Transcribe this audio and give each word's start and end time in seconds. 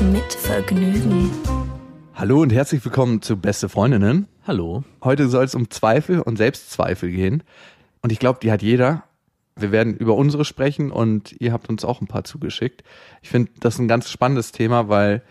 Mit 0.00 0.32
Vergnügen. 0.32 1.30
Hallo 2.14 2.42
und 2.42 2.52
herzlich 2.52 2.84
willkommen 2.84 3.22
zu 3.22 3.36
Beste 3.36 3.68
Freundinnen. 3.68 4.26
Hallo. 4.46 4.82
Heute 5.02 5.28
soll 5.28 5.44
es 5.44 5.54
um 5.54 5.70
Zweifel 5.70 6.20
und 6.20 6.36
Selbstzweifel 6.36 7.10
gehen. 7.10 7.42
Und 8.02 8.10
ich 8.10 8.18
glaube, 8.18 8.40
die 8.42 8.50
hat 8.50 8.62
jeder. 8.62 9.04
Wir 9.56 9.72
werden 9.72 9.94
über 9.94 10.14
unsere 10.14 10.44
sprechen 10.44 10.90
und 10.90 11.40
ihr 11.40 11.52
habt 11.52 11.68
uns 11.68 11.84
auch 11.84 12.00
ein 12.00 12.08
paar 12.08 12.24
zugeschickt. 12.24 12.82
Ich 13.22 13.28
finde 13.28 13.52
das 13.60 13.78
ein 13.78 13.88
ganz 13.88 14.10
spannendes 14.10 14.52
Thema, 14.52 14.88
weil 14.88 15.22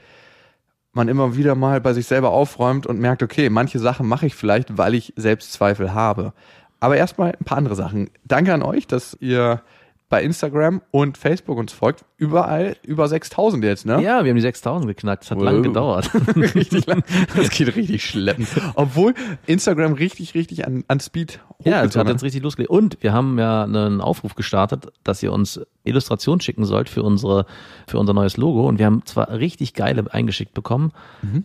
man 0.94 1.08
immer 1.08 1.36
wieder 1.36 1.56
mal 1.56 1.82
bei 1.82 1.94
sich 1.94 2.08
selber 2.08 2.32
aufräumt 2.32 2.88
und 2.88 3.00
merkt, 3.00 3.22
okay, 3.22 3.50
manche 3.50 3.80
Sachen 3.80 4.08
mache 4.08 4.28
ich 4.28 4.36
vielleicht, 4.36 4.78
weil 4.78 4.94
ich 4.94 5.14
Selbstzweifel 5.16 5.94
habe. 5.94 6.34
Aber 6.80 6.98
erstmal 6.98 7.32
ein 7.32 7.46
paar 7.46 7.58
andere 7.58 7.76
Sachen. 7.76 8.10
Danke 8.24 8.54
an 8.54 8.62
euch, 8.62 8.88
dass 8.88 9.18
ihr 9.20 9.62
bei 10.10 10.22
Instagram 10.24 10.82
und 10.92 11.18
Facebook 11.18 11.58
uns 11.58 11.72
folgt. 11.74 12.06
Überall 12.18 12.78
über 12.86 13.08
6000 13.08 13.64
jetzt, 13.64 13.86
ne? 13.86 13.94
Ja, 14.02 14.24
wir 14.24 14.30
haben 14.30 14.36
die 14.36 14.42
6000 14.42 14.88
geknackt. 14.88 15.24
Das 15.24 15.32
hat 15.32 15.42
lang 15.42 15.58
Wow. 15.58 15.64
gedauert. 15.64 16.12
richtig 16.56 16.86
lang. 16.86 17.04
Das 17.36 17.50
geht 17.50 17.76
richtig 17.76 18.06
schleppend. 18.06 18.48
Obwohl 18.76 19.14
Instagram 19.48 19.94
richtig, 19.94 20.36
richtig 20.36 20.68
an, 20.68 20.84
an 20.88 21.00
Speed 21.00 21.40
ja, 21.64 21.80
es 21.80 21.88
hochgetan 21.88 22.00
hat 22.08 22.14
jetzt 22.14 22.24
richtig 22.24 22.44
losgelegt. 22.44 22.70
Und 22.70 22.98
wir 23.02 23.12
haben 23.14 23.40
ja 23.40 23.64
einen 23.64 24.02
Aufruf 24.02 24.36
gestartet, 24.36 24.88
dass 25.04 25.24
ihr 25.24 25.32
uns 25.34 25.60
Illustrationen 25.84 26.42
schicken 26.42 26.66
sollt 26.66 26.90
für 26.90 27.02
unsere, 27.04 27.46
für 27.88 27.98
unser 27.98 28.14
neues 28.14 28.38
Logo. 28.38 28.68
Und 28.68 28.80
wir 28.80 28.86
haben 28.86 29.04
zwar 29.06 29.30
richtig 29.32 29.74
geile 29.74 30.06
eingeschickt 30.14 30.54
bekommen. 30.54 30.92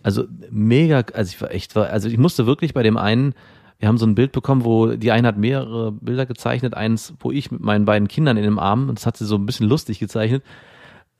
Also 0.03 0.25
mega, 0.51 1.03
also 1.13 1.29
ich 1.33 1.41
war 1.41 1.51
echt, 1.51 1.75
also 1.75 2.07
ich 2.07 2.17
musste 2.17 2.45
wirklich 2.45 2.73
bei 2.73 2.83
dem 2.83 2.97
einen, 2.97 3.33
wir 3.79 3.87
haben 3.87 3.97
so 3.97 4.05
ein 4.05 4.15
Bild 4.15 4.33
bekommen, 4.33 4.65
wo 4.65 4.87
die 4.87 5.11
eine 5.11 5.27
hat 5.29 5.37
mehrere 5.37 5.93
Bilder 5.93 6.25
gezeichnet, 6.25 6.73
eins, 6.73 7.13
wo 7.19 7.31
ich 7.31 7.49
mit 7.49 7.61
meinen 7.61 7.85
beiden 7.85 8.09
Kindern 8.09 8.35
in 8.35 8.43
dem 8.43 8.59
Arm, 8.59 8.89
und 8.89 8.99
das 8.99 9.05
hat 9.05 9.15
sie 9.17 9.25
so 9.25 9.35
ein 9.35 9.45
bisschen 9.45 9.67
lustig 9.67 9.99
gezeichnet, 9.99 10.43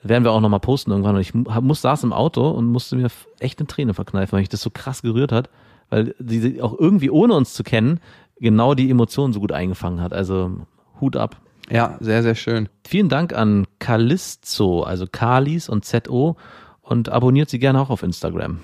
werden 0.03 0.23
wir 0.23 0.31
auch 0.31 0.41
nochmal 0.41 0.59
posten 0.59 0.91
irgendwann. 0.91 1.15
Und 1.15 1.21
ich 1.21 1.33
muss, 1.33 1.81
saß 1.81 2.03
im 2.03 2.13
Auto 2.13 2.49
und 2.49 2.67
musste 2.67 2.97
mir 2.97 3.07
echt 3.39 3.59
eine 3.59 3.67
Träne 3.67 3.93
verkneifen, 3.93 4.33
weil 4.33 4.41
mich 4.41 4.49
das 4.49 4.61
so 4.61 4.69
krass 4.69 5.01
gerührt 5.01 5.31
hat, 5.31 5.49
weil 5.89 6.15
sie 6.19 6.61
auch 6.61 6.77
irgendwie 6.77 7.09
ohne 7.09 7.33
uns 7.33 7.53
zu 7.53 7.63
kennen, 7.63 8.01
genau 8.39 8.73
die 8.73 8.89
Emotionen 8.89 9.33
so 9.33 9.39
gut 9.39 9.51
eingefangen 9.51 10.01
hat. 10.01 10.13
Also 10.13 10.51
Hut 10.99 11.15
ab. 11.15 11.37
Ja, 11.69 11.97
sehr, 11.99 12.23
sehr 12.23 12.35
schön. 12.35 12.67
Vielen 12.85 13.09
Dank 13.09 13.33
an 13.33 13.67
Kalisto, 13.79 14.83
also 14.83 15.05
Kalis 15.09 15.69
und 15.69 15.85
ZO 15.85 16.35
und 16.81 17.09
abonniert 17.09 17.49
sie 17.49 17.59
gerne 17.59 17.79
auch 17.79 17.89
auf 17.89 18.03
Instagram. 18.03 18.59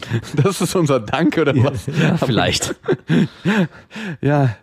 Das 0.42 0.60
ist 0.60 0.74
unser 0.74 1.00
Dank 1.00 1.36
oder 1.38 1.54
was? 1.56 1.86
Ja, 1.86 2.16
vielleicht. 2.16 2.74
Ja. 4.20 4.56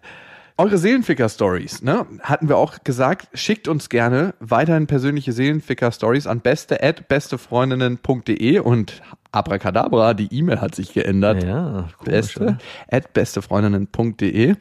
Eure 0.58 0.78
Seelenficker-Stories, 0.78 1.81
ne? 1.81 2.05
Hatten 2.22 2.47
wir 2.47 2.55
auch 2.55 2.78
gesagt, 2.86 3.28
schickt 3.33 3.67
uns 3.67 3.89
gerne 3.89 4.36
weiterhin 4.39 4.88
persönliche 4.88 5.33
Seelenficker-Stories 5.33 6.28
an 6.28 6.39
beste 6.39 6.81
at 6.81 7.09
bestefreundinnen.de 7.09 8.59
und 8.59 9.02
abracadabra, 9.33 10.13
die 10.13 10.33
E-Mail 10.33 10.61
hat 10.61 10.73
sich 10.73 10.94
geändert. 10.94 11.44
Ja, 11.44 11.89
komisch, 11.97 12.06
beste 12.06 12.58
at 12.89 13.11
bestefreundinnen.de. 13.11 14.56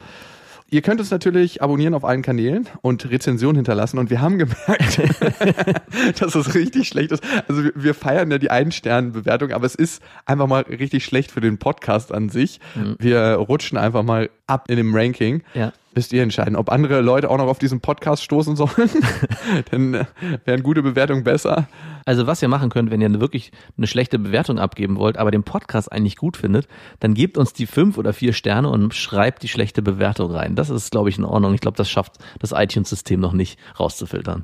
Ihr 0.69 0.81
könnt 0.81 0.99
uns 0.99 1.11
natürlich 1.11 1.61
abonnieren 1.61 1.93
auf 1.93 2.03
allen 2.03 2.23
Kanälen 2.23 2.67
und 2.81 3.09
Rezensionen 3.09 3.57
hinterlassen. 3.57 3.99
Und 3.99 4.09
wir 4.09 4.19
haben 4.19 4.39
gemerkt, 4.39 4.99
dass 6.19 6.33
es 6.33 6.55
richtig 6.55 6.87
schlecht 6.87 7.11
ist. 7.11 7.23
Also 7.47 7.63
wir, 7.75 7.93
feiern 7.93 8.31
ja 8.31 8.39
die 8.39 8.49
Ein-Sterne-Bewertung, 8.49 9.51
aber 9.51 9.65
es 9.65 9.75
ist 9.75 10.01
einfach 10.25 10.47
mal 10.47 10.63
richtig 10.63 11.05
schlecht 11.05 11.31
für 11.31 11.39
den 11.39 11.59
Podcast 11.59 12.11
an 12.11 12.29
sich. 12.29 12.59
Wir 12.97 13.35
rutschen 13.35 13.77
einfach 13.77 14.03
mal 14.03 14.29
ab 14.47 14.65
in 14.67 14.77
dem 14.77 14.95
Ranking. 14.95 15.43
Ja. 15.53 15.71
Müsst 15.93 16.11
ihr 16.11 16.23
entscheiden, 16.23 16.55
ob 16.55 16.69
andere 16.71 16.99
Leute 17.01 17.29
auch 17.29 17.37
noch 17.37 17.47
auf 17.47 17.59
diesen 17.59 17.79
Podcast 17.79 18.23
stoßen 18.23 18.55
sollen. 18.57 18.89
Dann 19.71 19.93
äh, 19.93 20.05
wären 20.43 20.61
gute 20.61 20.83
Bewertungen 20.83 21.23
besser. 21.23 21.67
Also 22.05 22.27
was 22.27 22.41
ihr 22.41 22.47
machen 22.47 22.69
könnt, 22.69 22.91
wenn 22.91 23.01
ihr 23.01 23.19
wirklich 23.19 23.51
eine 23.77 23.87
schlechte 23.87 24.19
Bewertung 24.19 24.59
abgeben 24.59 24.97
wollt, 24.97 25.17
aber 25.17 25.31
den 25.31 25.43
Podcast 25.43 25.91
eigentlich 25.91 26.17
gut 26.17 26.37
findet, 26.37 26.67
dann 26.99 27.15
gebt 27.15 27.35
uns 27.35 27.51
die 27.51 27.65
fünf 27.65 27.97
oder 27.97 28.13
vier 28.13 28.31
Sterne 28.31 28.69
und 28.69 28.93
schreibt 28.93 29.41
die 29.41 29.47
schlechte 29.47 29.81
Bewertung 29.81 30.31
rein. 30.31 30.55
Das 30.55 30.69
ist, 30.69 30.91
glaube 30.91 31.09
ich, 31.09 31.17
in 31.17 31.25
Ordnung. 31.25 31.55
Ich 31.55 31.61
glaube, 31.61 31.77
das 31.77 31.89
schafft 31.89 32.19
das 32.39 32.51
iTunes-System 32.51 33.19
noch 33.19 33.33
nicht 33.33 33.59
rauszufiltern. 33.79 34.43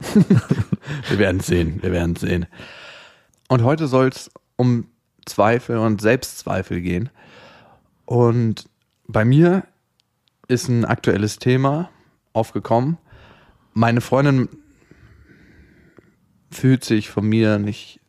Wir 1.10 1.20
werden 1.20 1.40
sehen, 1.40 1.80
wir 1.82 1.92
werden 1.92 2.16
sehen. 2.16 2.48
Und 3.48 3.64
heute 3.64 3.88
soll 3.88 4.08
es 4.08 4.32
um 4.56 4.88
Zweifel 5.26 5.78
und 5.78 6.02
Selbstzweifel 6.02 6.82
gehen. 6.82 7.10
Und 8.06 8.66
bei 9.08 9.24
mir 9.24 9.64
ist 10.48 10.68
ein 10.68 10.86
aktuelles 10.86 11.38
Thema 11.38 11.90
aufgekommen. 12.34 12.98
Meine 13.74 14.02
Freundin 14.02 14.50
fühlt 16.52 16.84
sich 16.84 17.10
von 17.10 17.26
mir 17.26 17.58
nicht 17.60 18.00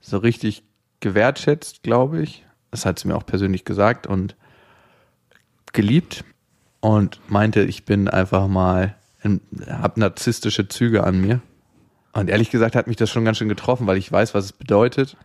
so 0.00 0.18
richtig 0.18 0.64
gewertschätzt, 1.00 1.82
glaube 1.82 2.22
ich. 2.22 2.44
Das 2.70 2.86
hat 2.86 2.98
sie 2.98 3.08
mir 3.08 3.16
auch 3.16 3.26
persönlich 3.26 3.64
gesagt 3.64 4.06
und 4.06 4.36
geliebt 5.72 6.24
und 6.80 7.20
meinte, 7.28 7.62
ich 7.62 7.84
bin 7.84 8.08
einfach 8.08 8.48
mal, 8.48 8.94
habe 9.68 10.00
narzisstische 10.00 10.68
Züge 10.68 11.04
an 11.04 11.20
mir. 11.20 11.40
Und 12.12 12.30
ehrlich 12.30 12.50
gesagt 12.50 12.76
hat 12.76 12.86
mich 12.86 12.96
das 12.96 13.10
schon 13.10 13.24
ganz 13.24 13.38
schön 13.38 13.48
getroffen, 13.48 13.86
weil 13.86 13.96
ich 13.96 14.10
weiß, 14.10 14.34
was 14.34 14.46
es 14.46 14.52
bedeutet, 14.52 15.16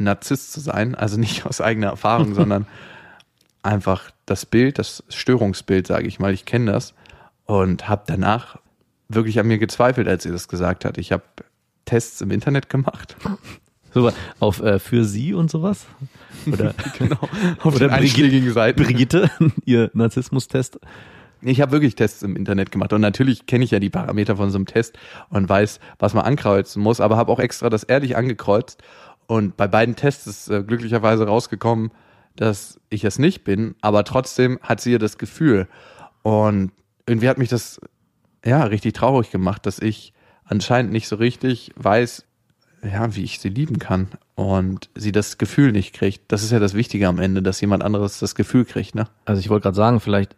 Narzisst 0.00 0.52
zu 0.52 0.60
sein. 0.60 0.94
Also 0.94 1.18
nicht 1.18 1.44
aus 1.44 1.60
eigener 1.60 1.88
Erfahrung, 1.88 2.34
sondern 2.36 2.66
einfach 3.62 4.10
das 4.26 4.46
Bild, 4.46 4.78
das 4.78 5.02
Störungsbild, 5.08 5.86
sage 5.86 6.06
ich 6.06 6.20
mal. 6.20 6.32
Ich 6.32 6.44
kenne 6.44 6.72
das 6.72 6.94
und 7.46 7.88
habe 7.88 8.04
danach 8.06 8.58
wirklich 9.08 9.40
an 9.40 9.48
mir 9.48 9.58
gezweifelt, 9.58 10.06
als 10.06 10.22
sie 10.22 10.30
das 10.30 10.48
gesagt 10.48 10.84
hat. 10.84 10.98
Ich 10.98 11.10
habe 11.12 11.24
Tests 11.88 12.20
im 12.20 12.30
Internet 12.30 12.68
gemacht. 12.68 13.16
So, 13.94 14.12
auf 14.38 14.60
äh, 14.60 14.78
für 14.78 15.02
sie 15.02 15.32
und 15.32 15.50
sowas? 15.50 15.86
Oder, 16.46 16.74
genau. 16.98 17.16
Auf 17.62 17.74
oder 17.74 17.88
den 17.88 17.90
einschlägigen 17.90 18.52
Seiten. 18.52 18.82
Brigitte, 18.82 19.30
ihr 19.64 19.90
Narzissmus-Test. 19.94 20.78
Ich 21.40 21.62
habe 21.62 21.72
wirklich 21.72 21.94
Tests 21.94 22.22
im 22.22 22.36
Internet 22.36 22.70
gemacht 22.70 22.92
und 22.92 23.00
natürlich 23.00 23.46
kenne 23.46 23.64
ich 23.64 23.70
ja 23.70 23.78
die 23.78 23.88
Parameter 23.88 24.36
von 24.36 24.50
so 24.50 24.58
einem 24.58 24.66
Test 24.66 24.98
und 25.30 25.48
weiß, 25.48 25.80
was 25.98 26.12
man 26.12 26.26
ankreuzen 26.26 26.82
muss, 26.82 27.00
aber 27.00 27.16
habe 27.16 27.32
auch 27.32 27.38
extra 27.38 27.70
das 27.70 27.82
ehrlich 27.82 28.14
angekreuzt 28.14 28.82
und 29.26 29.56
bei 29.56 29.66
beiden 29.66 29.96
Tests 29.96 30.26
ist 30.26 30.50
äh, 30.50 30.62
glücklicherweise 30.62 31.26
rausgekommen, 31.26 31.90
dass 32.36 32.78
ich 32.90 33.04
es 33.04 33.18
nicht 33.18 33.42
bin, 33.42 33.74
aber 33.80 34.04
trotzdem 34.04 34.58
hat 34.62 34.82
sie 34.82 34.92
ja 34.92 34.98
das 34.98 35.16
Gefühl 35.16 35.66
und 36.22 36.72
irgendwie 37.06 37.28
hat 37.30 37.38
mich 37.38 37.48
das 37.48 37.80
ja 38.44 38.64
richtig 38.64 38.92
traurig 38.92 39.30
gemacht, 39.30 39.64
dass 39.64 39.78
ich 39.78 40.12
anscheinend 40.48 40.92
nicht 40.92 41.08
so 41.08 41.16
richtig 41.16 41.72
weiß, 41.76 42.24
ja, 42.82 43.14
wie 43.14 43.24
ich 43.24 43.38
sie 43.40 43.48
lieben 43.48 43.78
kann 43.78 44.08
und 44.34 44.88
sie 44.94 45.12
das 45.12 45.38
Gefühl 45.38 45.72
nicht 45.72 45.94
kriegt. 45.94 46.22
Das 46.28 46.42
ist 46.42 46.52
ja 46.52 46.58
das 46.58 46.74
Wichtige 46.74 47.08
am 47.08 47.18
Ende, 47.18 47.42
dass 47.42 47.60
jemand 47.60 47.82
anderes 47.82 48.18
das 48.18 48.34
Gefühl 48.34 48.64
kriegt, 48.64 48.94
ne? 48.94 49.08
Also 49.24 49.40
ich 49.40 49.50
wollte 49.50 49.64
gerade 49.64 49.76
sagen, 49.76 50.00
vielleicht 50.00 50.36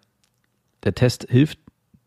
der 0.85 0.95
Test 0.95 1.27
hilft 1.29 1.59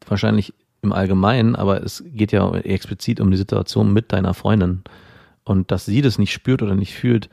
wahrscheinlich 0.08 0.53
im 0.81 0.92
Allgemeinen, 0.92 1.56
aber 1.56 1.84
es 1.84 2.03
geht 2.08 2.31
ja 2.31 2.53
explizit 2.56 3.22
um 3.22 3.31
die 3.31 3.38
Situation 3.38 3.94
mit 3.94 4.12
deiner 4.12 4.34
Freundin. 4.34 4.84
Und 5.46 5.72
dass 5.72 5.86
sie 5.86 6.02
das 6.02 6.18
nicht 6.18 6.34
spürt 6.34 6.62
oder 6.62 6.75
nicht 6.75 6.94
fühlt, 6.94 7.30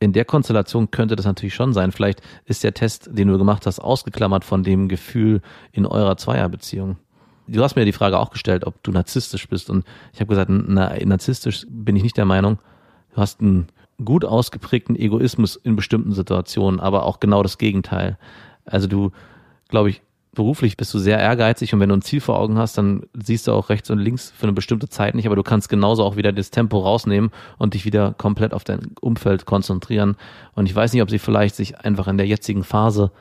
in 0.00 0.12
der 0.12 0.24
Konstellation 0.24 0.90
könnte 0.90 1.16
das 1.16 1.26
natürlich 1.26 1.54
schon 1.54 1.72
sein. 1.72 1.92
Vielleicht 1.92 2.20
ist 2.44 2.62
der 2.62 2.74
Test, 2.74 3.10
den 3.12 3.28
du 3.28 3.38
gemacht 3.38 3.66
hast, 3.66 3.80
ausgeklammert 3.80 4.44
von 4.44 4.62
dem 4.62 4.88
Gefühl 4.88 5.40
in 5.72 5.86
eurer 5.86 6.16
Zweierbeziehung. 6.16 6.98
Du 7.46 7.62
hast 7.62 7.76
mir 7.76 7.84
die 7.84 7.92
Frage 7.92 8.18
auch 8.18 8.30
gestellt, 8.30 8.66
ob 8.66 8.82
du 8.82 8.90
narzisstisch 8.90 9.48
bist. 9.48 9.70
Und 9.70 9.84
ich 10.12 10.20
habe 10.20 10.28
gesagt, 10.28 10.50
na, 10.50 10.94
narzisstisch 11.04 11.66
bin 11.68 11.96
ich 11.96 12.02
nicht 12.02 12.16
der 12.16 12.24
Meinung. 12.24 12.58
Du 13.14 13.20
hast 13.20 13.40
einen 13.40 13.68
gut 14.02 14.24
ausgeprägten 14.24 14.96
Egoismus 14.96 15.56
in 15.56 15.76
bestimmten 15.76 16.12
Situationen, 16.12 16.80
aber 16.80 17.04
auch 17.04 17.20
genau 17.20 17.42
das 17.42 17.58
Gegenteil. 17.58 18.18
Also 18.64 18.86
du, 18.86 19.12
glaube 19.68 19.90
ich, 19.90 20.02
beruflich 20.34 20.76
bist 20.76 20.92
du 20.92 20.98
sehr 20.98 21.18
ehrgeizig 21.18 21.72
und 21.72 21.80
wenn 21.80 21.88
du 21.88 21.96
ein 21.96 22.02
Ziel 22.02 22.20
vor 22.20 22.38
Augen 22.38 22.58
hast, 22.58 22.76
dann 22.76 23.04
siehst 23.14 23.46
du 23.46 23.52
auch 23.52 23.68
rechts 23.68 23.88
und 23.90 23.98
links 23.98 24.32
für 24.36 24.44
eine 24.44 24.52
bestimmte 24.52 24.88
Zeit 24.88 25.14
nicht, 25.14 25.26
aber 25.26 25.36
du 25.36 25.42
kannst 25.42 25.68
genauso 25.68 26.04
auch 26.04 26.16
wieder 26.16 26.32
das 26.32 26.50
Tempo 26.50 26.78
rausnehmen 26.78 27.30
und 27.56 27.74
dich 27.74 27.84
wieder 27.84 28.14
komplett 28.18 28.52
auf 28.52 28.64
dein 28.64 28.92
Umfeld 29.00 29.46
konzentrieren. 29.46 30.16
Und 30.54 30.66
ich 30.66 30.74
weiß 30.74 30.92
nicht, 30.92 31.02
ob 31.02 31.10
sie 31.10 31.18
vielleicht 31.18 31.54
sich 31.54 31.78
einfach 31.78 32.08
in 32.08 32.18
der 32.18 32.26
jetzigen 32.26 32.64
Phase 32.64 33.12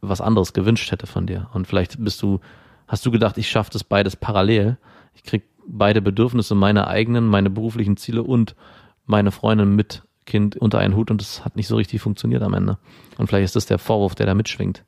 was 0.00 0.20
anderes 0.20 0.52
gewünscht 0.52 0.90
hätte 0.90 1.06
von 1.06 1.26
dir. 1.26 1.48
Und 1.52 1.66
vielleicht 1.66 2.02
bist 2.02 2.20
du, 2.22 2.40
hast 2.86 3.04
du 3.06 3.10
gedacht, 3.10 3.38
ich 3.38 3.48
schaffe 3.48 3.70
das 3.70 3.84
beides 3.84 4.16
parallel. 4.16 4.78
Ich 5.14 5.22
krieg 5.22 5.44
beide 5.66 6.02
Bedürfnisse, 6.02 6.54
meine 6.54 6.86
eigenen, 6.86 7.26
meine 7.26 7.50
beruflichen 7.50 7.96
Ziele 7.96 8.22
und 8.22 8.54
meine 9.06 9.32
Freundin 9.32 9.74
mit 9.74 10.02
Kind 10.24 10.56
unter 10.56 10.78
einen 10.78 10.96
Hut 10.96 11.10
und 11.10 11.22
es 11.22 11.44
hat 11.44 11.56
nicht 11.56 11.68
so 11.68 11.76
richtig 11.76 12.00
funktioniert 12.00 12.42
am 12.42 12.54
Ende. 12.54 12.78
Und 13.16 13.28
vielleicht 13.28 13.44
ist 13.44 13.56
das 13.56 13.66
der 13.66 13.78
Vorwurf, 13.78 14.14
der 14.14 14.26
da 14.26 14.34
mitschwingt. 14.34 14.84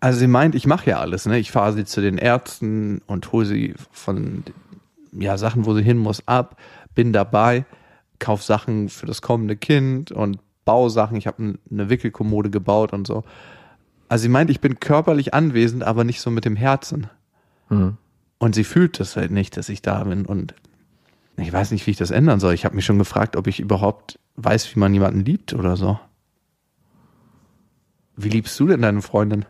Also 0.00 0.18
sie 0.18 0.26
meint, 0.26 0.54
ich 0.54 0.66
mache 0.66 0.90
ja 0.90 0.98
alles, 0.98 1.26
ne? 1.26 1.38
Ich 1.38 1.50
fahre 1.50 1.72
sie 1.72 1.84
zu 1.84 2.00
den 2.00 2.18
Ärzten 2.18 3.00
und 3.06 3.32
hole 3.32 3.46
sie 3.46 3.74
von 3.90 4.42
ja, 5.12 5.38
Sachen, 5.38 5.64
wo 5.64 5.74
sie 5.74 5.82
hin 5.82 5.96
muss, 5.96 6.26
ab, 6.26 6.60
bin 6.94 7.12
dabei, 7.12 7.64
kauf 8.18 8.42
Sachen 8.42 8.88
für 8.88 9.06
das 9.06 9.22
kommende 9.22 9.56
Kind 9.56 10.10
und 10.10 10.40
baue 10.64 10.90
Sachen. 10.90 11.16
Ich 11.16 11.26
habe 11.26 11.54
eine 11.70 11.88
Wickelkommode 11.88 12.50
gebaut 12.50 12.92
und 12.92 13.06
so. 13.06 13.22
Also 14.08 14.22
sie 14.22 14.28
meint, 14.28 14.50
ich 14.50 14.60
bin 14.60 14.80
körperlich 14.80 15.32
anwesend, 15.34 15.84
aber 15.84 16.04
nicht 16.04 16.20
so 16.20 16.30
mit 16.30 16.44
dem 16.44 16.56
Herzen. 16.56 17.08
Mhm. 17.74 17.96
Und 18.38 18.54
sie 18.54 18.64
fühlt 18.64 19.00
das 19.00 19.16
halt 19.16 19.30
nicht, 19.30 19.56
dass 19.56 19.68
ich 19.68 19.80
da 19.82 20.04
bin. 20.04 20.26
Und 20.26 20.54
ich 21.36 21.52
weiß 21.52 21.70
nicht, 21.70 21.86
wie 21.86 21.92
ich 21.92 21.96
das 21.96 22.10
ändern 22.10 22.40
soll. 22.40 22.54
Ich 22.54 22.64
habe 22.64 22.74
mich 22.76 22.84
schon 22.84 22.98
gefragt, 22.98 23.36
ob 23.36 23.46
ich 23.46 23.60
überhaupt 23.60 24.18
weiß, 24.36 24.74
wie 24.74 24.78
man 24.80 24.92
jemanden 24.92 25.24
liebt 25.24 25.54
oder 25.54 25.76
so. 25.76 25.98
Wie 28.16 28.28
liebst 28.28 28.58
du 28.60 28.66
denn 28.66 28.82
deine 28.82 29.02
Freundin? 29.02 29.44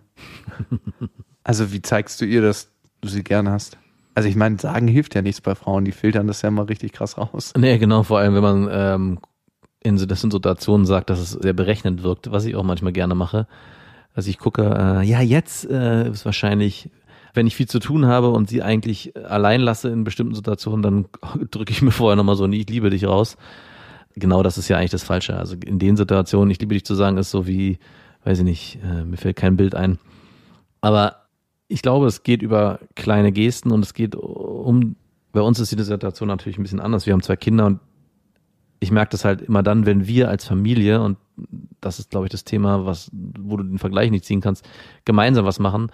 also 1.44 1.72
wie 1.72 1.82
zeigst 1.82 2.20
du 2.20 2.24
ihr, 2.24 2.42
dass 2.42 2.70
du 3.00 3.08
sie 3.08 3.22
gern 3.24 3.48
hast? 3.48 3.78
Also 4.14 4.28
ich 4.28 4.36
meine, 4.36 4.58
sagen 4.58 4.86
hilft 4.88 5.14
ja 5.14 5.22
nichts 5.22 5.40
bei 5.40 5.54
Frauen, 5.54 5.84
die 5.84 5.92
filtern 5.92 6.26
das 6.26 6.42
ja 6.42 6.50
mal 6.50 6.62
richtig 6.66 6.92
krass 6.92 7.18
raus. 7.18 7.52
Nee, 7.56 7.78
genau, 7.78 8.04
vor 8.04 8.20
allem 8.20 8.34
wenn 8.34 8.42
man 8.42 8.68
ähm, 8.70 9.18
in, 9.80 9.98
so- 9.98 10.06
das 10.06 10.22
in 10.24 10.30
Situationen 10.30 10.86
sagt, 10.86 11.10
dass 11.10 11.18
es 11.18 11.32
sehr 11.32 11.52
berechnend 11.52 12.02
wirkt, 12.02 12.30
was 12.30 12.44
ich 12.44 12.54
auch 12.54 12.62
manchmal 12.62 12.92
gerne 12.92 13.14
mache. 13.14 13.46
Also 14.14 14.30
ich 14.30 14.38
gucke, 14.38 14.62
äh, 14.62 15.04
ja, 15.04 15.20
jetzt 15.20 15.68
äh, 15.68 16.08
ist 16.08 16.24
wahrscheinlich, 16.24 16.90
wenn 17.34 17.46
ich 17.46 17.56
viel 17.56 17.68
zu 17.68 17.80
tun 17.80 18.06
habe 18.06 18.30
und 18.30 18.48
sie 18.48 18.62
eigentlich 18.62 19.14
allein 19.16 19.60
lasse 19.60 19.90
in 19.90 20.04
bestimmten 20.04 20.34
Situationen, 20.34 20.82
dann 20.82 21.06
drücke 21.50 21.72
ich 21.72 21.82
mir 21.82 21.90
vorher 21.90 22.16
nochmal 22.16 22.36
so 22.36 22.44
ein 22.44 22.52
Ich 22.52 22.68
liebe 22.68 22.90
dich 22.90 23.04
raus. 23.04 23.36
Genau 24.16 24.44
das 24.44 24.56
ist 24.56 24.68
ja 24.68 24.78
eigentlich 24.78 24.92
das 24.92 25.02
Falsche. 25.02 25.36
Also 25.36 25.56
in 25.56 25.80
den 25.80 25.96
Situationen, 25.96 26.50
ich 26.50 26.60
liebe 26.60 26.74
dich 26.74 26.84
zu 26.84 26.94
sagen, 26.94 27.18
ist 27.18 27.32
so 27.32 27.46
wie, 27.48 27.78
weiß 28.24 28.38
ich 28.38 28.44
nicht, 28.44 28.78
äh, 28.84 29.04
mir 29.04 29.16
fällt 29.16 29.36
kein 29.36 29.56
Bild 29.56 29.74
ein. 29.74 29.98
Aber 30.80 31.24
ich 31.66 31.82
glaube, 31.82 32.06
es 32.06 32.22
geht 32.22 32.40
über 32.40 32.78
kleine 32.94 33.32
Gesten 33.32 33.72
und 33.72 33.84
es 33.84 33.94
geht 33.94 34.14
um, 34.14 34.94
bei 35.32 35.40
uns 35.40 35.58
ist 35.58 35.76
die 35.76 35.82
Situation 35.82 36.28
natürlich 36.28 36.58
ein 36.58 36.62
bisschen 36.62 36.80
anders. 36.80 37.06
Wir 37.06 37.12
haben 37.12 37.22
zwei 37.22 37.36
Kinder 37.36 37.66
und 37.66 37.80
ich 38.78 38.92
merke 38.92 39.10
das 39.10 39.24
halt 39.24 39.40
immer 39.40 39.62
dann, 39.62 39.86
wenn 39.86 40.06
wir 40.06 40.28
als 40.28 40.44
Familie, 40.44 41.00
und 41.00 41.18
das 41.80 41.98
ist, 41.98 42.10
glaube 42.10 42.26
ich, 42.26 42.30
das 42.30 42.44
Thema, 42.44 42.86
was, 42.86 43.10
wo 43.12 43.56
du 43.56 43.64
den 43.64 43.78
Vergleich 43.78 44.10
nicht 44.10 44.24
ziehen 44.24 44.40
kannst, 44.40 44.68
gemeinsam 45.04 45.44
was 45.44 45.58
machen, 45.58 45.90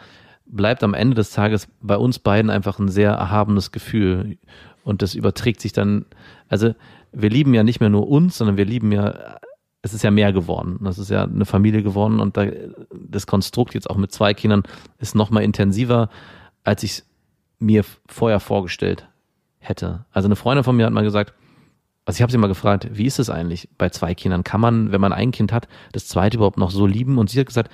bleibt 0.50 0.82
am 0.82 0.94
Ende 0.94 1.14
des 1.14 1.31
Tages 1.31 1.69
bei 1.81 1.97
uns 1.97 2.19
beiden 2.19 2.50
einfach 2.50 2.79
ein 2.79 2.88
sehr 2.88 3.12
erhabenes 3.12 3.73
Gefühl. 3.73 4.38
Und 4.85 5.02
das 5.02 5.14
überträgt 5.14 5.61
sich 5.61 5.73
dann, 5.73 6.06
also 6.49 6.75
wir 7.12 7.31
lieben 7.31 7.55
ja 7.55 7.62
nicht 7.62 7.81
mehr 7.81 7.88
nur 7.88 8.08
uns, 8.08 8.38
sondern 8.38 8.56
wir 8.56 8.64
lieben 8.64 8.93
ja, 8.93 9.38
es 9.82 9.94
ist 9.94 10.02
ja 10.02 10.11
mehr 10.11 10.32
geworden. 10.32 10.79
Das 10.82 10.99
ist 10.99 11.11
ja 11.11 11.25
eine 11.25 11.44
Familie 11.44 11.82
geworden 11.82 12.20
und 12.20 12.37
da, 12.37 12.47
das 12.93 13.26
Konstrukt 13.26 13.75
jetzt 13.75 13.88
auch 13.88 13.97
mit 13.97 14.12
zwei 14.12 14.35
Kindern 14.35 14.62
ist 14.99 15.14
noch 15.14 15.31
mal 15.31 15.43
intensiver, 15.43 16.11
als 16.64 16.82
ich 16.82 16.91
es 16.93 17.06
mir 17.58 17.85
vorher 18.06 18.41
vorgestellt 18.41 19.08
hätte. 19.58 20.06
Also 20.11 20.26
eine 20.26 20.37
Freundin 20.37 20.64
von 20.64 20.76
mir 20.76 20.87
hat 20.87 20.93
mal 20.93 21.02
gesagt, 21.02 21.35
also 22.06 22.17
ich 22.17 22.23
habe 22.23 22.32
sie 22.32 22.38
mal 22.38 22.49
gefragt, 22.49 22.88
wie 22.93 23.06
ist 23.06 23.19
es 23.19 23.31
eigentlich 23.31 23.69
bei 23.79 23.91
zwei 23.91 24.14
Kindern? 24.14 24.43
Kann 24.43 24.61
man, 24.61 24.91
wenn 24.91 25.00
man 25.00 25.12
ein 25.12 25.31
Kind 25.31 25.52
hat, 25.52 25.69
das 25.93 26.08
zweite 26.08 26.38
überhaupt 26.38 26.56
noch 26.56 26.70
so 26.70 26.87
lieben? 26.87 27.19
Und 27.19 27.31
sie 27.31 27.38
hat 27.38 27.47
gesagt, 27.47 27.70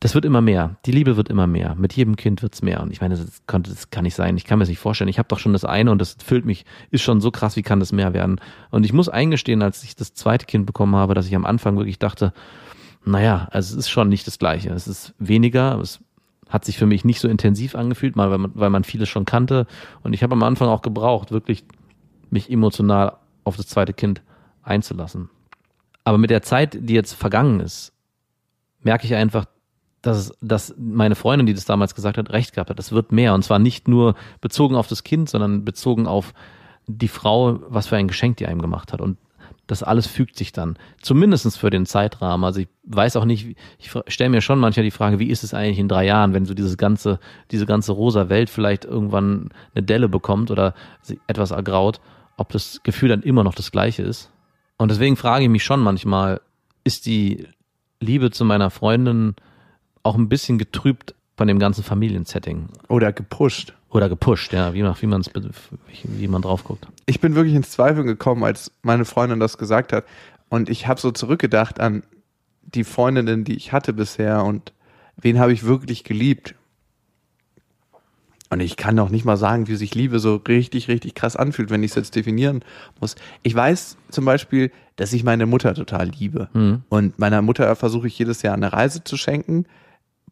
das 0.00 0.14
wird 0.14 0.24
immer 0.24 0.40
mehr. 0.40 0.76
Die 0.86 0.92
Liebe 0.92 1.16
wird 1.16 1.28
immer 1.28 1.46
mehr. 1.46 1.74
Mit 1.74 1.92
jedem 1.94 2.16
Kind 2.16 2.42
wird's 2.42 2.62
mehr. 2.62 2.82
Und 2.82 2.90
ich 2.90 3.00
meine, 3.00 3.16
das, 3.16 3.42
konnte, 3.46 3.70
das 3.70 3.90
kann 3.90 4.04
nicht 4.04 4.14
sein. 4.14 4.36
Ich 4.36 4.44
kann 4.44 4.58
mir 4.58 4.62
das 4.62 4.68
nicht 4.68 4.78
vorstellen. 4.78 5.08
Ich 5.08 5.18
habe 5.18 5.28
doch 5.28 5.38
schon 5.38 5.52
das 5.52 5.64
eine 5.64 5.90
und 5.90 6.00
das 6.00 6.16
füllt 6.22 6.44
mich, 6.44 6.64
ist 6.90 7.02
schon 7.02 7.20
so 7.20 7.30
krass, 7.30 7.56
wie 7.56 7.62
kann 7.62 7.80
das 7.80 7.92
mehr 7.92 8.14
werden? 8.14 8.40
Und 8.70 8.84
ich 8.84 8.92
muss 8.92 9.08
eingestehen, 9.08 9.62
als 9.62 9.82
ich 9.82 9.96
das 9.96 10.14
zweite 10.14 10.46
Kind 10.46 10.66
bekommen 10.66 10.96
habe, 10.96 11.14
dass 11.14 11.26
ich 11.26 11.34
am 11.34 11.46
Anfang 11.46 11.76
wirklich 11.76 11.98
dachte, 11.98 12.32
naja, 13.04 13.48
also 13.50 13.72
es 13.74 13.86
ist 13.86 13.88
schon 13.88 14.08
nicht 14.08 14.26
das 14.26 14.38
Gleiche. 14.38 14.70
Es 14.70 14.88
ist 14.88 15.14
weniger, 15.18 15.78
es 15.80 16.00
hat 16.48 16.64
sich 16.64 16.78
für 16.78 16.86
mich 16.86 17.04
nicht 17.04 17.20
so 17.20 17.28
intensiv 17.28 17.74
angefühlt, 17.74 18.16
mal 18.16 18.30
weil 18.30 18.38
man, 18.38 18.50
weil 18.54 18.70
man 18.70 18.84
vieles 18.84 19.08
schon 19.08 19.24
kannte. 19.24 19.66
Und 20.02 20.12
ich 20.12 20.22
habe 20.22 20.34
am 20.34 20.42
Anfang 20.42 20.68
auch 20.68 20.82
gebraucht, 20.82 21.32
wirklich 21.32 21.64
mich 22.30 22.50
emotional 22.50 23.16
auf 23.44 23.56
das 23.56 23.68
zweite 23.68 23.92
Kind 23.92 24.22
einzulassen. 24.62 25.30
Aber 26.04 26.18
mit 26.18 26.30
der 26.30 26.42
Zeit, 26.42 26.76
die 26.80 26.94
jetzt 26.94 27.14
vergangen 27.14 27.60
ist, 27.60 27.92
merke 28.82 29.06
ich 29.06 29.14
einfach, 29.14 29.46
dass, 30.06 30.36
dass 30.40 30.74
meine 30.78 31.16
Freundin, 31.16 31.46
die 31.46 31.54
das 31.54 31.64
damals 31.64 31.94
gesagt 31.94 32.16
hat, 32.18 32.30
recht 32.30 32.54
gehabt 32.54 32.70
hat. 32.70 32.78
Es 32.78 32.92
wird 32.92 33.12
mehr. 33.12 33.34
Und 33.34 33.42
zwar 33.42 33.58
nicht 33.58 33.88
nur 33.88 34.14
bezogen 34.40 34.76
auf 34.76 34.86
das 34.86 35.02
Kind, 35.02 35.28
sondern 35.28 35.64
bezogen 35.64 36.06
auf 36.06 36.32
die 36.86 37.08
Frau, 37.08 37.58
was 37.68 37.88
für 37.88 37.96
ein 37.96 38.06
Geschenk 38.06 38.36
die 38.36 38.46
einem 38.46 38.62
gemacht 38.62 38.92
hat. 38.92 39.00
Und 39.00 39.18
das 39.66 39.82
alles 39.82 40.06
fügt 40.06 40.36
sich 40.36 40.52
dann. 40.52 40.78
Zumindestens 41.02 41.56
für 41.56 41.70
den 41.70 41.86
Zeitrahmen. 41.86 42.44
Also 42.44 42.60
ich 42.60 42.68
weiß 42.84 43.16
auch 43.16 43.24
nicht, 43.24 43.56
ich 43.78 43.90
stelle 44.06 44.30
mir 44.30 44.40
schon 44.40 44.60
manchmal 44.60 44.84
die 44.84 44.92
Frage, 44.92 45.18
wie 45.18 45.28
ist 45.28 45.42
es 45.42 45.54
eigentlich 45.54 45.80
in 45.80 45.88
drei 45.88 46.06
Jahren, 46.06 46.34
wenn 46.34 46.44
so 46.44 46.54
dieses 46.54 46.76
ganze, 46.76 47.18
diese 47.50 47.66
ganze 47.66 47.90
rosa 47.90 48.28
Welt 48.28 48.48
vielleicht 48.48 48.84
irgendwann 48.84 49.48
eine 49.74 49.84
Delle 49.84 50.08
bekommt 50.08 50.52
oder 50.52 50.74
sie 51.02 51.18
etwas 51.26 51.50
ergraut, 51.50 52.00
ob 52.36 52.52
das 52.52 52.80
Gefühl 52.84 53.08
dann 53.08 53.22
immer 53.22 53.42
noch 53.42 53.56
das 53.56 53.72
gleiche 53.72 54.04
ist. 54.04 54.30
Und 54.78 54.90
deswegen 54.92 55.16
frage 55.16 55.44
ich 55.44 55.50
mich 55.50 55.64
schon 55.64 55.80
manchmal, 55.80 56.40
ist 56.84 57.06
die 57.06 57.48
Liebe 57.98 58.30
zu 58.30 58.44
meiner 58.44 58.70
Freundin 58.70 59.34
auch 60.06 60.16
ein 60.16 60.28
bisschen 60.28 60.58
getrübt 60.58 61.14
von 61.36 61.48
dem 61.48 61.58
ganzen 61.58 61.84
Familiensetting 61.84 62.68
Oder 62.88 63.12
gepusht. 63.12 63.74
oder 63.90 64.08
gepusht, 64.08 64.52
ja, 64.52 64.72
wie 64.72 64.82
man, 64.82 64.94
wie 65.00 65.06
man's, 65.06 65.30
wie 66.04 66.28
man 66.28 66.42
drauf 66.42 66.64
guckt. 66.64 66.86
Ich 67.04 67.20
bin 67.20 67.34
wirklich 67.34 67.54
ins 67.54 67.70
Zweifeln 67.70 68.06
gekommen, 68.06 68.42
als 68.44 68.72
meine 68.82 69.04
Freundin 69.04 69.40
das 69.40 69.58
gesagt 69.58 69.92
hat. 69.92 70.04
Und 70.48 70.70
ich 70.70 70.86
habe 70.86 71.00
so 71.00 71.10
zurückgedacht 71.10 71.80
an 71.80 72.02
die 72.62 72.84
Freundinnen, 72.84 73.44
die 73.44 73.56
ich 73.56 73.72
hatte 73.72 73.92
bisher 73.92 74.44
und 74.44 74.72
wen 75.16 75.38
habe 75.38 75.52
ich 75.52 75.64
wirklich 75.64 76.04
geliebt. 76.04 76.54
Und 78.48 78.60
ich 78.60 78.76
kann 78.76 78.94
noch 78.94 79.10
nicht 79.10 79.24
mal 79.24 79.36
sagen, 79.36 79.66
wie 79.66 79.74
sich 79.74 79.94
Liebe 79.94 80.20
so 80.20 80.36
richtig, 80.36 80.86
richtig 80.86 81.14
krass 81.14 81.34
anfühlt, 81.34 81.68
wenn 81.70 81.82
ich 81.82 81.90
es 81.90 81.96
jetzt 81.96 82.14
definieren 82.14 82.64
muss. 83.00 83.16
Ich 83.42 83.54
weiß 83.54 83.96
zum 84.08 84.24
Beispiel, 84.24 84.70
dass 84.94 85.12
ich 85.12 85.24
meine 85.24 85.46
Mutter 85.46 85.74
total 85.74 86.08
liebe. 86.10 86.48
Und 86.88 87.18
meiner 87.18 87.42
Mutter 87.42 87.74
versuche 87.74 88.06
ich 88.06 88.16
jedes 88.18 88.42
Jahr 88.42 88.54
eine 88.54 88.72
Reise 88.72 89.02
zu 89.02 89.16
schenken, 89.16 89.66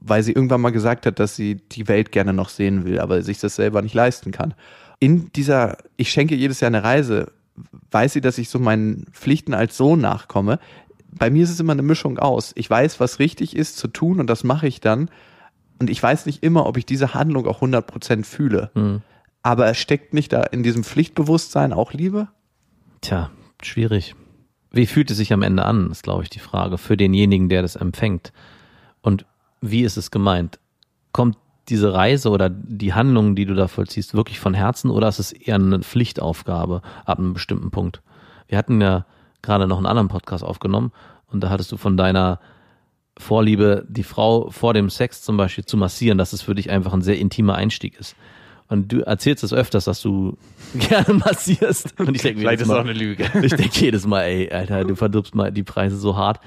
weil 0.06 0.22
sie 0.22 0.32
irgendwann 0.32 0.60
mal 0.60 0.70
gesagt 0.70 1.06
hat, 1.06 1.18
dass 1.18 1.34
sie 1.34 1.56
die 1.56 1.88
Welt 1.88 2.12
gerne 2.12 2.34
noch 2.34 2.50
sehen 2.50 2.84
will, 2.84 3.00
aber 3.00 3.22
sich 3.22 3.40
das 3.40 3.56
selber 3.56 3.80
nicht 3.80 3.94
leisten 3.94 4.32
kann. 4.32 4.54
In 5.00 5.32
dieser, 5.32 5.78
ich 5.96 6.10
schenke 6.10 6.34
jedes 6.34 6.60
Jahr 6.60 6.68
eine 6.68 6.84
Reise, 6.84 7.32
weiß 7.90 8.12
sie, 8.12 8.20
dass 8.20 8.36
ich 8.36 8.50
so 8.50 8.58
meinen 8.58 9.06
Pflichten 9.12 9.54
als 9.54 9.76
Sohn 9.76 10.00
nachkomme. 10.00 10.58
Bei 11.10 11.30
mir 11.30 11.44
ist 11.44 11.50
es 11.50 11.60
immer 11.60 11.72
eine 11.72 11.82
Mischung 11.82 12.18
aus. 12.18 12.52
Ich 12.54 12.68
weiß, 12.68 13.00
was 13.00 13.18
richtig 13.18 13.56
ist 13.56 13.78
zu 13.78 13.88
tun 13.88 14.20
und 14.20 14.28
das 14.28 14.44
mache 14.44 14.66
ich 14.66 14.80
dann. 14.80 15.08
Und 15.78 15.88
ich 15.88 16.02
weiß 16.02 16.26
nicht 16.26 16.42
immer, 16.42 16.66
ob 16.66 16.76
ich 16.76 16.84
diese 16.84 17.14
Handlung 17.14 17.46
auch 17.46 17.62
100% 17.62 18.25
fühle. 18.25 18.70
Aber 19.42 19.66
es 19.68 19.78
steckt 19.78 20.12
nicht 20.12 20.32
da 20.32 20.42
in 20.42 20.62
diesem 20.62 20.84
Pflichtbewusstsein 20.84 21.73
auch 21.73 21.92
Liebe? 21.92 22.28
Tja, 23.00 23.30
schwierig. 23.62 24.14
Wie 24.70 24.87
fühlt 24.87 25.11
es 25.11 25.16
sich 25.16 25.32
am 25.32 25.42
Ende 25.42 25.64
an, 25.64 25.90
ist, 25.90 26.02
glaube 26.02 26.25
ich, 26.25 26.30
die 26.30 26.40
Frage 26.40 26.78
für 26.78 26.96
denjenigen, 26.96 27.49
der 27.49 27.62
das 27.62 27.76
empfängt. 27.76 28.32
Und 29.00 29.25
wie 29.71 29.83
ist 29.83 29.97
es 29.97 30.11
gemeint? 30.11 30.59
Kommt 31.12 31.37
diese 31.68 31.94
Reise 31.94 32.28
oder 32.30 32.50
die 32.50 32.92
Handlung, 32.92 33.35
die 33.35 33.47
du 33.47 33.54
da 33.54 33.68
vollziehst, 33.68 34.14
wirklich 34.14 34.38
von 34.38 34.52
Herzen 34.52 34.90
oder 34.90 35.09
ist 35.09 35.18
es 35.18 35.33
eher 35.33 35.54
eine 35.54 35.80
Pflichtaufgabe 35.80 36.83
ab 37.06 37.18
einem 37.18 37.33
bestimmten 37.33 37.71
Punkt? 37.71 38.02
Wir 38.49 38.59
hatten 38.59 38.80
ja 38.80 39.06
gerade 39.40 39.66
noch 39.66 39.78
einen 39.78 39.87
anderen 39.87 40.09
Podcast 40.09 40.44
aufgenommen 40.44 40.92
und 41.30 41.40
da 41.40 41.49
hattest 41.49 41.73
du 41.73 41.76
von 41.76 41.97
deiner 41.97 42.40
Vorliebe, 43.16 43.87
die 43.88 44.02
Frau 44.02 44.50
vor 44.50 44.75
dem 44.75 44.90
Sex 44.90 45.23
zum 45.23 45.37
Beispiel 45.37 45.64
zu 45.64 45.76
massieren, 45.76 46.18
dass 46.18 46.33
es 46.33 46.42
für 46.42 46.54
dich 46.54 46.68
einfach 46.68 46.92
ein 46.92 47.02
sehr 47.02 47.18
intimer 47.18 47.54
Einstieg 47.54 47.99
ist. 47.99 48.16
Und 48.68 48.92
du 48.92 49.00
erzählst 49.00 49.44
es 49.44 49.52
öfters, 49.52 49.85
dass 49.85 50.02
du 50.02 50.37
gerne 50.75 51.14
massierst. 51.14 51.99
Und 52.00 52.14
ich 52.14 52.23
denke 52.23 52.42
mir 52.42 52.50
jedes 52.50 52.66
Mal, 52.66 52.90
Lüge. 52.90 53.25
ich 53.42 53.54
denke 53.54 53.80
jedes 53.80 54.06
Mal, 54.06 54.23
ey, 54.23 54.50
Alter, 54.50 54.85
du 54.85 54.97
verdirbst 54.97 55.35
mal 55.35 55.52
die 55.52 55.62
Preise 55.62 55.97
so 55.97 56.16
hart. 56.16 56.40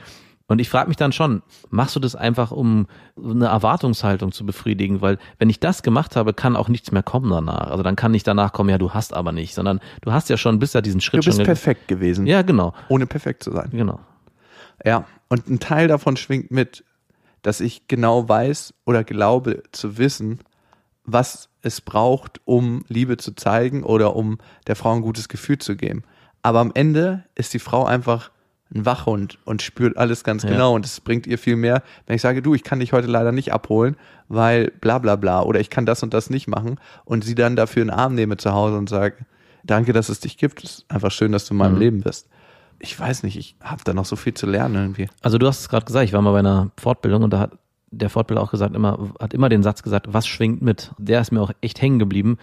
Und 0.50 0.60
ich 0.60 0.70
frage 0.70 0.88
mich 0.88 0.96
dann 0.96 1.12
schon, 1.12 1.42
machst 1.70 1.96
du 1.98 2.00
das 2.00 2.16
einfach, 2.16 2.52
um 2.52 2.88
eine 3.22 3.48
Erwartungshaltung 3.48 4.32
zu 4.32 4.46
befriedigen? 4.46 5.02
Weil 5.02 5.18
wenn 5.40 5.50
ich 5.50 5.60
das 5.60 5.84
gemacht 5.84 6.16
habe, 6.16 6.34
kann 6.34 6.56
auch 6.56 6.70
nichts 6.70 6.92
mehr 6.94 7.04
kommen 7.04 7.30
danach. 7.30 7.70
Also 7.70 7.84
dann 7.84 7.98
kann 7.98 8.12
nicht 8.14 8.26
danach 8.28 8.54
kommen, 8.54 8.70
ja, 8.70 8.78
du 8.78 8.94
hast 8.94 9.14
aber 9.14 9.34
nicht, 9.34 9.54
sondern 9.54 9.82
du 10.02 10.14
hast 10.14 10.30
ja 10.30 10.38
schon, 10.38 10.60
bist 10.60 10.74
ja 10.74 10.82
diesen 10.82 11.02
Schritt 11.02 11.22
Du 11.22 11.26
bist 11.26 11.38
schon. 11.38 11.46
ge- 11.46 11.46
perfekt 11.48 11.88
gewesen, 11.90 12.26
Ja, 12.28 12.44
genau, 12.44 12.74
ohne 12.88 13.06
perfekt 13.08 13.44
zu 13.44 13.52
sein. 13.52 13.70
genau. 13.72 14.00
Ja, 14.86 15.06
und 15.28 15.50
ein 15.50 15.60
Teil 15.60 15.88
davon 15.90 16.16
schwingt 16.16 16.50
mit, 16.52 16.86
dass 17.42 17.60
ich 17.60 17.88
genau 17.90 18.30
weiß 18.30 18.74
oder 18.86 19.04
glaube 19.04 19.64
zu 19.74 19.98
wissen, 19.98 20.40
was 21.04 21.50
es 21.62 21.82
braucht, 21.82 22.40
um 22.46 22.84
Liebe 22.88 23.18
zu 23.18 23.34
zeigen 23.36 23.84
oder 23.84 24.16
um 24.16 24.38
der 24.68 24.76
Frau 24.78 24.94
ein 24.94 25.02
gutes 25.02 25.28
Gefühl 25.30 25.58
zu 25.58 25.76
geben. 25.76 26.04
Aber 26.42 26.60
am 26.60 26.72
Ende 26.74 27.24
ist 27.36 27.54
die 27.54 27.60
Frau 27.60 27.86
einfach 27.86 28.32
ein 28.74 28.86
Wachhund 28.86 29.38
und 29.46 29.62
spürt 29.62 29.98
alles 29.98 30.24
ganz 30.24 30.44
Ja. 30.44 30.50
genau 30.50 30.76
und 30.76 30.86
es 30.86 31.00
bringt 31.00 31.26
ihr 31.28 31.38
viel 31.38 31.56
mehr, 31.56 31.84
wenn 32.06 32.16
ich 32.16 32.22
sage, 32.22 32.42
du, 32.42 32.54
ich 32.54 32.64
kann 32.64 32.80
dich 32.80 32.92
heute 32.94 33.08
leider 33.08 33.32
nicht 33.32 33.54
abholen, 33.54 33.96
weil 34.28 34.72
bla 34.82 34.98
bla 35.00 35.16
bla 35.16 35.42
oder 35.42 35.60
ich 35.60 35.70
kann 35.70 35.86
das 35.86 36.04
und 36.04 36.14
das 36.14 36.30
nicht 36.30 36.48
machen 36.48 36.80
und 37.06 37.24
sie 37.24 37.36
dann 37.36 37.56
dafür 37.56 37.82
in 37.84 37.88
den 37.90 37.98
Arm 37.98 38.14
nehme 38.16 38.38
zu 38.38 38.52
Hause 38.54 38.78
und 38.78 38.90
sage, 38.90 39.16
danke, 39.64 39.94
dass 39.94 40.10
es 40.10 40.20
dich 40.20 40.38
gibt, 40.38 40.64
es 40.64 40.70
ist 40.80 40.86
einfach 40.90 41.12
schön, 41.12 41.32
dass 41.32 41.46
du 41.46 41.54
in 41.54 41.58
meinem 41.60 41.76
Mhm. 41.76 41.80
Leben 41.80 42.02
bist. 42.02 42.28
ich 42.80 43.00
weiß 43.00 43.24
nicht, 43.24 43.38
ich 43.38 43.56
habe 43.64 43.82
da 43.84 43.94
noch 43.94 44.06
so 44.06 44.16
viel 44.16 44.34
zu 44.36 44.46
lernen 44.46 44.76
irgendwie. 44.76 45.10
Also 45.24 45.38
du 45.40 45.48
hast 45.48 45.62
es 45.62 45.70
gerade 45.70 45.86
gesagt, 45.86 46.06
ich 46.06 46.14
war 46.14 46.22
mal 46.22 46.34
bei 46.34 46.40
einer 46.40 46.70
Fortbildung 46.78 47.24
und 47.24 47.32
da 47.34 47.40
hat 47.40 47.58
der 47.90 48.10
Fortbilder 48.10 48.42
auch 48.44 48.52
gesagt, 48.52 48.76
immer, 48.76 49.10
hat 49.20 49.34
immer 49.34 49.50
den 49.50 49.64
Satz 49.64 49.82
gesagt, 49.82 50.08
was 50.14 50.28
schwingt 50.28 50.62
mit? 50.62 50.92
Der 51.00 51.22
ist 51.22 51.32
mir 51.32 51.42
auch 51.42 51.52
echt 51.62 51.82
hängen 51.82 51.98
geblieben. 52.00 52.38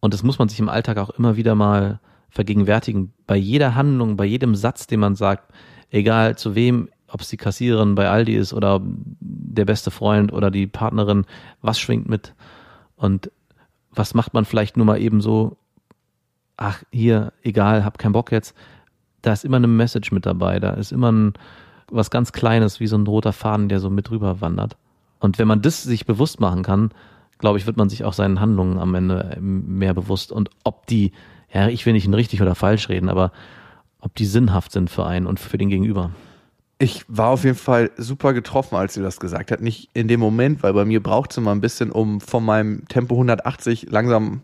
Und 0.00 0.12
das 0.12 0.22
muss 0.22 0.38
man 0.38 0.48
sich 0.50 0.58
im 0.58 0.68
Alltag 0.68 0.98
auch 0.98 1.10
immer 1.10 1.36
wieder 1.36 1.54
mal 1.54 1.98
vergegenwärtigen. 2.34 3.12
Bei 3.26 3.36
jeder 3.36 3.74
Handlung, 3.74 4.16
bei 4.16 4.24
jedem 4.24 4.54
Satz, 4.56 4.86
den 4.86 5.00
man 5.00 5.14
sagt, 5.14 5.52
egal 5.90 6.36
zu 6.36 6.54
wem, 6.54 6.88
ob 7.08 7.20
es 7.20 7.28
die 7.28 7.36
Kassiererin 7.36 7.94
bei 7.94 8.10
Aldi 8.10 8.34
ist 8.34 8.52
oder 8.52 8.80
der 8.84 9.64
beste 9.64 9.92
Freund 9.92 10.32
oder 10.32 10.50
die 10.50 10.66
Partnerin, 10.66 11.26
was 11.62 11.78
schwingt 11.78 12.08
mit? 12.08 12.34
Und 12.96 13.30
was 13.92 14.14
macht 14.14 14.34
man 14.34 14.44
vielleicht 14.44 14.76
nur 14.76 14.84
mal 14.84 15.00
eben 15.00 15.20
so, 15.20 15.56
ach, 16.56 16.82
hier, 16.90 17.32
egal, 17.42 17.84
hab 17.84 17.98
keinen 17.98 18.12
Bock 18.12 18.32
jetzt. 18.32 18.56
Da 19.22 19.32
ist 19.32 19.44
immer 19.44 19.58
eine 19.58 19.68
Message 19.68 20.10
mit 20.10 20.26
dabei, 20.26 20.58
da 20.58 20.70
ist 20.70 20.90
immer 20.90 21.12
ein, 21.12 21.34
was 21.88 22.10
ganz 22.10 22.32
Kleines, 22.32 22.80
wie 22.80 22.88
so 22.88 22.96
ein 22.96 23.06
roter 23.06 23.32
Faden, 23.32 23.68
der 23.68 23.78
so 23.78 23.90
mit 23.90 24.10
rüber 24.10 24.40
wandert. 24.40 24.76
Und 25.20 25.38
wenn 25.38 25.46
man 25.46 25.62
das 25.62 25.84
sich 25.84 26.06
bewusst 26.06 26.40
machen 26.40 26.64
kann, 26.64 26.90
glaube 27.38 27.58
ich, 27.58 27.66
wird 27.66 27.76
man 27.76 27.88
sich 27.88 28.04
auch 28.04 28.12
seinen 28.12 28.40
Handlungen 28.40 28.78
am 28.78 28.94
Ende 28.94 29.36
mehr 29.40 29.94
bewusst. 29.94 30.32
Und 30.32 30.50
ob 30.64 30.86
die, 30.86 31.12
ja, 31.54 31.68
ich 31.68 31.86
will 31.86 31.92
nicht 31.92 32.06
in 32.06 32.14
richtig 32.14 32.42
oder 32.42 32.54
falsch 32.54 32.88
reden, 32.88 33.08
aber 33.08 33.32
ob 34.00 34.14
die 34.14 34.26
sinnhaft 34.26 34.72
sind 34.72 34.90
für 34.90 35.06
einen 35.06 35.26
und 35.26 35.40
für 35.40 35.56
den 35.56 35.70
Gegenüber. 35.70 36.10
Ich 36.78 37.04
war 37.08 37.28
auf 37.28 37.44
jeden 37.44 37.56
Fall 37.56 37.90
super 37.96 38.34
getroffen, 38.34 38.74
als 38.74 38.94
sie 38.94 39.02
das 39.02 39.20
gesagt 39.20 39.52
hat. 39.52 39.62
Nicht 39.62 39.88
in 39.94 40.08
dem 40.08 40.20
Moment, 40.20 40.62
weil 40.62 40.74
bei 40.74 40.84
mir 40.84 41.02
braucht 41.02 41.30
es 41.30 41.38
immer 41.38 41.52
ein 41.52 41.60
bisschen, 41.60 41.90
um 41.90 42.20
von 42.20 42.44
meinem 42.44 42.86
Tempo 42.88 43.14
180 43.14 43.86
langsam 43.90 44.42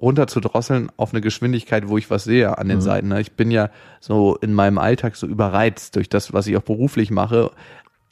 runter 0.00 0.26
zu 0.26 0.40
drosseln 0.40 0.90
auf 0.96 1.12
eine 1.12 1.22
Geschwindigkeit, 1.22 1.88
wo 1.88 1.96
ich 1.96 2.10
was 2.10 2.24
sehe 2.24 2.58
an 2.58 2.68
den 2.68 2.78
mhm. 2.78 2.82
Seiten. 2.82 3.08
Ne? 3.08 3.20
Ich 3.20 3.32
bin 3.32 3.50
ja 3.50 3.70
so 4.00 4.36
in 4.36 4.52
meinem 4.52 4.76
Alltag 4.76 5.16
so 5.16 5.26
überreizt 5.26 5.96
durch 5.96 6.08
das, 6.10 6.32
was 6.32 6.46
ich 6.46 6.56
auch 6.56 6.62
beruflich 6.62 7.10
mache, 7.10 7.50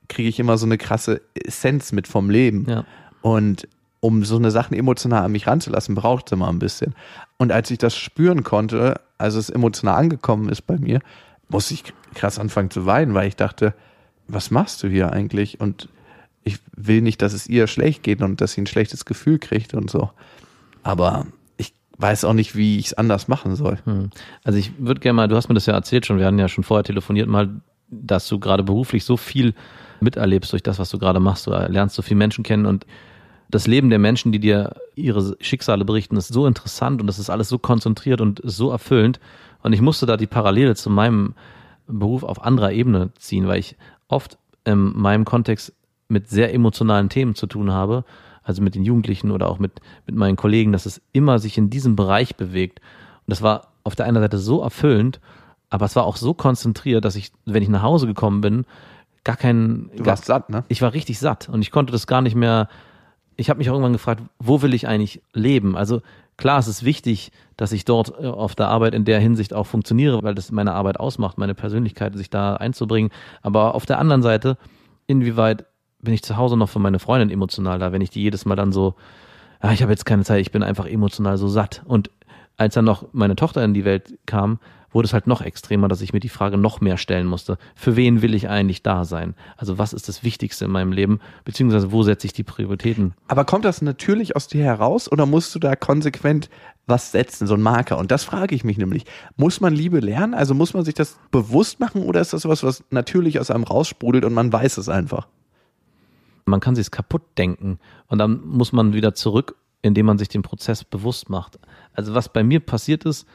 kriege 0.09 0.29
ich 0.29 0.41
immer 0.41 0.57
so 0.57 0.67
eine 0.67 0.79
krasse 0.79 1.21
Essenz 1.35 1.93
mit 1.93 2.09
vom 2.09 2.31
Leben. 2.31 2.67
Ja. 2.69 2.85
Und 3.21 3.69
um 4.03 4.25
so 4.25 4.37
eine 4.37 4.51
Sachen 4.51 4.77
emotional 4.77 5.25
an 5.25 5.33
mich 5.33 5.47
ranzulassen, 5.47 5.95
braucht 5.95 6.27
es 6.27 6.33
immer 6.33 6.49
ein 6.49 6.59
bisschen. 6.59 6.95
Und 7.39 7.53
als 7.53 7.71
ich 7.71 7.79
das 7.79 7.97
spüren 7.97 8.43
konnte, 8.43 9.01
als 9.17 9.35
es 9.35 9.49
emotional 9.49 9.97
angekommen 9.97 10.49
ist 10.49 10.63
bei 10.63 10.77
mir, 10.77 11.01
musste 11.49 11.75
ich 11.75 11.85
krass 12.15 12.39
anfangen 12.39 12.71
zu 12.71 12.85
weinen, 12.85 13.15
weil 13.15 13.29
ich 13.29 13.37
dachte, 13.37 13.75
was 14.27 14.51
machst 14.51 14.83
du 14.83 14.89
hier 14.89 15.13
eigentlich? 15.13 15.61
Und 15.61 15.89
ich 16.43 16.59
will 16.77 17.01
nicht, 17.01 17.23
dass 17.23 17.33
es 17.33 17.47
ihr 17.47 17.69
schlecht 17.69 18.03
geht 18.03 18.23
und 18.23 18.41
dass 18.41 18.53
sie 18.53 18.63
ein 18.63 18.67
schlechtes 18.67 19.05
Gefühl 19.05 19.39
kriegt 19.39 19.73
und 19.73 19.89
so. 19.89 20.11
Aber 20.83 21.27
weiß 21.99 22.25
auch 22.25 22.33
nicht, 22.33 22.57
wie 22.57 22.79
ich 22.79 22.87
es 22.87 22.95
anders 22.95 23.29
machen 23.29 23.57
soll. 23.57 23.79
Hm. 23.85 24.11
Also 24.45 24.59
ich 24.59 24.73
würde 24.79 25.01
gerne 25.01 25.15
mal, 25.15 25.29
du 25.29 25.37
hast 25.37 25.49
mir 25.49 25.55
das 25.55 25.67
ja 25.67 25.75
erzählt 25.75 26.05
schon, 26.05 26.19
wir 26.19 26.27
hatten 26.27 26.39
ja 26.39 26.49
schon 26.49 26.65
vorher 26.65 26.85
telefoniert 26.85 27.29
mal, 27.29 27.61
dass 27.89 28.29
du 28.29 28.39
gerade 28.39 28.63
beruflich 28.63 29.05
so 29.05 29.17
viel 29.17 29.55
miterlebst 30.01 30.53
durch 30.53 30.63
das, 30.63 30.79
was 30.79 30.91
du 30.91 30.99
gerade 30.99 31.21
machst. 31.21 31.47
Du 31.47 31.51
lernst 31.51 31.95
so 31.95 32.03
viele 32.03 32.19
Menschen 32.19 32.43
kennen 32.43 32.67
und 32.67 32.87
das 33.53 33.69
Leben 33.69 33.89
der 33.91 34.01
Menschen, 34.01 34.33
die 34.33 34.41
dir 34.41 34.75
ihre 34.97 35.37
Schicksale 35.41 35.85
berichten, 35.85 36.17
ist 36.17 36.33
so 36.33 36.47
interessant 36.47 37.01
und 37.01 37.07
das 37.07 37.21
ist 37.21 37.31
alles 37.31 37.49
so 37.49 37.59
konzentriert 37.59 38.21
und 38.21 38.41
so 38.43 38.71
erfüllend. 38.71 39.21
Und 39.63 39.73
ich 39.73 39.81
musste 39.81 40.07
da 40.07 40.17
die 40.17 40.27
Parallele 40.27 40.75
zu 40.75 40.91
meinem 40.91 41.35
Beruf 41.87 42.25
auf 42.25 42.43
anderer 42.43 42.73
Ebene 42.73 43.11
ziehen, 43.17 43.47
weil 43.47 43.61
ich 43.61 43.77
oft 44.09 44.37
in 44.65 44.99
meinem 44.99 45.25
Kontext 45.25 45.73
mit 46.09 46.29
sehr 46.29 46.53
emotionalen 46.53 47.09
Themen 47.09 47.37
zu 47.37 47.47
tun 47.47 47.71
habe 47.71 48.05
also 48.45 48.63
mit 48.63 48.75
den 48.75 48.85
Jugendlichen 48.85 49.31
oder 49.31 49.49
auch 49.49 49.59
mit, 49.59 49.81
mit 50.07 50.17
meinen 50.17 50.37
Kollegen, 50.37 50.73
dass 50.73 50.87
es 50.87 51.01
immer 51.13 51.39
sich 51.39 51.59
in 51.59 51.71
diesem 51.71 51.97
Bereich 51.97 52.37
bewegt. 52.37 52.81
Und 52.81 53.31
das 53.31 53.43
war 53.43 53.69
auf 53.85 53.95
der 53.95 54.07
einen 54.07 54.21
Seite 54.21 54.39
so 54.39 54.63
erfüllend, 54.63 55.21
aber 55.71 55.87
es 55.87 55.97
war 55.97 56.05
auch 56.05 56.17
so 56.17 56.35
konzentriert, 56.35 57.05
dass 57.05 57.17
ich, 57.17 57.33
wenn 57.45 57.63
ich 57.63 57.69
nach 57.69 57.83
Hause 57.83 58.07
gekommen 58.07 58.41
bin, 58.41 58.67
gar 59.25 59.37
keinen. 59.37 59.91
Du 59.97 60.05
warst 60.05 60.27
gar, 60.27 60.41
satt, 60.41 60.51
ne? 60.51 60.65
Ich 60.69 60.83
war 60.83 60.93
richtig 60.93 61.19
satt 61.19 61.49
und 61.49 61.63
ich 61.63 61.71
konnte 61.71 61.93
das 61.93 62.07
gar 62.07 62.21
nicht 62.21 62.35
mehr. 62.35 62.69
Ich 63.37 63.51
habe 63.51 63.59
mich 63.59 63.71
auch 63.71 63.75
irgendwann 63.75 63.93
gefragt, 63.93 64.23
wo 64.39 64.63
will 64.63 64.75
ich 64.75 64.87
eigentlich 64.87 65.23
leben? 65.33 65.77
Also 65.77 66.03
klar, 66.37 66.59
es 66.59 66.69
ist 66.69 66.85
wichtig, 66.85 67.33
dass 67.57 67.73
ich 67.73 67.85
dort 67.85 68.13
äh, 68.21 68.27
auf 68.27 68.55
der 68.55 68.69
Arbeit 68.69 68.95
in 68.95 69.05
der 69.05 69.21
Hinsicht 69.21 69.55
auch 69.55 69.67
funktioniere, 69.67 70.23
weil 70.23 70.35
das 70.35 70.53
meine 70.53 70.73
Arbeit 70.73 71.01
ausmacht, 71.01 71.39
meine 71.39 71.55
Persönlichkeit, 71.55 72.17
sich 72.17 72.31
da 72.31 72.57
einzubringen. 72.57 73.11
Aber 73.43 73.75
auf 73.75 73.87
der 73.87 73.99
anderen 73.99 74.23
Seite, 74.23 74.57
inwieweit 75.07 75.67
bin 76.01 76.15
ich 76.15 76.23
zu 76.23 76.37
Hause 76.37 76.57
noch 76.57 76.69
für 76.69 76.81
meine 76.81 76.99
Freundin 76.99 77.31
emotional 77.31 77.79
da, 77.79 77.93
wenn 77.93 78.03
ich 78.03 78.11
die 78.11 78.23
jedes 78.23 78.45
Mal 78.45 78.57
dann 78.57 78.73
so, 78.73 78.95
ja, 79.63 79.73
ich 79.73 79.83
habe 79.83 79.93
jetzt 79.93 80.05
keine 80.05 80.25
Zeit, 80.25 80.41
ich 80.41 80.51
bin 80.51 80.63
einfach 80.63 80.87
emotional 80.87 81.37
so 81.39 81.49
satt. 81.49 81.83
Und 81.87 82.11
als 82.57 82.75
dann 82.75 82.85
noch 82.85 83.07
meine 83.13 83.37
Tochter 83.37 83.65
in 83.65 83.75
die 83.75 83.85
Welt 83.85 84.19
kam, 84.27 84.59
wurde 84.93 85.07
es 85.07 85.13
halt 85.13 85.27
noch 85.27 85.41
extremer, 85.41 85.89
dass 85.89 86.01
ich 86.01 86.13
mir 86.13 86.21
die 86.21 86.29
Frage 86.29 86.57
noch 86.57 86.81
mehr 86.81 86.97
stellen 86.97 87.27
musste. 87.27 87.59
Für 87.75 87.97
wen 87.97 88.23
will 88.23 88.35
ich 88.35 88.49
eigentlich 88.49 88.83
da 88.83 89.05
sein? 89.05 89.35
Also 89.57 89.79
was 89.79 89.93
ist 89.93 90.09
das 90.09 90.23
Wichtigste 90.23 90.65
in 90.67 90.71
meinem 90.71 90.93
Leben? 90.93 91.21
Beziehungsweise 91.45 91.93
wo 91.93 92.03
setze 92.03 92.27
ich 92.27 92.33
die 92.33 92.45
Prioritäten? 92.45 93.15
Aber 93.29 93.45
kommt 93.45 93.65
das 93.65 93.83
natürlich 93.83 94.37
aus 94.37 94.49
dir 94.49 94.65
heraus 94.65 95.11
oder 95.11 95.27
musst 95.27 95.55
du 95.55 95.59
da 95.59 95.77
konsequent 95.77 96.49
was 96.87 97.13
setzen, 97.13 97.47
so 97.47 97.55
ein 97.55 97.63
Marker? 97.63 97.99
Und 97.99 98.11
das 98.11 98.25
frage 98.25 98.55
ich 98.55 98.65
mich 98.65 98.79
nämlich. 98.79 99.05
Muss 99.37 99.61
man 99.61 99.75
Liebe 99.75 100.01
lernen? 100.01 100.35
Also 100.35 100.55
muss 100.55 100.75
man 100.75 100.85
sich 100.85 100.95
das 100.95 101.19
bewusst 101.31 101.81
machen 101.81 102.03
oder 102.03 102.21
ist 102.21 102.33
das 102.33 102.45
was, 102.45 102.63
was 102.63 102.85
natürlich 102.91 103.41
aus 103.41 103.51
einem 103.51 103.65
raussprudelt 103.65 104.25
und 104.25 104.35
man 104.35 104.53
weiß 104.53 104.79
es 104.79 104.89
einfach? 104.89 105.29
Man 106.45 106.61
kann 106.61 106.75
sich 106.75 106.91
kaputt 106.91 107.23
denken 107.39 107.79
und 108.09 108.19
dann 108.19 108.45
muss 108.45 108.73
man 108.73 108.95
wieder 108.95 109.15
zurück, 109.15 109.55
indem 109.81 110.07
man 110.07 110.19
sich 110.19 110.29
den 110.29 110.43
Prozess 110.43 110.85
bewusst 110.85 111.31
macht. 111.31 111.59
Also 111.93 112.15
was 112.15 112.29
bei 112.29 112.43
mir 112.43 112.61
passiert 112.61 113.05
ist, 113.05 113.27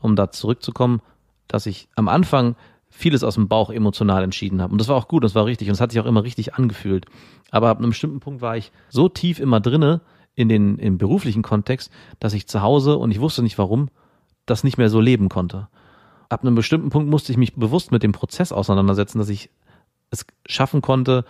um 0.00 0.16
da 0.16 0.30
zurückzukommen, 0.30 1.00
dass 1.48 1.66
ich 1.66 1.88
am 1.94 2.08
Anfang 2.08 2.56
vieles 2.88 3.22
aus 3.24 3.34
dem 3.34 3.48
Bauch 3.48 3.70
emotional 3.70 4.24
entschieden 4.24 4.62
habe. 4.62 4.72
Und 4.72 4.80
das 4.80 4.88
war 4.88 4.96
auch 4.96 5.08
gut, 5.08 5.22
das 5.22 5.34
war 5.34 5.44
richtig 5.44 5.68
und 5.68 5.74
es 5.74 5.80
hat 5.80 5.92
sich 5.92 6.00
auch 6.00 6.06
immer 6.06 6.22
richtig 6.22 6.54
angefühlt. 6.54 7.06
Aber 7.50 7.68
ab 7.68 7.78
einem 7.78 7.90
bestimmten 7.90 8.20
Punkt 8.20 8.40
war 8.40 8.56
ich 8.56 8.72
so 8.88 9.08
tief 9.08 9.38
immer 9.38 9.60
drinne 9.60 10.00
in 10.34 10.48
den 10.48 10.78
im 10.78 10.98
beruflichen 10.98 11.42
Kontext, 11.42 11.90
dass 12.20 12.34
ich 12.34 12.46
zu 12.46 12.62
Hause 12.62 12.96
und 12.96 13.10
ich 13.10 13.20
wusste 13.20 13.42
nicht 13.42 13.58
warum, 13.58 13.88
das 14.46 14.64
nicht 14.64 14.78
mehr 14.78 14.88
so 14.88 15.00
leben 15.00 15.28
konnte. 15.28 15.68
Ab 16.28 16.42
einem 16.42 16.54
bestimmten 16.54 16.90
Punkt 16.90 17.10
musste 17.10 17.32
ich 17.32 17.38
mich 17.38 17.54
bewusst 17.54 17.92
mit 17.92 18.02
dem 18.02 18.12
Prozess 18.12 18.52
auseinandersetzen, 18.52 19.18
dass 19.18 19.28
ich 19.28 19.50
es 20.10 20.26
schaffen 20.46 20.82
konnte, 20.82 21.24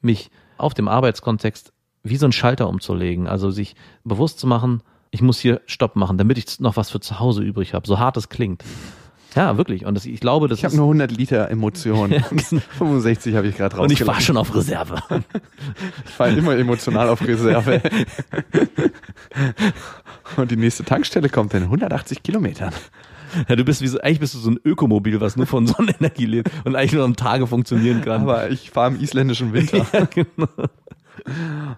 mich 0.00 0.30
auf 0.58 0.74
dem 0.74 0.88
Arbeitskontext 0.88 1.72
wie 2.02 2.16
so 2.16 2.26
ein 2.26 2.32
Schalter 2.32 2.68
umzulegen. 2.68 3.26
Also 3.26 3.50
sich 3.50 3.76
bewusst 4.04 4.38
zu 4.38 4.46
machen, 4.46 4.82
ich 5.12 5.22
muss 5.22 5.38
hier 5.38 5.60
Stopp 5.66 5.94
machen, 5.94 6.18
damit 6.18 6.38
ich 6.38 6.58
noch 6.58 6.76
was 6.76 6.90
für 6.90 6.98
zu 6.98 7.20
Hause 7.20 7.42
übrig 7.42 7.74
habe. 7.74 7.86
So 7.86 7.98
hart 7.98 8.16
es 8.16 8.30
klingt. 8.30 8.64
Ja, 9.36 9.56
wirklich. 9.56 9.86
Und 9.86 9.94
das, 9.94 10.06
ich 10.06 10.20
glaube, 10.20 10.48
das 10.48 10.58
Ich 10.58 10.64
habe 10.64 10.74
nur 10.74 10.86
100 10.86 11.12
Liter 11.12 11.50
Emotionen. 11.50 12.22
65 12.78 13.34
habe 13.34 13.46
ich 13.46 13.56
gerade 13.56 13.76
raus. 13.76 13.84
Und 13.84 13.92
ich 13.92 14.06
war 14.06 14.20
schon 14.20 14.36
auf 14.36 14.54
Reserve. 14.54 15.02
ich 16.04 16.10
fahre 16.10 16.32
immer 16.32 16.56
emotional 16.56 17.08
auf 17.08 17.22
Reserve. 17.22 17.80
Und 20.36 20.50
die 20.50 20.56
nächste 20.56 20.84
Tankstelle 20.84 21.28
kommt 21.28 21.54
in 21.54 21.64
180 21.64 22.22
Kilometern. 22.22 22.72
Ja, 23.48 23.56
du 23.56 23.64
bist 23.64 23.80
wie 23.80 23.88
so, 23.88 24.00
eigentlich 24.00 24.20
bist 24.20 24.34
du 24.34 24.38
so 24.38 24.50
ein 24.50 24.60
Ökomobil, 24.64 25.20
was 25.20 25.36
nur 25.36 25.46
von 25.46 25.66
Sonnenenergie 25.66 26.26
lebt 26.26 26.50
und 26.64 26.74
eigentlich 26.74 26.92
nur 26.92 27.04
am 27.04 27.16
Tage 27.16 27.46
funktionieren 27.46 28.02
kann. 28.02 28.22
Aber 28.22 28.50
ich 28.50 28.70
fahre 28.70 28.94
im 28.94 29.00
isländischen 29.00 29.52
Winter. 29.52 29.86
ja, 29.92 30.06
genau. 30.06 30.48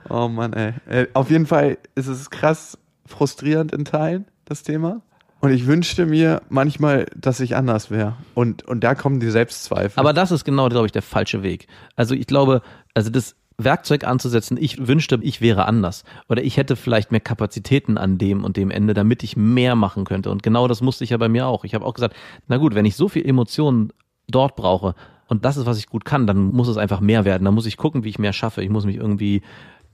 Oh 0.09 0.29
Mann, 0.29 0.53
ey. 0.53 0.75
Äh, 0.89 1.07
auf 1.15 1.31
jeden 1.31 1.47
Fall 1.47 1.79
ist 1.95 2.07
es 2.07 2.31
krass 2.31 2.79
frustrierend 3.07 3.73
in 3.73 3.85
Teilen, 3.85 4.27
das 4.45 4.63
Thema. 4.63 5.03
Und 5.41 5.53
ich 5.53 5.67
wünschte 5.67 6.07
mir 6.07 6.41
manchmal, 6.49 7.07
dass 7.15 7.39
ich 7.41 7.55
anders 7.55 7.91
wäre. 7.91 8.17
Und, 8.33 8.67
und 8.67 8.83
da 8.83 8.95
kommen 8.95 9.21
die 9.21 9.31
Selbstzweifel. 9.31 10.01
Aber 10.01 10.15
das 10.15 10.31
ist 10.31 10.45
genau, 10.45 10.69
glaube 10.71 10.87
ich, 10.87 10.93
der 10.93 11.03
falsche 11.03 11.43
Weg. 11.43 11.67
Also 11.97 12.15
ich 12.15 12.27
glaube, 12.27 12.63
also 12.95 13.11
das 13.11 13.37
Werkzeug 13.59 14.05
anzusetzen, 14.05 14.57
ich 14.59 14.87
wünschte, 14.87 15.19
ich 15.21 15.41
wäre 15.41 15.67
anders. 15.67 16.05
Oder 16.29 16.43
ich 16.43 16.57
hätte 16.57 16.77
vielleicht 16.77 17.13
mehr 17.13 17.21
Kapazitäten 17.21 17.99
an 17.99 18.17
dem 18.17 18.43
und 18.43 18.57
dem 18.57 18.71
Ende, 18.71 18.95
damit 18.95 19.23
ich 19.23 19.37
mehr 19.37 19.77
machen 19.77 20.05
könnte. 20.05 20.31
Und 20.31 20.43
genau 20.43 20.67
das 20.67 20.81
musste 20.81 21.05
ich 21.05 21.11
ja 21.11 21.19
bei 21.19 21.29
mir 21.29 21.47
auch. 21.47 21.65
Ich 21.65 21.75
habe 21.75 21.85
auch 21.85 21.95
gesagt, 21.95 22.17
na 22.49 22.57
gut, 22.57 22.75
wenn 22.75 22.87
ich 22.87 22.97
so 22.97 23.09
viel 23.09 23.27
Emotionen 23.27 23.93
dort 24.27 24.57
brauche 24.57 24.95
und 25.29 25.45
das 25.45 25.57
ist, 25.57 25.67
was 25.67 25.79
ich 25.79 25.89
gut 25.89 26.05
kann, 26.05 26.27
dann 26.27 26.53
muss 26.53 26.69
es 26.69 26.77
einfach 26.77 27.01
mehr 27.01 27.25
werden. 27.25 27.45
Dann 27.45 27.55
muss 27.55 27.67
ich 27.67 27.77
gucken, 27.77 28.05
wie 28.05 28.09
ich 28.09 28.19
mehr 28.19 28.33
schaffe. 28.33 28.63
Ich 28.63 28.71
muss 28.71 28.87
mich 28.87 28.97
irgendwie 28.97 29.43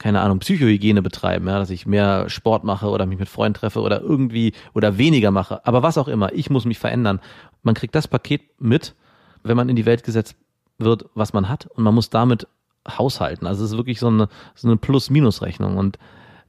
keine 0.01 0.23
Ahnung, 0.23 0.39
Psychohygiene 0.39 1.03
betreiben, 1.03 1.47
ja, 1.47 1.59
dass 1.59 1.69
ich 1.69 1.87
mehr 1.87 2.31
Sport 2.31 2.65
mache 2.65 2.89
oder 2.89 3.05
mich 3.05 3.19
mit 3.19 3.29
Freunden 3.29 3.55
treffe 3.55 3.81
oder 3.81 4.01
irgendwie 4.01 4.55
oder 4.73 4.97
weniger 4.97 5.31
mache. 5.31 5.65
Aber 5.67 5.83
was 5.83 5.99
auch 5.99 6.09
immer, 6.09 6.33
ich 6.33 6.49
muss 6.49 6.65
mich 6.65 6.79
verändern. 6.79 7.21
Man 7.63 7.75
kriegt 7.75 7.95
das 7.95 8.09
Paket 8.09 8.41
mit, 8.59 8.95
wenn 9.43 9.59
man 9.59 9.69
in 9.69 9.77
die 9.77 9.85
Welt 9.85 10.03
gesetzt 10.03 10.37
wird, 10.79 11.05
was 11.15 11.35
man 11.35 11.51
hat 11.51 11.67
und 11.67 11.85
man 11.85 11.95
muss 11.95 12.09
damit 12.09 12.49
haushalten. 12.89 13.47
Also 13.47 13.63
es 13.63 13.73
ist 13.73 13.77
wirklich 13.77 14.01
so 14.01 14.07
eine, 14.07 14.29
so 14.55 14.69
eine 14.69 14.79
Plus-Minus-Rechnung. 14.79 15.77
Und 15.77 15.99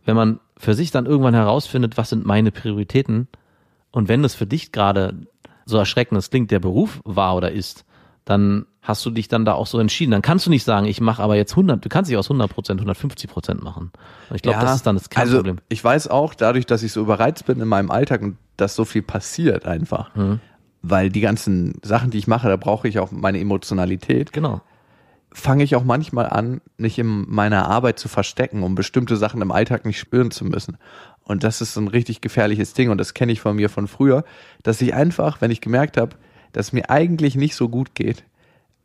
wenn 0.05 0.15
man 0.15 0.39
für 0.57 0.73
sich 0.73 0.91
dann 0.91 1.05
irgendwann 1.05 1.33
herausfindet, 1.33 1.97
was 1.97 2.09
sind 2.09 2.25
meine 2.25 2.51
Prioritäten, 2.51 3.27
und 3.91 4.07
wenn 4.07 4.23
es 4.23 4.33
für 4.33 4.47
dich 4.47 4.71
gerade 4.71 5.27
so 5.65 5.77
erschreckend 5.77 6.25
klingt, 6.31 6.51
der 6.51 6.59
Beruf 6.59 7.01
war 7.03 7.35
oder 7.35 7.51
ist, 7.51 7.83
dann 8.23 8.65
hast 8.81 9.05
du 9.05 9.11
dich 9.11 9.27
dann 9.27 9.45
da 9.45 9.53
auch 9.53 9.67
so 9.67 9.79
entschieden. 9.79 10.11
Dann 10.11 10.21
kannst 10.21 10.45
du 10.45 10.49
nicht 10.49 10.63
sagen, 10.63 10.87
ich 10.87 11.01
mache 11.01 11.21
aber 11.21 11.35
jetzt 11.35 11.51
100, 11.53 11.83
du 11.85 11.89
kannst 11.89 12.09
dich 12.09 12.17
aus 12.17 12.25
100 12.25 12.51
Prozent 12.51 12.79
150 12.79 13.29
Prozent 13.29 13.63
machen. 13.63 13.91
Und 14.29 14.35
ich 14.35 14.41
glaube, 14.41 14.57
ja, 14.57 14.65
das 14.65 14.77
ist 14.77 14.87
dann 14.87 14.95
das 14.95 15.09
Kernproblem. 15.09 15.57
Also 15.57 15.65
ich 15.69 15.83
weiß 15.83 16.07
auch, 16.07 16.33
dadurch, 16.33 16.65
dass 16.65 16.81
ich 16.81 16.91
so 16.91 17.01
überreizt 17.01 17.45
bin 17.45 17.59
in 17.59 17.67
meinem 17.67 17.91
Alltag 17.91 18.21
und 18.21 18.37
dass 18.57 18.75
so 18.75 18.83
viel 18.85 19.03
passiert 19.03 19.65
einfach, 19.65 20.13
mhm. 20.15 20.39
weil 20.81 21.09
die 21.09 21.21
ganzen 21.21 21.79
Sachen, 21.83 22.09
die 22.09 22.17
ich 22.17 22.27
mache, 22.27 22.47
da 22.47 22.57
brauche 22.57 22.87
ich 22.87 22.97
auch 22.97 23.11
meine 23.11 23.39
Emotionalität. 23.39 24.33
Genau. 24.33 24.61
Fange 25.33 25.63
ich 25.63 25.75
auch 25.75 25.83
manchmal 25.83 26.27
an, 26.27 26.59
mich 26.77 26.99
in 26.99 27.25
meiner 27.29 27.69
Arbeit 27.69 27.99
zu 27.99 28.09
verstecken, 28.09 28.63
um 28.63 28.75
bestimmte 28.75 29.15
Sachen 29.15 29.41
im 29.41 29.51
Alltag 29.51 29.85
nicht 29.85 29.99
spüren 29.99 30.31
zu 30.31 30.43
müssen. 30.43 30.77
Und 31.23 31.43
das 31.43 31.61
ist 31.61 31.75
so 31.75 31.81
ein 31.81 31.87
richtig 31.87 32.19
gefährliches 32.19 32.73
Ding 32.73 32.89
und 32.89 32.97
das 32.97 33.13
kenne 33.13 33.31
ich 33.31 33.39
von 33.41 33.55
mir 33.55 33.69
von 33.69 33.87
früher, 33.87 34.25
dass 34.63 34.81
ich 34.81 34.93
einfach, 34.93 35.39
wenn 35.39 35.51
ich 35.51 35.61
gemerkt 35.61 35.97
habe, 35.97 36.17
dass 36.51 36.73
mir 36.73 36.89
eigentlich 36.89 37.35
nicht 37.35 37.55
so 37.55 37.69
gut 37.69 37.95
geht, 37.95 38.25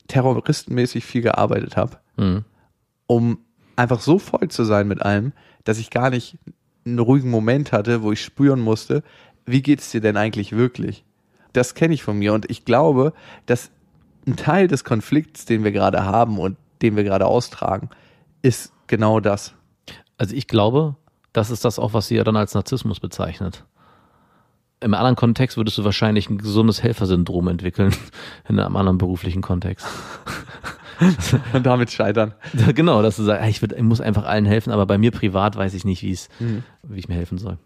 terroristenmäßig 0.06 1.04
viel 1.04 1.22
gearbeitet 1.22 1.76
habe, 1.76 1.98
Mhm. 2.16 2.44
um 3.06 3.38
einfach 3.76 4.00
so 4.00 4.18
voll 4.18 4.48
zu 4.48 4.64
sein 4.64 4.88
mit 4.88 5.02
allem, 5.02 5.32
dass 5.64 5.78
ich 5.78 5.90
gar 5.90 6.10
nicht 6.10 6.38
einen 6.84 6.98
ruhigen 6.98 7.30
Moment 7.30 7.72
hatte, 7.72 8.02
wo 8.02 8.12
ich 8.12 8.22
spüren 8.22 8.60
musste, 8.60 9.02
wie 9.44 9.62
geht's 9.62 9.90
dir 9.90 10.00
denn 10.00 10.16
eigentlich 10.16 10.52
wirklich? 10.52 11.04
Das 11.52 11.74
kenne 11.74 11.94
ich 11.94 12.02
von 12.02 12.18
mir 12.18 12.32
und 12.32 12.50
ich 12.50 12.64
glaube, 12.64 13.12
dass 13.46 13.70
ein 14.26 14.36
Teil 14.36 14.66
des 14.68 14.84
Konflikts, 14.84 15.44
den 15.44 15.64
wir 15.64 15.72
gerade 15.72 16.04
haben 16.04 16.38
und 16.38 16.56
den 16.82 16.96
wir 16.96 17.04
gerade 17.04 17.26
austragen, 17.26 17.90
ist 18.42 18.72
genau 18.86 19.20
das. 19.20 19.54
Also 20.18 20.34
ich 20.34 20.46
glaube, 20.48 20.96
das 21.32 21.50
ist 21.50 21.64
das 21.64 21.78
auch, 21.78 21.92
was 21.92 22.08
sie 22.08 22.16
ja 22.16 22.24
dann 22.24 22.36
als 22.36 22.54
Narzissmus 22.54 23.00
bezeichnet. 23.00 23.64
Im 24.80 24.94
anderen 24.94 25.16
Kontext 25.16 25.56
würdest 25.56 25.78
du 25.78 25.84
wahrscheinlich 25.84 26.28
ein 26.28 26.38
gesundes 26.38 26.82
Helfersyndrom 26.82 27.48
entwickeln, 27.48 27.94
in 28.48 28.58
einem 28.58 28.76
anderen 28.76 28.98
beruflichen 28.98 29.42
Kontext. 29.42 29.86
Und 31.52 31.66
damit 31.66 31.90
scheitern. 31.90 32.34
genau, 32.74 33.02
dass 33.02 33.16
du 33.16 33.22
sagst, 33.22 33.48
ich, 33.48 33.62
ich 33.62 33.82
muss 33.82 34.00
einfach 34.00 34.24
allen 34.24 34.46
helfen, 34.46 34.72
aber 34.72 34.86
bei 34.86 34.98
mir 34.98 35.10
privat 35.10 35.56
weiß 35.56 35.74
ich 35.74 35.84
nicht, 35.84 36.02
wie 36.02 36.12
es, 36.12 36.28
wie 36.82 36.98
ich 36.98 37.08
mir 37.08 37.14
helfen 37.14 37.38
soll. 37.38 37.58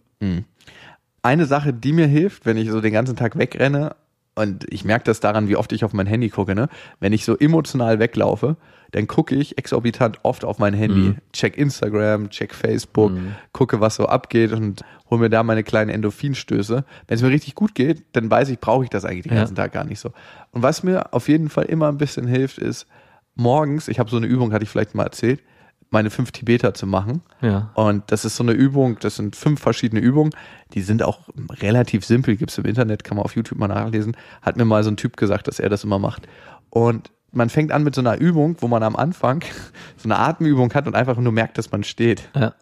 Eine 1.23 1.47
Sache, 1.47 1.73
die 1.73 1.93
mir 1.93 2.07
hilft, 2.07 2.47
wenn 2.47 2.57
ich 2.57 2.71
so 2.71 2.81
den 2.81 2.93
ganzen 2.93 3.17
Tag 3.17 3.37
wegrenne, 3.39 3.95
und 4.37 4.65
ich 4.73 4.85
merke 4.85 5.05
das 5.05 5.21
daran, 5.21 5.49
wie 5.49 5.57
oft 5.57 5.73
ich 5.73 5.85
auf 5.85 5.93
mein 5.93 6.07
Handy 6.07 6.29
gucke, 6.31 6.55
ne? 6.55 6.69
Wenn 6.99 7.13
ich 7.13 7.25
so 7.25 7.37
emotional 7.37 7.99
weglaufe, 7.99 8.57
dann 8.93 9.07
gucke 9.07 9.35
ich 9.35 9.57
exorbitant 9.59 10.19
oft 10.25 10.45
auf 10.45 10.59
mein 10.59 10.75
Handy. 10.75 11.15
Check 11.33 11.57
Instagram, 11.57 12.31
check 12.31 12.55
Facebook, 12.55 13.13
gucke, 13.53 13.81
was 13.81 13.97
so 13.97 14.07
abgeht 14.07 14.53
und 14.53 14.83
hole 15.11 15.21
mir 15.21 15.31
da 15.31 15.43
meine 15.43 15.63
kleinen 15.63 15.91
Endorphinstöße. 15.91 16.85
Wenn 17.07 17.15
es 17.15 17.23
mir 17.23 17.31
richtig 17.31 17.55
gut 17.55 17.75
geht, 17.75 18.05
dann 18.13 18.31
weiß 18.31 18.49
ich, 18.51 18.59
brauche 18.61 18.85
ich 18.85 18.91
das 18.91 19.05
eigentlich 19.05 19.25
den 19.25 19.33
Ja. 19.33 19.39
ganzen 19.41 19.57
Tag 19.57 19.73
gar 19.73 19.85
nicht 19.85 20.01
so. 20.01 20.11
Und 20.53 20.63
was 20.63 20.83
mir 20.83 21.13
auf 21.15 21.29
jeden 21.29 21.49
Fall 21.49 21.65
immer 21.65 21.89
ein 21.89 21.99
bisschen 21.99 22.27
hilft, 22.27 22.59
ist 22.59 22.87
morgens, 23.35 23.89
ich 23.89 23.99
habe 23.99 24.11
so 24.11 24.17
eine 24.17 24.27
Übung, 24.27 24.53
hatte 24.53 24.65
ich 24.65 24.71
vielleicht 24.71 24.95
mal 24.95 25.05
erzählt, 25.05 25.41
meine 25.93 26.11
fünf 26.11 26.31
Tibeter 26.31 26.73
zu 26.75 26.87
machen. 26.87 27.23
Ja. 27.41 27.71
Und 27.75 28.05
das 28.13 28.25
ist 28.25 28.37
so 28.37 28.45
eine 28.45 28.53
Übung, 28.53 28.99
das 29.01 29.17
sind 29.17 29.35
fünf 29.35 29.61
verschiedene 29.61 30.01
Übungen, 30.01 30.31
die 30.75 30.83
sind 30.83 31.03
auch 31.03 31.29
relativ 31.61 32.05
simpel, 32.05 32.37
gibt's 32.37 32.59
im 32.59 32.65
Internet, 32.65 33.03
kann 33.03 33.17
man 33.17 33.25
auf 33.25 33.35
YouTube 33.35 33.59
mal 33.59 33.67
nachlesen. 33.69 34.17
Hat 34.43 34.57
mir 34.57 34.65
mal 34.65 34.85
so 34.85 34.91
ein 34.91 34.97
Typ 34.97 35.17
gesagt, 35.17 35.49
dass 35.49 35.59
er 35.59 35.69
das 35.69 35.83
immer 35.83 35.99
macht. 35.99 36.29
Und 36.71 37.11
man 37.33 37.49
fängt 37.49 37.73
an 37.73 37.85
mit 37.85 37.95
so 37.95 38.01
einer 38.01 38.19
Übung, 38.19 38.57
wo 38.61 38.69
man 38.69 38.83
am 38.83 38.97
Anfang 38.97 39.43
so 39.97 40.05
eine 40.05 40.19
Atemübung 40.19 40.73
hat 40.75 40.87
und 40.87 40.95
einfach 40.95 41.17
nur 41.17 41.33
merkt, 41.33 41.59
dass 41.59 41.71
man 41.71 41.85
steht. 41.85 42.29
Ja. 42.35 42.55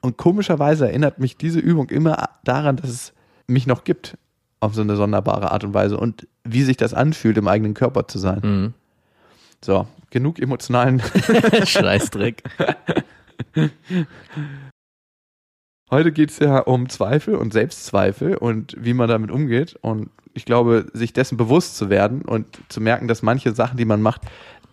Und 0.00 0.16
komischerweise 0.16 0.86
erinnert 0.86 1.18
mich 1.18 1.36
diese 1.36 1.58
Übung 1.58 1.88
immer 1.88 2.28
daran, 2.44 2.76
dass 2.76 2.90
es 2.90 3.12
mich 3.46 3.66
noch 3.66 3.84
gibt 3.84 4.16
auf 4.60 4.74
so 4.74 4.82
eine 4.82 4.96
sonderbare 4.96 5.50
Art 5.52 5.64
und 5.64 5.74
Weise 5.74 5.98
und 5.98 6.26
wie 6.44 6.62
sich 6.62 6.76
das 6.76 6.94
anfühlt, 6.94 7.36
im 7.36 7.48
eigenen 7.48 7.74
Körper 7.74 8.08
zu 8.08 8.18
sein. 8.18 8.40
Mhm. 8.42 8.74
So, 9.64 9.86
genug 10.10 10.38
emotionalen 10.38 11.02
Scheißdreck. 11.64 12.42
Heute 15.90 16.10
geht's 16.10 16.40
ja 16.40 16.58
um 16.58 16.88
Zweifel 16.88 17.36
und 17.36 17.52
Selbstzweifel 17.52 18.36
und 18.36 18.76
wie 18.78 18.92
man 18.92 19.08
damit 19.08 19.30
umgeht. 19.30 19.76
Und 19.82 20.10
ich 20.34 20.44
glaube, 20.44 20.86
sich 20.92 21.12
dessen 21.12 21.36
bewusst 21.36 21.76
zu 21.76 21.90
werden 21.90 22.22
und 22.22 22.46
zu 22.68 22.80
merken, 22.80 23.06
dass 23.06 23.22
manche 23.22 23.54
Sachen, 23.54 23.76
die 23.76 23.84
man 23.84 24.02
macht, 24.02 24.22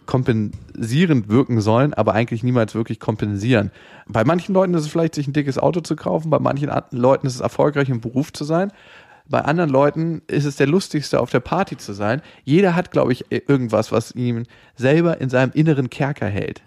kompensierend 0.05 1.29
wirken 1.29 1.61
sollen, 1.61 1.93
aber 1.93 2.13
eigentlich 2.13 2.43
niemals 2.43 2.75
wirklich 2.75 2.99
kompensieren. 2.99 3.71
Bei 4.07 4.25
manchen 4.25 4.53
Leuten 4.53 4.73
ist 4.73 4.81
es 4.81 4.87
vielleicht, 4.91 5.15
sich 5.15 5.27
ein 5.27 5.33
dickes 5.33 5.57
Auto 5.57 5.79
zu 5.81 5.95
kaufen, 5.95 6.29
bei 6.29 6.39
manchen 6.39 6.69
an- 6.69 6.83
Leuten 6.91 7.27
ist 7.27 7.35
es 7.35 7.41
erfolgreich 7.41 7.89
im 7.89 8.01
Beruf 8.01 8.33
zu 8.33 8.43
sein. 8.43 8.71
Bei 9.29 9.39
anderen 9.39 9.69
Leuten 9.69 10.21
ist 10.27 10.43
es 10.43 10.57
der 10.57 10.67
lustigste, 10.67 11.21
auf 11.21 11.29
der 11.29 11.39
Party 11.39 11.77
zu 11.77 11.93
sein. 11.93 12.21
Jeder 12.43 12.75
hat, 12.75 12.91
glaube 12.91 13.13
ich, 13.13 13.25
irgendwas, 13.29 13.93
was 13.93 14.13
ihn 14.13 14.45
selber 14.75 15.21
in 15.21 15.29
seinem 15.29 15.51
inneren 15.53 15.89
Kerker 15.89 16.27
hält. 16.27 16.61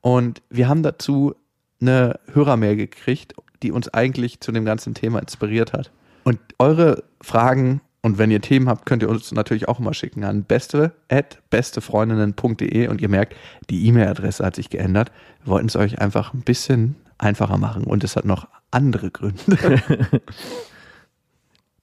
Und 0.00 0.42
wir 0.48 0.68
haben 0.68 0.82
dazu 0.82 1.34
eine 1.78 2.18
Hörermail 2.32 2.76
gekriegt, 2.76 3.34
die 3.62 3.72
uns 3.72 3.88
eigentlich 3.88 4.40
zu 4.40 4.52
dem 4.52 4.64
ganzen 4.64 4.94
Thema 4.94 5.18
inspiriert 5.18 5.72
hat. 5.72 5.90
Und 6.24 6.38
eure 6.58 7.04
Fragen 7.20 7.80
und 8.02 8.18
wenn 8.18 8.30
ihr 8.30 8.40
Themen 8.40 8.68
habt, 8.68 8.86
könnt 8.86 9.02
ihr 9.02 9.08
uns 9.08 9.32
natürlich 9.32 9.68
auch 9.68 9.80
immer 9.80 9.92
schicken 9.92 10.22
an 10.22 10.44
beste 10.44 10.92
at 11.08 11.38
bestefreundinnen.de 11.50 12.86
und 12.86 13.00
ihr 13.00 13.08
merkt, 13.08 13.34
die 13.68 13.84
E-Mail-Adresse 13.86 14.44
hat 14.44 14.54
sich 14.54 14.70
geändert. 14.70 15.10
Wir 15.42 15.52
wollten 15.52 15.66
es 15.66 15.74
euch 15.74 16.00
einfach 16.00 16.32
ein 16.32 16.42
bisschen 16.42 16.94
einfacher 17.18 17.58
machen 17.58 17.82
und 17.82 18.04
es 18.04 18.14
hat 18.14 18.24
noch 18.24 18.46
andere 18.70 19.10
Gründe. 19.10 19.40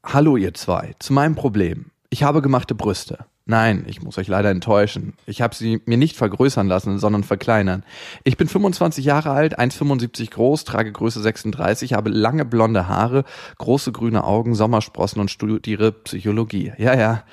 Hallo 0.06 0.38
ihr 0.38 0.54
zwei, 0.54 0.94
zu 1.00 1.12
meinem 1.12 1.36
Problem. 1.36 1.88
Ich 2.10 2.24
habe 2.24 2.42
gemachte 2.42 2.74
Brüste. 2.74 3.26
Nein, 3.46 3.84
ich 3.88 4.02
muss 4.02 4.18
euch 4.18 4.30
leider 4.30 4.50
enttäuschen. 4.50 5.16
Ich 5.26 5.42
habe 5.42 5.54
sie 5.54 5.82
mir 5.86 5.98
nicht 5.98 6.16
vergrößern 6.16 6.66
lassen, 6.66 6.98
sondern 6.98 7.24
verkleinern. 7.24 7.84
Ich 8.24 8.38
bin 8.38 8.48
25 8.48 9.04
Jahre 9.04 9.32
alt, 9.32 9.60
1,75 9.60 10.32
groß, 10.32 10.64
trage 10.64 10.94
Größe 10.94 11.22
36, 11.22 11.94
habe 11.94 12.10
lange 12.10 12.46
blonde 12.46 12.88
Haare, 12.88 13.26
große 13.58 13.92
grüne 13.92 14.24
Augen, 14.24 14.56
Sommersprossen 14.56 15.20
und 15.20 15.30
studiere 15.30 15.92
Psychologie. 15.92 16.72
Ja, 16.78 16.98
ja, 16.98 17.24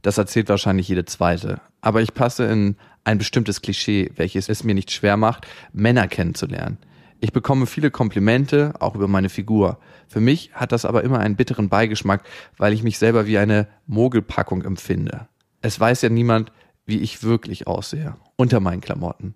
das 0.00 0.16
erzählt 0.16 0.48
wahrscheinlich 0.48 0.88
jede 0.88 1.04
zweite. 1.04 1.60
Aber 1.82 2.00
ich 2.00 2.14
passe 2.14 2.46
in 2.46 2.76
ein 3.04 3.18
bestimmtes 3.18 3.60
Klischee, 3.60 4.10
welches 4.16 4.48
es 4.48 4.64
mir 4.64 4.74
nicht 4.74 4.90
schwer 4.90 5.18
macht, 5.18 5.46
Männer 5.74 6.08
kennenzulernen. 6.08 6.78
Ich 7.20 7.32
bekomme 7.32 7.66
viele 7.66 7.90
Komplimente, 7.90 8.72
auch 8.78 8.94
über 8.94 9.08
meine 9.08 9.28
Figur. 9.28 9.78
Für 10.06 10.20
mich 10.20 10.52
hat 10.54 10.72
das 10.72 10.86
aber 10.86 11.04
immer 11.04 11.18
einen 11.18 11.36
bitteren 11.36 11.68
Beigeschmack, 11.68 12.22
weil 12.56 12.72
ich 12.72 12.82
mich 12.82 12.96
selber 12.96 13.26
wie 13.26 13.36
eine 13.36 13.66
Mogelpackung 13.86 14.62
empfinde. 14.62 15.28
Es 15.60 15.78
weiß 15.78 16.02
ja 16.02 16.08
niemand, 16.08 16.52
wie 16.86 16.98
ich 16.98 17.22
wirklich 17.22 17.66
aussehe, 17.66 18.16
unter 18.36 18.60
meinen 18.60 18.80
Klamotten. 18.80 19.34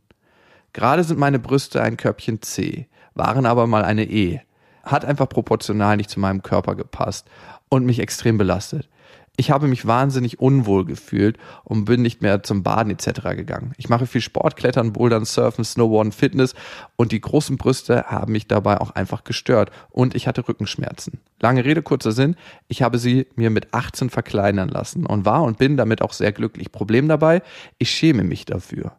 Gerade 0.72 1.04
sind 1.04 1.18
meine 1.18 1.38
Brüste 1.38 1.82
ein 1.82 1.96
Körbchen 1.96 2.40
C, 2.40 2.88
waren 3.14 3.44
aber 3.44 3.66
mal 3.66 3.84
eine 3.84 4.04
E. 4.04 4.40
Hat 4.84 5.04
einfach 5.04 5.28
proportional 5.28 5.96
nicht 5.96 6.10
zu 6.10 6.20
meinem 6.20 6.42
Körper 6.42 6.74
gepasst 6.74 7.28
und 7.68 7.84
mich 7.84 7.98
extrem 7.98 8.38
belastet. 8.38 8.88
Ich 9.36 9.50
habe 9.50 9.66
mich 9.66 9.86
wahnsinnig 9.86 10.40
unwohl 10.40 10.84
gefühlt 10.84 11.38
und 11.64 11.86
bin 11.86 12.02
nicht 12.02 12.20
mehr 12.20 12.42
zum 12.42 12.62
Baden 12.62 12.92
etc. 12.92 13.34
gegangen. 13.34 13.72
Ich 13.78 13.88
mache 13.88 14.06
viel 14.06 14.20
Sport, 14.20 14.56
Klettern, 14.56 14.92
Bouldern, 14.92 15.24
Surfen, 15.24 15.64
Snowboarden, 15.64 16.12
Fitness 16.12 16.54
und 16.96 17.12
die 17.12 17.20
großen 17.20 17.56
Brüste 17.56 18.04
haben 18.04 18.32
mich 18.32 18.46
dabei 18.46 18.78
auch 18.78 18.90
einfach 18.90 19.24
gestört 19.24 19.70
und 19.88 20.14
ich 20.14 20.28
hatte 20.28 20.46
Rückenschmerzen. 20.46 21.20
Lange 21.40 21.64
Rede, 21.64 21.82
kurzer 21.82 22.12
Sinn, 22.12 22.36
ich 22.68 22.82
habe 22.82 22.98
sie 22.98 23.26
mir 23.34 23.48
mit 23.48 23.72
18 23.72 24.10
verkleinern 24.10 24.68
lassen 24.68 25.06
und 25.06 25.24
war 25.24 25.42
und 25.44 25.56
bin 25.56 25.78
damit 25.78 26.02
auch 26.02 26.12
sehr 26.12 26.32
glücklich. 26.32 26.70
Problem 26.70 27.08
dabei, 27.08 27.40
ich 27.78 27.90
schäme 27.90 28.24
mich 28.24 28.44
dafür. 28.44 28.92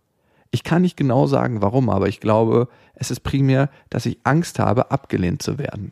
Ich 0.50 0.64
kann 0.64 0.82
nicht 0.82 0.98
genau 0.98 1.28
sagen, 1.28 1.62
warum, 1.62 1.90
aber 1.90 2.08
ich 2.08 2.20
glaube, 2.20 2.70
es 2.96 3.12
ist 3.12 3.20
primär, 3.20 3.70
dass 3.92 4.08
ich 4.08 4.20
Angst 4.24 4.58
habe, 4.58 4.90
abgelehnt 4.90 5.44
zu 5.44 5.60
werden 5.60 5.92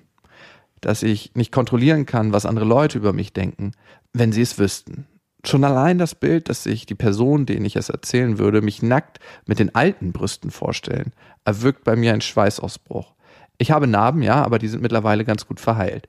dass 0.81 1.03
ich 1.03 1.31
nicht 1.35 1.51
kontrollieren 1.51 2.05
kann, 2.05 2.33
was 2.33 2.45
andere 2.45 2.65
Leute 2.65 2.97
über 2.97 3.13
mich 3.13 3.33
denken, 3.33 3.71
wenn 4.13 4.31
sie 4.31 4.41
es 4.41 4.59
wüssten. 4.59 5.05
Schon 5.43 5.63
allein 5.63 5.97
das 5.97 6.13
Bild, 6.13 6.49
dass 6.49 6.63
sich 6.63 6.85
die 6.85 6.95
Person, 6.95 7.45
denen 7.45 7.65
ich 7.65 7.75
es 7.75 7.89
erzählen 7.89 8.37
würde, 8.37 8.61
mich 8.61 8.83
nackt 8.83 9.19
mit 9.45 9.59
den 9.59 9.73
alten 9.73 10.11
Brüsten 10.11 10.51
vorstellen, 10.51 11.13
erwirkt 11.45 11.83
bei 11.83 11.95
mir 11.95 12.13
ein 12.13 12.21
Schweißausbruch. 12.21 13.13
Ich 13.57 13.71
habe 13.71 13.87
Narben, 13.87 14.21
ja, 14.21 14.43
aber 14.43 14.59
die 14.59 14.67
sind 14.67 14.81
mittlerweile 14.81 15.25
ganz 15.25 15.47
gut 15.47 15.59
verheilt. 15.59 16.07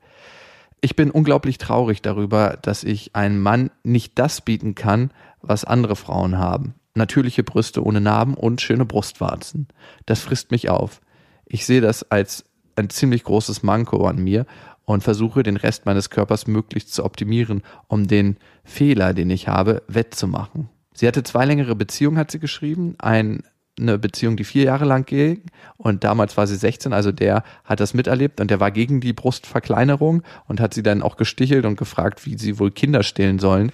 Ich 0.83 0.97
bin 0.97 1.11
unglaublich 1.11 1.59
traurig 1.59 2.03
darüber, 2.03 2.59
dass 2.61 2.83
ich 2.83 3.15
einem 3.15 3.41
Mann 3.41 3.71
nicht 3.85 4.19
das 4.19 4.41
bieten 4.41 4.75
kann, 4.75 5.13
was 5.41 5.65
andere 5.65 5.97
Frauen 5.97 6.39
haben. 6.39 6.75
Natürliche 6.95 7.43
Brüste 7.43 7.85
ohne 7.85 8.01
Narben 8.01 8.35
und 8.35 8.61
schöne 8.61 8.85
Brustwarzen. 8.85 9.69
Das 10.05 10.21
frisst 10.21 10.51
mich 10.51 10.69
auf. 10.69 11.01
Ich 11.47 11.65
sehe 11.67 11.81
das 11.81 12.11
als 12.11 12.45
ein 12.77 12.91
ziemlich 12.91 13.25
großes 13.25 13.63
Manko 13.63 14.07
an 14.07 14.23
mir 14.23 14.47
und 14.85 15.03
versuche 15.03 15.43
den 15.43 15.57
Rest 15.57 15.87
meines 15.87 16.11
Körpers 16.11 16.47
möglichst 16.47 16.95
zu 16.95 17.05
optimieren, 17.05 17.63
um 17.89 18.07
den 18.09 18.37
Fehler, 18.65 19.15
den 19.15 19.31
ich 19.31 19.49
habe, 19.49 19.83
wettzumachen. 19.89 20.69
Sie 20.95 21.07
hatte 21.07 21.23
zwei 21.23 21.45
längere 21.45 21.75
Beziehungen, 21.75 22.19
hat 22.19 22.31
sie 22.31 22.39
geschrieben. 22.39 22.97
Ein, 22.99 23.43
eine 23.79 23.99
Beziehung, 23.99 24.37
die 24.37 24.45
vier 24.45 24.65
Jahre 24.65 24.85
lang 24.85 25.07
ging 25.07 25.43
und 25.79 26.05
damals 26.05 26.37
war 26.37 26.47
sie 26.47 26.57
16, 26.57 26.93
also 26.93 27.11
der 27.11 27.43
hat 27.65 27.81
das 27.81 27.95
miterlebt 27.95 28.41
und 28.41 28.51
der 28.51 28.61
war 28.61 28.71
gegen 28.71 29.01
die 29.01 29.13
Brustverkleinerung 29.13 30.23
und 30.47 30.61
hat 30.61 30.75
sie 30.75 30.83
dann 30.83 31.03
auch 31.03 31.17
gestichelt 31.17 31.65
und 31.65 31.77
gefragt, 31.77 32.27
wie 32.27 32.37
sie 32.37 32.59
wohl 32.59 32.71
Kinder 32.71 33.03
stillen 33.03 33.39
sollen, 33.39 33.73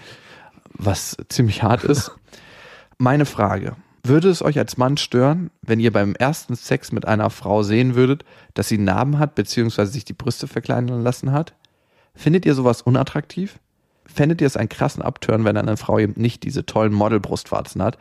was 0.72 1.16
ziemlich 1.28 1.62
hart 1.62 1.84
ist. 1.84 2.12
Meine 2.98 3.26
Frage, 3.26 3.76
würde 4.08 4.28
es 4.28 4.42
euch 4.42 4.58
als 4.58 4.76
Mann 4.76 4.96
stören, 4.96 5.50
wenn 5.62 5.80
ihr 5.80 5.92
beim 5.92 6.14
ersten 6.14 6.56
Sex 6.56 6.92
mit 6.92 7.06
einer 7.06 7.30
Frau 7.30 7.62
sehen 7.62 7.94
würdet, 7.94 8.24
dass 8.54 8.68
sie 8.68 8.78
Narben 8.78 9.18
hat 9.18 9.34
bzw. 9.34 9.84
sich 9.84 10.04
die 10.04 10.12
Brüste 10.12 10.48
verkleinern 10.48 11.02
lassen 11.02 11.32
hat? 11.32 11.54
Findet 12.14 12.46
ihr 12.46 12.54
sowas 12.54 12.82
unattraktiv? 12.82 13.60
fändet 14.08 14.40
ihr 14.40 14.46
es 14.46 14.56
einen 14.56 14.68
krassen 14.68 15.02
Abturn, 15.02 15.44
wenn 15.44 15.56
eine 15.56 15.76
Frau 15.76 15.98
eben 15.98 16.14
nicht 16.16 16.42
diese 16.42 16.66
tollen 16.66 16.92
Modelbrustwarzen 16.92 17.82
hat? 17.82 17.98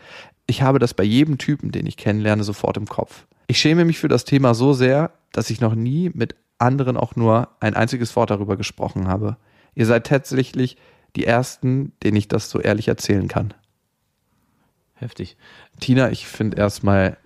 Ich 0.47 0.61
habe 0.61 0.79
das 0.79 0.93
bei 0.93 1.03
jedem 1.03 1.37
Typen, 1.37 1.71
den 1.71 1.85
ich 1.85 1.97
kennenlerne, 1.97 2.43
sofort 2.43 2.77
im 2.77 2.87
Kopf. 2.87 3.27
Ich 3.47 3.59
schäme 3.59 3.85
mich 3.85 3.99
für 3.99 4.07
das 4.07 4.25
Thema 4.25 4.53
so 4.53 4.73
sehr, 4.73 5.11
dass 5.31 5.49
ich 5.49 5.61
noch 5.61 5.75
nie 5.75 6.09
mit 6.13 6.35
anderen 6.57 6.97
auch 6.97 7.15
nur 7.15 7.49
ein 7.59 7.75
einziges 7.75 8.15
Wort 8.15 8.31
darüber 8.31 8.57
gesprochen 8.57 9.07
habe. 9.07 9.37
Ihr 9.75 9.85
seid 9.85 10.07
tatsächlich 10.07 10.77
die 11.15 11.25
Ersten, 11.25 11.91
denen 12.03 12.17
ich 12.17 12.27
das 12.27 12.49
so 12.49 12.59
ehrlich 12.59 12.87
erzählen 12.87 13.27
kann. 13.27 13.53
Heftig. 14.97 15.37
Tina, 15.79 16.11
ich 16.11 16.27
finde 16.27 16.57
erstmal 16.57 17.17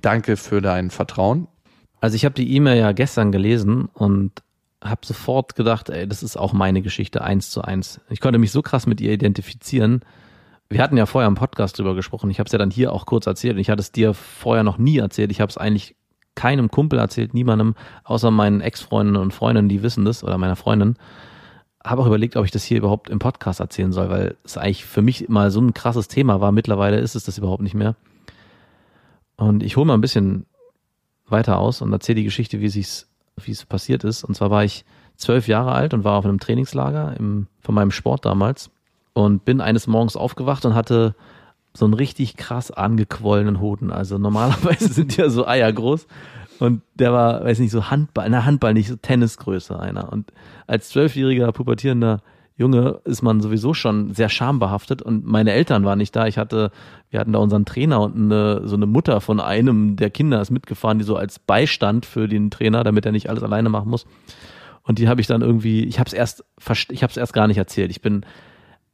danke 0.00 0.36
für 0.36 0.60
dein 0.60 0.90
Vertrauen. 0.90 1.48
Also 2.00 2.14
ich 2.14 2.24
habe 2.24 2.34
die 2.34 2.54
E-Mail 2.54 2.78
ja 2.78 2.92
gestern 2.92 3.32
gelesen 3.32 3.86
und 3.92 4.32
habe 4.82 5.04
sofort 5.04 5.56
gedacht, 5.56 5.90
ey, 5.90 6.06
das 6.06 6.22
ist 6.22 6.36
auch 6.36 6.52
meine 6.52 6.82
Geschichte 6.82 7.22
eins 7.22 7.50
zu 7.50 7.62
eins. 7.62 8.00
Ich 8.08 8.20
konnte 8.20 8.38
mich 8.38 8.52
so 8.52 8.62
krass 8.62 8.86
mit 8.86 9.00
ihr 9.00 9.12
identifizieren. 9.12 10.02
Wir 10.70 10.80
hatten 10.80 10.96
ja 10.96 11.06
vorher 11.06 11.26
im 11.26 11.34
Podcast 11.34 11.78
drüber 11.78 11.96
gesprochen. 11.96 12.30
Ich 12.30 12.38
habe 12.38 12.46
es 12.46 12.52
ja 12.52 12.58
dann 12.58 12.70
hier 12.70 12.92
auch 12.92 13.06
kurz 13.06 13.26
erzählt 13.26 13.54
und 13.54 13.60
ich 13.60 13.70
hatte 13.70 13.80
es 13.80 13.90
dir 13.90 14.14
vorher 14.14 14.62
noch 14.62 14.78
nie 14.78 14.98
erzählt. 14.98 15.32
Ich 15.32 15.40
habe 15.40 15.50
es 15.50 15.58
eigentlich 15.58 15.96
keinem 16.36 16.70
Kumpel 16.70 17.00
erzählt, 17.00 17.34
niemandem, 17.34 17.74
außer 18.04 18.30
meinen 18.30 18.60
Ex-Freundinnen 18.60 19.20
und 19.20 19.34
Freunden, 19.34 19.68
die 19.68 19.82
wissen 19.82 20.04
das, 20.04 20.22
oder 20.22 20.38
meiner 20.38 20.54
Freundin. 20.54 20.96
Habe 21.84 22.02
auch 22.02 22.06
überlegt, 22.06 22.36
ob 22.36 22.44
ich 22.44 22.50
das 22.50 22.64
hier 22.64 22.78
überhaupt 22.78 23.08
im 23.08 23.18
Podcast 23.18 23.60
erzählen 23.60 23.92
soll, 23.92 24.10
weil 24.10 24.36
es 24.44 24.58
eigentlich 24.58 24.84
für 24.84 25.02
mich 25.02 25.28
mal 25.28 25.50
so 25.50 25.60
ein 25.60 25.74
krasses 25.74 26.08
Thema 26.08 26.40
war. 26.40 26.52
Mittlerweile 26.52 26.98
ist 26.98 27.14
es 27.14 27.24
das 27.24 27.38
überhaupt 27.38 27.62
nicht 27.62 27.74
mehr. 27.74 27.94
Und 29.36 29.62
ich 29.62 29.76
hole 29.76 29.86
mal 29.86 29.94
ein 29.94 30.00
bisschen 30.00 30.46
weiter 31.26 31.58
aus 31.58 31.80
und 31.80 31.92
erzähle 31.92 32.16
die 32.16 32.24
Geschichte, 32.24 32.60
wie 32.60 32.66
es 32.66 33.08
wie 33.46 33.52
es 33.52 33.64
passiert 33.64 34.04
ist. 34.04 34.24
Und 34.24 34.34
zwar 34.34 34.50
war 34.50 34.64
ich 34.64 34.84
zwölf 35.16 35.48
Jahre 35.48 35.72
alt 35.72 35.94
und 35.94 36.04
war 36.04 36.18
auf 36.18 36.24
einem 36.24 36.40
Trainingslager 36.40 37.14
im, 37.18 37.46
von 37.60 37.74
meinem 37.74 37.90
Sport 37.90 38.24
damals 38.24 38.70
und 39.12 39.44
bin 39.44 39.60
eines 39.60 39.86
Morgens 39.86 40.16
aufgewacht 40.16 40.64
und 40.64 40.74
hatte 40.74 41.14
so 41.74 41.84
einen 41.84 41.94
richtig 41.94 42.36
krass 42.36 42.70
angequollenen 42.70 43.60
Hoden. 43.60 43.90
Also 43.90 44.18
normalerweise 44.18 44.88
sind 44.92 45.16
die 45.16 45.20
ja 45.20 45.30
so 45.30 45.46
Eier 45.46 45.72
groß. 45.72 46.06
Und 46.58 46.82
der 46.94 47.12
war, 47.12 47.44
weiß 47.44 47.60
nicht, 47.60 47.70
so 47.70 47.90
Handball, 47.90 48.28
na 48.30 48.44
Handball 48.44 48.74
nicht, 48.74 48.88
so 48.88 48.96
Tennisgröße 48.96 49.78
einer. 49.78 50.12
Und 50.12 50.32
als 50.66 50.88
zwölfjähriger 50.88 51.52
pubertierender 51.52 52.20
Junge 52.56 53.00
ist 53.04 53.22
man 53.22 53.40
sowieso 53.40 53.72
schon 53.72 54.14
sehr 54.14 54.28
schambehaftet 54.28 55.00
und 55.00 55.24
meine 55.24 55.52
Eltern 55.52 55.84
waren 55.84 55.98
nicht 55.98 56.16
da. 56.16 56.26
Ich 56.26 56.38
hatte, 56.38 56.72
wir 57.08 57.20
hatten 57.20 57.32
da 57.32 57.38
unseren 57.38 57.64
Trainer 57.64 58.00
und 58.00 58.16
eine, 58.16 58.66
so 58.66 58.74
eine 58.74 58.86
Mutter 58.86 59.20
von 59.20 59.38
einem 59.38 59.94
der 59.94 60.10
Kinder 60.10 60.40
ist 60.40 60.50
mitgefahren, 60.50 60.98
die 60.98 61.04
so 61.04 61.14
als 61.14 61.38
Beistand 61.38 62.04
für 62.04 62.26
den 62.26 62.50
Trainer, 62.50 62.82
damit 62.82 63.06
er 63.06 63.12
nicht 63.12 63.30
alles 63.30 63.44
alleine 63.44 63.68
machen 63.68 63.88
muss. 63.88 64.06
Und 64.82 64.98
die 64.98 65.08
habe 65.08 65.20
ich 65.20 65.28
dann 65.28 65.40
irgendwie, 65.40 65.84
ich 65.84 66.00
habe 66.00 66.08
es 66.08 66.12
erst, 66.12 66.44
ich 66.90 67.04
habe 67.04 67.12
es 67.12 67.16
erst 67.16 67.32
gar 67.32 67.46
nicht 67.46 67.58
erzählt. 67.58 67.92
Ich 67.92 68.02
bin 68.02 68.26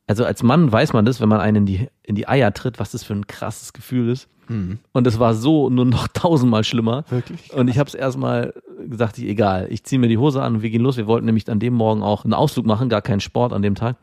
also 0.07 0.25
als 0.25 0.43
Mann 0.43 0.71
weiß 0.71 0.93
man 0.93 1.05
das, 1.05 1.21
wenn 1.21 1.29
man 1.29 1.41
einen 1.41 1.57
in 1.59 1.67
die, 1.67 1.89
in 2.03 2.15
die 2.15 2.29
Eier 2.29 2.53
tritt, 2.53 2.79
was 2.79 2.91
das 2.91 3.05
für 3.05 3.15
ein 3.15 3.27
krasses 3.27 3.73
Gefühl 3.73 4.11
ist. 4.11 4.29
Mhm. 4.49 4.79
Und 4.93 5.07
es 5.07 5.19
war 5.19 5.35
so 5.35 5.71
nur 5.71 5.87
noch 5.87 6.09
tausendmal 6.13 6.65
schlimmer. 6.65 7.05
Wirklich? 7.09 7.49
Krass. 7.49 7.59
Und 7.59 7.69
ich 7.69 7.79
habe 7.79 7.89
es 7.89 7.95
erstmal 7.95 8.53
gesagt, 8.87 9.17
ich, 9.19 9.25
egal, 9.25 9.69
ich 9.71 9.85
ziehe 9.85 9.99
mir 9.99 10.09
die 10.09 10.19
Hose 10.19 10.43
an 10.43 10.57
und 10.57 10.63
wir 10.63 10.71
gehen 10.71 10.83
los. 10.83 10.99
Wir 10.99 11.07
wollten 11.07 11.27
nämlich 11.27 11.49
an 11.49 11.59
dem 11.59 11.75
Morgen 11.75 12.03
auch 12.03 12.25
einen 12.25 12.35
Ausflug 12.35 12.67
machen, 12.67 12.89
gar 12.89 13.03
keinen 13.03 13.21
Sport 13.21 13.53
an 13.53 13.63
dem 13.63 13.75
Tag. 13.75 13.97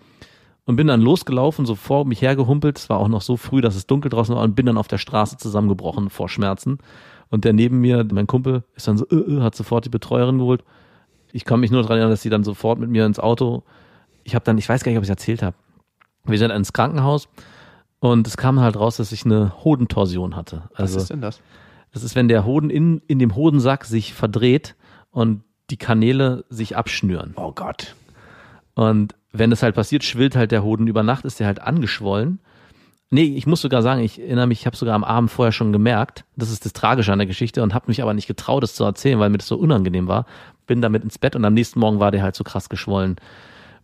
Und 0.66 0.76
bin 0.76 0.88
dann 0.88 1.02
losgelaufen, 1.02 1.66
so 1.66 1.76
vor 1.76 2.06
mich 2.06 2.22
hergehumpelt. 2.22 2.78
Es 2.78 2.90
war 2.90 3.00
auch 3.00 3.08
noch 3.08 3.22
so 3.22 3.36
früh, 3.38 3.62
dass 3.62 3.76
es 3.76 3.88
dunkel 3.88 4.10
draußen 4.10 4.36
war 4.36 4.44
und 4.44 4.56
bin 4.56 4.68
dann 4.68 4.78
auf 4.78 4.88
der 4.88 5.00
Straße 5.00 5.38
zusammengebrochen 5.38 6.10
vor 6.10 6.30
Schmerzen. 6.30 6.78
Und 7.30 7.46
der 7.46 7.54
neben 7.54 7.80
mir, 7.80 8.06
mein 8.12 8.28
Kumpel, 8.28 8.64
ist 8.76 8.88
dann 8.88 8.98
so, 8.98 9.06
äh, 9.08 9.16
äh, 9.16 9.42
hat 9.42 9.56
sofort 9.56 9.86
die 9.86 9.90
Betreuerin 9.90 10.38
geholt. 10.38 10.64
Ich 11.32 11.46
kann 11.46 11.60
mich 11.60 11.72
nur 11.72 11.82
daran 11.82 11.98
erinnern, 11.98 12.12
dass 12.12 12.22
sie 12.22 12.30
dann 12.30 12.44
sofort 12.44 12.80
mit 12.80 12.90
mir 12.90 13.06
ins 13.06 13.20
Auto. 13.20 13.64
Ich 14.24 14.36
habe 14.36 14.46
dann, 14.46 14.58
ich 14.58 14.68
weiß 14.68 14.84
gar 14.84 14.92
nicht, 14.92 14.98
ob 14.98 15.04
ich 15.04 15.10
es 15.10 15.16
erzählt 15.16 15.42
habe 15.42 15.56
wir 16.26 16.38
sind 16.38 16.52
ins 16.52 16.74
Krankenhaus 16.74 17.28
und 18.00 18.28
es 18.28 18.38
kam 18.38 18.60
halt 18.60 18.78
raus, 18.78 18.98
dass 18.98 19.12
ich 19.12 19.26
eine 19.26 19.64
Hodentorsion 19.64 20.36
hatte. 20.36 20.64
Also, 20.74 20.96
Was 20.96 21.04
ist 21.04 21.12
denn 21.12 21.22
das? 21.22 21.42
Das 21.92 22.04
ist, 22.04 22.16
wenn 22.16 22.28
der 22.28 22.46
Hoden 22.46 22.70
in, 22.70 23.02
in 23.08 23.20
dem 23.20 23.36
Hodensack 23.36 23.86
sich 23.86 24.14
verdreht 24.14 24.76
und 25.12 25.44
die 25.70 25.78
Kanäle 25.78 26.46
sich 26.50 26.78
abschnüren. 26.78 27.34
Oh 27.36 27.52
Gott. 27.52 27.96
Und 28.76 29.16
wenn 29.32 29.50
das 29.50 29.64
halt 29.64 29.76
passiert, 29.76 30.04
schwillt 30.04 30.36
halt 30.36 30.52
der 30.52 30.64
Hoden 30.64 30.88
über 30.88 31.04
Nacht, 31.04 31.26
ist 31.26 31.40
der 31.40 31.48
halt 31.48 31.62
angeschwollen. 31.62 32.40
Nee, 33.10 33.36
ich 33.36 33.46
muss 33.46 33.62
sogar 33.62 33.82
sagen, 33.82 34.02
ich 34.02 34.20
erinnere 34.22 34.48
mich, 34.48 34.62
ich 34.62 34.66
habe 34.66 34.78
sogar 34.78 34.96
am 34.96 35.04
Abend 35.04 35.30
vorher 35.30 35.52
schon 35.52 35.74
gemerkt, 35.74 36.24
das 36.38 36.50
ist 36.50 36.64
das 36.64 36.72
Tragische 36.72 37.12
an 37.12 37.20
der 37.20 37.28
Geschichte 37.28 37.62
und 37.62 37.74
habe 37.74 37.86
mich 37.88 38.02
aber 38.02 38.14
nicht 38.14 38.28
getraut, 38.28 38.64
es 38.64 38.74
zu 38.74 38.86
erzählen, 38.86 39.20
weil 39.20 39.30
mir 39.30 39.38
das 39.38 39.48
so 39.48 39.58
unangenehm 39.58 40.08
war. 40.08 40.26
Bin 40.66 40.82
damit 40.82 41.04
ins 41.04 41.18
Bett 41.18 41.36
und 41.36 41.44
am 41.44 41.54
nächsten 41.54 41.80
Morgen 41.80 42.00
war 42.00 42.12
der 42.12 42.24
halt 42.24 42.36
so 42.36 42.46
krass 42.46 42.70
geschwollen 42.70 43.18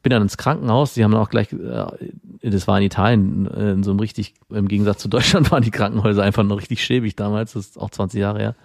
bin 0.07 0.11
dann 0.11 0.21
ins 0.21 0.37
Krankenhaus. 0.37 0.93
Sie 0.93 1.03
haben 1.03 1.11
dann 1.11 1.19
auch 1.19 1.29
gleich, 1.29 1.51
äh, 1.51 1.85
das 2.41 2.65
war 2.65 2.77
in 2.77 2.85
Italien, 2.85 3.51
äh, 3.51 3.71
in 3.71 3.83
so 3.83 3.91
einem 3.91 3.99
richtig, 3.99 4.35
im 4.49 4.69
Gegensatz 4.69 4.99
zu 4.99 5.09
Deutschland 5.09 5.51
waren 5.51 5.63
die 5.63 5.71
Krankenhäuser 5.71 6.23
einfach 6.23 6.43
noch 6.43 6.59
richtig 6.59 6.81
schäbig 6.81 7.17
damals, 7.17 7.53
das 7.53 7.67
ist 7.67 7.77
auch 7.77 7.89
20 7.89 8.17
Jahre 8.17 8.39
her. 8.39 8.55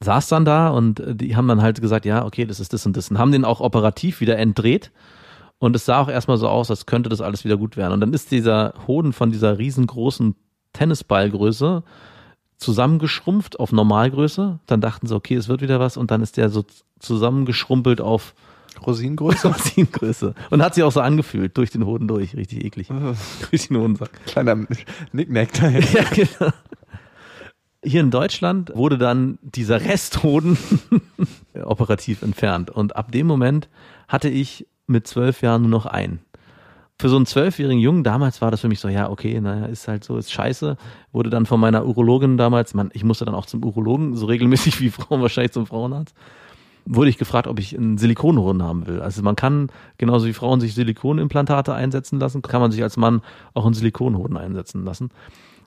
Saß 0.00 0.28
dann 0.28 0.44
da 0.44 0.68
und 0.68 1.00
äh, 1.00 1.14
die 1.14 1.36
haben 1.36 1.48
dann 1.48 1.62
halt 1.62 1.80
gesagt, 1.80 2.04
ja, 2.04 2.26
okay, 2.26 2.44
das 2.44 2.60
ist 2.60 2.74
das 2.74 2.84
und 2.84 2.98
das. 2.98 3.10
Und 3.10 3.18
haben 3.18 3.32
den 3.32 3.46
auch 3.46 3.60
operativ 3.60 4.20
wieder 4.20 4.36
entdreht. 4.36 4.90
Und 5.58 5.74
es 5.74 5.86
sah 5.86 6.00
auch 6.00 6.08
erstmal 6.08 6.36
so 6.36 6.48
aus, 6.48 6.70
als 6.70 6.84
könnte 6.84 7.08
das 7.08 7.22
alles 7.22 7.46
wieder 7.46 7.56
gut 7.56 7.78
werden. 7.78 7.94
Und 7.94 8.00
dann 8.00 8.12
ist 8.12 8.30
dieser 8.30 8.74
Hoden 8.86 9.14
von 9.14 9.30
dieser 9.30 9.56
riesengroßen 9.56 10.34
Tennisballgröße 10.74 11.82
zusammengeschrumpft 12.58 13.58
auf 13.58 13.72
Normalgröße. 13.72 14.58
Dann 14.66 14.80
dachten 14.82 15.06
sie, 15.06 15.14
okay, 15.14 15.36
es 15.36 15.48
wird 15.48 15.62
wieder 15.62 15.80
was. 15.80 15.96
Und 15.96 16.10
dann 16.10 16.20
ist 16.20 16.36
der 16.36 16.50
so 16.50 16.64
zusammengeschrumpelt 16.98 18.02
auf 18.02 18.34
Rosinengröße? 18.80 19.48
Rosinengröße. 19.52 20.34
Und 20.50 20.62
hat 20.62 20.74
sich 20.74 20.84
auch 20.84 20.92
so 20.92 21.00
angefühlt, 21.00 21.56
durch 21.56 21.70
den 21.70 21.84
Hoden 21.86 22.08
durch, 22.08 22.36
richtig 22.36 22.64
eklig. 22.64 22.88
durch 23.50 23.68
den 23.68 23.76
Hodensack. 23.76 24.10
Kleiner 24.26 24.66
Nicknack 25.12 25.52
da 25.54 25.68
ja, 25.68 26.04
genau. 26.14 26.52
Hier 27.84 28.00
in 28.00 28.10
Deutschland 28.10 28.72
wurde 28.76 28.96
dann 28.96 29.38
dieser 29.42 29.80
Resthoden 29.80 30.56
operativ 31.64 32.22
entfernt. 32.22 32.70
Und 32.70 32.94
ab 32.94 33.10
dem 33.10 33.26
Moment 33.26 33.68
hatte 34.06 34.28
ich 34.28 34.66
mit 34.86 35.06
zwölf 35.06 35.42
Jahren 35.42 35.62
nur 35.62 35.70
noch 35.70 35.86
einen. 35.86 36.20
Für 37.00 37.08
so 37.08 37.16
einen 37.16 37.26
zwölfjährigen 37.26 37.80
Jungen, 37.80 38.04
damals 38.04 38.40
war 38.40 38.52
das 38.52 38.60
für 38.60 38.68
mich 38.68 38.78
so, 38.78 38.86
ja, 38.86 39.10
okay, 39.10 39.40
naja, 39.40 39.66
ist 39.66 39.88
halt 39.88 40.04
so, 40.04 40.16
ist 40.16 40.30
scheiße. 40.30 40.76
Wurde 41.10 41.30
dann 41.30 41.46
von 41.46 41.58
meiner 41.58 41.84
Urologin 41.84 42.36
damals, 42.36 42.74
man, 42.74 42.90
ich 42.92 43.02
musste 43.02 43.24
dann 43.24 43.34
auch 43.34 43.46
zum 43.46 43.64
Urologen, 43.64 44.14
so 44.14 44.26
regelmäßig 44.26 44.80
wie 44.80 44.90
Frauen 44.90 45.20
wahrscheinlich 45.20 45.52
zum 45.52 45.66
Frauenarzt 45.66 46.14
wurde 46.84 47.10
ich 47.10 47.18
gefragt, 47.18 47.46
ob 47.46 47.58
ich 47.58 47.76
einen 47.76 47.98
Silikonhoden 47.98 48.62
haben 48.62 48.86
will. 48.86 49.00
Also 49.00 49.22
man 49.22 49.36
kann, 49.36 49.68
genauso 49.98 50.26
wie 50.26 50.32
Frauen 50.32 50.60
sich 50.60 50.74
Silikonimplantate 50.74 51.74
einsetzen 51.74 52.18
lassen, 52.18 52.42
kann 52.42 52.60
man 52.60 52.72
sich 52.72 52.82
als 52.82 52.96
Mann 52.96 53.22
auch 53.54 53.64
einen 53.64 53.74
Silikonhoden 53.74 54.36
einsetzen 54.36 54.84
lassen. 54.84 55.10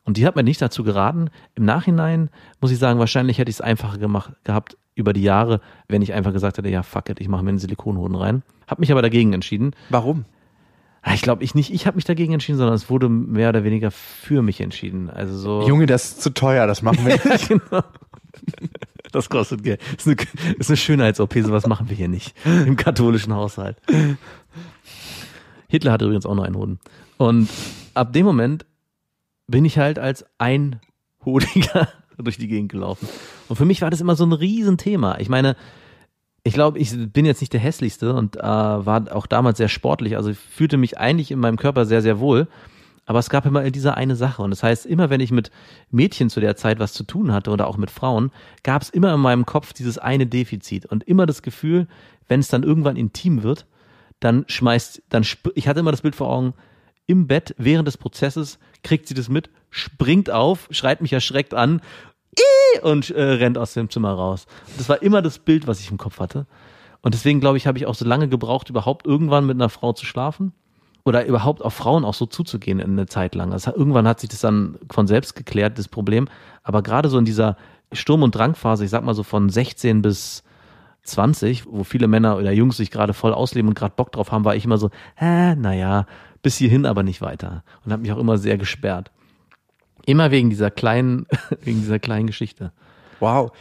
Und 0.03 0.17
die 0.17 0.27
hat 0.27 0.35
mir 0.35 0.43
nicht 0.43 0.61
dazu 0.61 0.83
geraten. 0.83 1.29
Im 1.55 1.65
Nachhinein 1.65 2.29
muss 2.61 2.71
ich 2.71 2.77
sagen, 2.77 2.99
wahrscheinlich 2.99 3.39
hätte 3.39 3.49
ich 3.49 3.55
es 3.55 3.61
einfacher 3.61 3.97
gemacht 3.97 4.33
gehabt 4.43 4.77
über 4.93 5.13
die 5.13 5.23
Jahre, 5.23 5.61
wenn 5.87 6.01
ich 6.01 6.13
einfach 6.13 6.31
gesagt 6.31 6.57
hätte, 6.57 6.69
ja, 6.69 6.83
fuck 6.83 7.09
it, 7.09 7.19
ich 7.19 7.27
mache 7.27 7.43
mir 7.43 7.49
einen 7.49 7.59
Silikonhoden 7.59 8.15
rein. 8.15 8.43
Hab 8.67 8.79
mich 8.79 8.91
aber 8.91 9.01
dagegen 9.01 9.33
entschieden. 9.33 9.71
Warum? 9.89 10.25
Ah, 11.01 11.13
ich 11.13 11.21
glaube, 11.21 11.43
ich 11.43 11.53
nicht, 11.53 11.71
ich 11.71 11.85
habe 11.85 11.95
mich 11.95 12.05
dagegen 12.05 12.33
entschieden, 12.33 12.57
sondern 12.57 12.75
es 12.75 12.89
wurde 12.89 13.09
mehr 13.09 13.49
oder 13.49 13.63
weniger 13.63 13.91
für 13.91 14.41
mich 14.41 14.61
entschieden. 14.61 15.09
Also 15.09 15.37
so. 15.37 15.67
Junge, 15.67 15.85
das 15.85 16.05
ist 16.05 16.21
zu 16.21 16.33
teuer, 16.33 16.65
das 16.65 16.81
machen 16.81 17.05
wir 17.05 17.19
nicht. 17.31 17.47
genau. 17.47 17.83
Das 19.15 19.29
kostet 19.29 19.63
Geld. 19.63 19.79
Das 19.95 20.05
ist 20.05 20.19
eine, 20.19 20.55
ist 20.59 20.69
eine 20.69 20.75
Schönheits-OP, 20.75 21.33
sowas 21.35 21.67
machen 21.67 21.87
wir 21.87 21.95
hier 21.95 22.09
nicht. 22.09 22.35
Im 22.43 22.75
katholischen 22.75 23.33
Haushalt. 23.33 23.77
Hitler 25.69 25.93
hatte 25.93 26.03
übrigens 26.03 26.25
auch 26.25 26.35
noch 26.35 26.43
einen 26.43 26.57
Hoden. 26.57 26.79
Und 27.15 27.49
ab 27.93 28.11
dem 28.11 28.25
Moment 28.25 28.65
bin 29.47 29.63
ich 29.63 29.77
halt 29.77 29.99
als 29.99 30.25
Einhodiger 30.37 31.87
durch 32.17 32.37
die 32.37 32.49
Gegend 32.49 32.73
gelaufen. 32.73 33.07
Und 33.47 33.55
für 33.55 33.63
mich 33.63 33.81
war 33.81 33.89
das 33.89 34.01
immer 34.01 34.17
so 34.17 34.25
ein 34.25 34.33
Riesenthema. 34.33 35.17
Ich 35.19 35.29
meine, 35.29 35.55
ich 36.43 36.53
glaube, 36.53 36.77
ich 36.77 36.91
bin 37.13 37.25
jetzt 37.25 37.39
nicht 37.39 37.53
der 37.53 37.61
hässlichste 37.61 38.13
und 38.15 38.35
äh, 38.35 38.41
war 38.41 39.15
auch 39.15 39.27
damals 39.27 39.59
sehr 39.59 39.69
sportlich. 39.69 40.17
Also 40.17 40.33
fühlte 40.33 40.75
mich 40.75 40.97
eigentlich 40.97 41.31
in 41.31 41.39
meinem 41.39 41.55
Körper 41.55 41.85
sehr, 41.85 42.01
sehr 42.01 42.19
wohl. 42.19 42.49
Aber 43.05 43.19
es 43.19 43.29
gab 43.29 43.45
immer 43.45 43.69
diese 43.69 43.95
eine 43.95 44.15
Sache. 44.15 44.41
Und 44.41 44.51
das 44.51 44.63
heißt, 44.63 44.85
immer 44.85 45.09
wenn 45.09 45.21
ich 45.21 45.31
mit 45.31 45.51
Mädchen 45.91 46.29
zu 46.29 46.39
der 46.39 46.55
Zeit 46.55 46.79
was 46.79 46.93
zu 46.93 47.03
tun 47.03 47.31
hatte 47.31 47.51
oder 47.51 47.67
auch 47.67 47.77
mit 47.77 47.91
Frauen, 47.91 48.31
gab 48.63 48.81
es 48.81 48.89
immer 48.89 49.13
in 49.13 49.19
meinem 49.19 49.45
Kopf 49.45 49.73
dieses 49.73 49.97
eine 49.97 50.25
Defizit 50.25 50.85
und 50.85 51.03
immer 51.03 51.25
das 51.25 51.41
Gefühl, 51.41 51.87
wenn 52.27 52.39
es 52.39 52.47
dann 52.47 52.63
irgendwann 52.63 52.95
intim 52.95 53.43
wird, 53.43 53.67
dann 54.19 54.45
schmeißt, 54.47 55.03
dann 55.09 55.25
ich 55.53 55.67
hatte 55.67 55.81
immer 55.81 55.91
das 55.91 56.01
Bild 56.01 56.15
vor 56.15 56.29
Augen, 56.29 56.53
im 57.05 57.27
Bett 57.27 57.53
während 57.59 57.87
des 57.87 57.97
Prozesses 57.97 58.57
kriegt 58.83 59.07
sie 59.07 59.13
das 59.13 59.29
mit, 59.29 59.51
springt 59.69 60.31
auf, 60.31 60.67
schreit 60.71 61.01
mich 61.01 61.13
erschreckt 61.13 61.53
an 61.53 61.81
und 62.81 63.11
äh, 63.11 63.21
rennt 63.21 63.59
aus 63.59 63.73
dem 63.73 63.91
Zimmer 63.91 64.13
raus. 64.13 64.47
Das 64.77 64.89
war 64.89 65.03
immer 65.03 65.21
das 65.21 65.37
Bild, 65.37 65.67
was 65.67 65.79
ich 65.79 65.91
im 65.91 65.97
Kopf 65.97 66.19
hatte. 66.19 66.47
Und 67.03 67.13
deswegen 67.13 67.39
glaube 67.39 67.57
ich, 67.57 67.67
habe 67.67 67.77
ich 67.77 67.85
auch 67.85 67.93
so 67.93 68.05
lange 68.05 68.27
gebraucht, 68.27 68.71
überhaupt 68.71 69.05
irgendwann 69.05 69.45
mit 69.45 69.57
einer 69.57 69.69
Frau 69.69 69.93
zu 69.93 70.07
schlafen 70.07 70.53
oder 71.05 71.25
überhaupt 71.25 71.61
auf 71.63 71.73
Frauen 71.73 72.03
auch 72.03 72.15
so 72.15 72.25
zuzugehen 72.25 72.79
in 72.79 72.91
eine 72.91 73.05
Zeit 73.05 73.35
lang. 73.35 73.53
Also 73.53 73.71
irgendwann 73.73 74.07
hat 74.07 74.19
sich 74.19 74.29
das 74.29 74.41
dann 74.41 74.77
von 74.91 75.07
selbst 75.07 75.35
geklärt, 75.35 75.77
das 75.77 75.87
Problem. 75.87 76.27
Aber 76.63 76.81
gerade 76.81 77.09
so 77.09 77.19
in 77.19 77.25
dieser 77.25 77.57
Sturm- 77.93 78.23
und 78.23 78.33
Drangphase, 78.33 78.83
ich 78.83 78.89
sag 78.89 79.03
mal 79.03 79.13
so 79.13 79.21
von 79.21 79.49
16 79.49 80.01
bis 80.01 80.43
20, 81.03 81.67
wo 81.67 81.83
viele 81.83 82.07
Männer 82.07 82.37
oder 82.37 82.51
Jungs 82.51 82.77
sich 82.77 82.89
gerade 82.89 83.13
voll 83.13 83.33
ausleben 83.33 83.69
und 83.69 83.75
gerade 83.75 83.93
Bock 83.95 84.11
drauf 84.11 84.31
haben, 84.31 84.45
war 84.45 84.55
ich 84.55 84.65
immer 84.65 84.79
so, 84.79 84.89
hä, 85.15 85.55
naja, 85.55 86.07
bis 86.41 86.57
hierhin 86.57 86.87
aber 86.87 87.03
nicht 87.03 87.21
weiter. 87.21 87.63
Und 87.85 87.91
habe 87.91 88.01
mich 88.01 88.11
auch 88.11 88.17
immer 88.17 88.39
sehr 88.39 88.57
gesperrt. 88.57 89.11
Immer 90.07 90.31
wegen 90.31 90.49
dieser 90.49 90.71
kleinen, 90.71 91.27
wegen 91.61 91.81
dieser 91.81 91.99
kleinen 91.99 92.25
Geschichte. 92.25 92.71
Wow. 93.19 93.51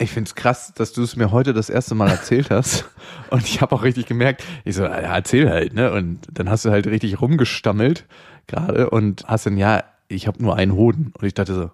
Ich 0.00 0.12
find's 0.12 0.36
krass, 0.36 0.72
dass 0.74 0.92
du 0.92 1.02
es 1.02 1.16
mir 1.16 1.32
heute 1.32 1.52
das 1.52 1.68
erste 1.68 1.96
Mal 1.96 2.08
erzählt 2.08 2.50
hast. 2.50 2.84
Und 3.30 3.42
ich 3.42 3.60
habe 3.60 3.74
auch 3.74 3.82
richtig 3.82 4.06
gemerkt, 4.06 4.44
ich 4.64 4.76
so, 4.76 4.84
ja, 4.84 4.90
erzähl 4.90 5.50
halt, 5.50 5.74
ne? 5.74 5.92
Und 5.92 6.20
dann 6.32 6.48
hast 6.48 6.64
du 6.64 6.70
halt 6.70 6.86
richtig 6.86 7.20
rumgestammelt 7.20 8.06
gerade 8.46 8.90
und 8.90 9.24
hast 9.26 9.46
dann, 9.46 9.58
ja, 9.58 9.84
ich 10.08 10.26
habe 10.26 10.42
nur 10.42 10.56
einen 10.56 10.72
Hoden. 10.72 11.12
Und 11.18 11.26
ich 11.26 11.34
dachte 11.34 11.54
so, 11.54 11.70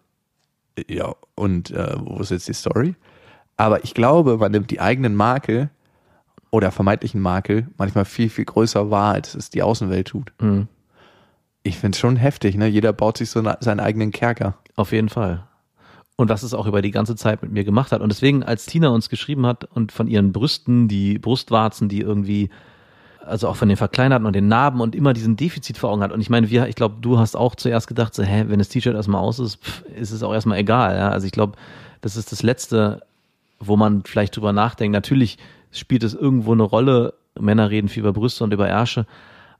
ja, 0.88 1.14
und 1.34 1.70
äh, 1.70 1.94
wo 1.98 2.20
ist 2.20 2.30
jetzt 2.30 2.48
die 2.48 2.54
Story? 2.54 2.96
Aber 3.56 3.84
ich 3.84 3.94
glaube, 3.94 4.36
man 4.38 4.50
nimmt 4.50 4.70
die 4.70 4.80
eigenen 4.80 5.14
Makel 5.14 5.70
oder 6.50 6.72
vermeintlichen 6.72 7.20
Makel 7.20 7.68
manchmal 7.78 8.04
viel, 8.04 8.28
viel 8.28 8.44
größer 8.44 8.90
wahr, 8.90 9.14
als 9.14 9.34
es 9.34 9.50
die 9.50 9.62
Außenwelt 9.62 10.08
tut. 10.08 10.32
Mhm. 10.40 10.68
Ich 11.62 11.78
find's 11.78 11.98
schon 11.98 12.16
heftig, 12.16 12.56
ne? 12.56 12.66
Jeder 12.66 12.92
baut 12.92 13.18
sich 13.18 13.30
so 13.30 13.42
seinen 13.60 13.80
eigenen 13.80 14.10
Kerker. 14.10 14.58
Auf 14.76 14.92
jeden 14.92 15.08
Fall. 15.08 15.44
Und 16.16 16.28
was 16.28 16.44
es 16.44 16.54
auch 16.54 16.66
über 16.66 16.80
die 16.80 16.92
ganze 16.92 17.16
Zeit 17.16 17.42
mit 17.42 17.50
mir 17.50 17.64
gemacht 17.64 17.90
hat. 17.90 18.00
Und 18.00 18.10
deswegen, 18.10 18.44
als 18.44 18.66
Tina 18.66 18.88
uns 18.88 19.08
geschrieben 19.08 19.46
hat 19.46 19.64
und 19.64 19.90
von 19.90 20.06
ihren 20.06 20.32
Brüsten, 20.32 20.86
die 20.86 21.18
Brustwarzen, 21.18 21.88
die 21.88 22.00
irgendwie, 22.00 22.50
also 23.24 23.48
auch 23.48 23.56
von 23.56 23.68
den 23.68 23.76
Verkleinerten 23.76 24.26
und 24.26 24.36
den 24.36 24.46
Narben 24.46 24.80
und 24.80 24.94
immer 24.94 25.12
diesen 25.12 25.36
Defizit 25.36 25.76
vor 25.76 25.90
Augen 25.90 26.02
hat. 26.02 26.12
Und 26.12 26.20
ich 26.20 26.30
meine, 26.30 26.50
wir, 26.50 26.68
ich 26.68 26.76
glaube, 26.76 26.96
du 27.00 27.18
hast 27.18 27.34
auch 27.34 27.56
zuerst 27.56 27.88
gedacht, 27.88 28.14
so, 28.14 28.22
hä, 28.22 28.44
wenn 28.46 28.60
das 28.60 28.68
T-Shirt 28.68 28.94
erstmal 28.94 29.20
aus 29.20 29.40
ist, 29.40 29.56
pff, 29.56 29.82
ist 29.96 30.12
es 30.12 30.22
auch 30.22 30.32
erstmal 30.32 30.58
egal. 30.58 30.96
Ja? 30.96 31.08
Also 31.08 31.26
ich 31.26 31.32
glaube, 31.32 31.54
das 32.00 32.16
ist 32.16 32.30
das 32.30 32.44
Letzte, 32.44 33.02
wo 33.58 33.76
man 33.76 34.04
vielleicht 34.04 34.36
drüber 34.36 34.52
nachdenkt. 34.52 34.92
Natürlich 34.92 35.38
spielt 35.72 36.04
es 36.04 36.14
irgendwo 36.14 36.52
eine 36.52 36.62
Rolle. 36.62 37.14
Männer 37.38 37.70
reden 37.70 37.88
viel 37.88 38.02
über 38.02 38.12
Brüste 38.12 38.44
und 38.44 38.52
über 38.52 38.68
Ärsche. 38.68 39.06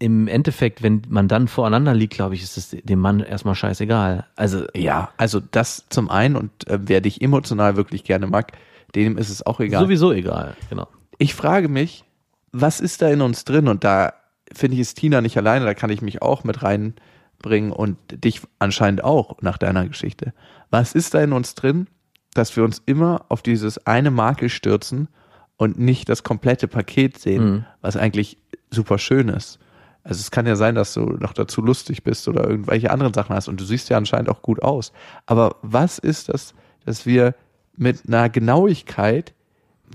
Im 0.05 0.29
Endeffekt, 0.29 0.83
wenn 0.83 1.01
man 1.09 1.29
dann 1.29 1.49
voreinander 1.49 1.95
liegt, 1.95 2.13
glaube 2.15 2.35
ich, 2.35 2.43
ist 2.43 2.59
es 2.59 2.71
dem 2.71 2.99
Mann 2.99 3.21
erstmal 3.21 3.55
scheißegal. 3.55 4.27
Also 4.37 4.65
Ja, 4.75 5.11
also 5.17 5.41
das 5.41 5.87
zum 5.89 6.11
einen 6.11 6.37
und 6.37 6.51
äh, 6.69 6.79
wer 6.83 7.01
dich 7.01 7.23
emotional 7.23 7.77
wirklich 7.77 8.05
gerne 8.05 8.27
mag, 8.27 8.53
dem 8.95 9.17
ist 9.17 9.31
es 9.31 9.45
auch 9.47 9.61
egal. 9.61 9.83
sowieso 9.83 10.13
egal, 10.13 10.57
genau. 10.69 10.87
ich 11.19 11.35
frage 11.35 11.69
mich, 11.69 12.05
was 12.53 12.81
ist 12.81 13.01
da 13.03 13.09
in 13.09 13.23
uns 13.23 13.45
drin? 13.45 13.67
Und 13.69 13.83
da 13.83 14.13
finde 14.53 14.75
ich, 14.75 14.81
ist 14.81 14.99
Tina 14.99 15.21
nicht 15.23 15.37
alleine, 15.39 15.65
da 15.65 15.75
kann 15.75 15.91
ich 15.91 16.03
mich 16.03 16.21
auch 16.23 16.45
mit 16.45 16.63
reinbringen 16.63 17.73
und 17.73 17.97
dich 18.13 18.41
anscheinend 18.59 19.03
auch 19.03 19.41
nach 19.41 19.59
deiner 19.59 19.89
Geschichte. 19.89 20.33
Was 20.71 20.95
ist 20.95 21.15
da 21.15 21.23
in 21.23 21.33
uns 21.33 21.55
drin, 21.55 21.87
dass 22.35 22.55
wir 22.57 22.63
uns 22.65 22.83
immer 22.85 23.25
auf 23.31 23.43
dieses 23.43 23.87
eine 23.87 24.11
Makel 24.11 24.49
stürzen 24.51 25.09
und 25.57 25.79
nicht 25.79 26.09
das 26.09 26.23
komplette 26.25 26.69
Paket 26.69 27.19
sehen, 27.19 27.45
Mhm. 27.45 27.65
was 27.81 27.97
eigentlich 27.97 28.37
super 28.71 28.99
schön 28.99 29.29
ist? 29.29 29.59
Also 30.05 30.21
es 30.21 30.31
kann 30.31 30.47
ja 30.47 30.55
sein, 30.55 30.75
dass 30.75 30.95
du 30.95 31.01
noch 31.01 31.33
dazu 31.33 31.63
lustig 31.63 32.03
bist 32.05 32.29
oder 32.29 32.49
irgendwelche 32.49 32.91
anderen 32.91 33.15
Sachen 33.15 33.35
hast 33.35 33.49
und 33.49 33.59
du 33.61 33.65
siehst 33.65 33.89
ja 33.89 33.97
anscheinend 33.97 34.29
auch 34.29 34.43
gut 34.43 34.63
aus. 34.63 34.93
Aber 35.27 35.57
was 35.63 35.99
ist 35.99 36.29
das, 36.29 36.55
dass 36.85 37.07
wir 37.07 37.35
mit 37.77 38.03
einer 38.07 38.29
Genauigkeit 38.29 39.35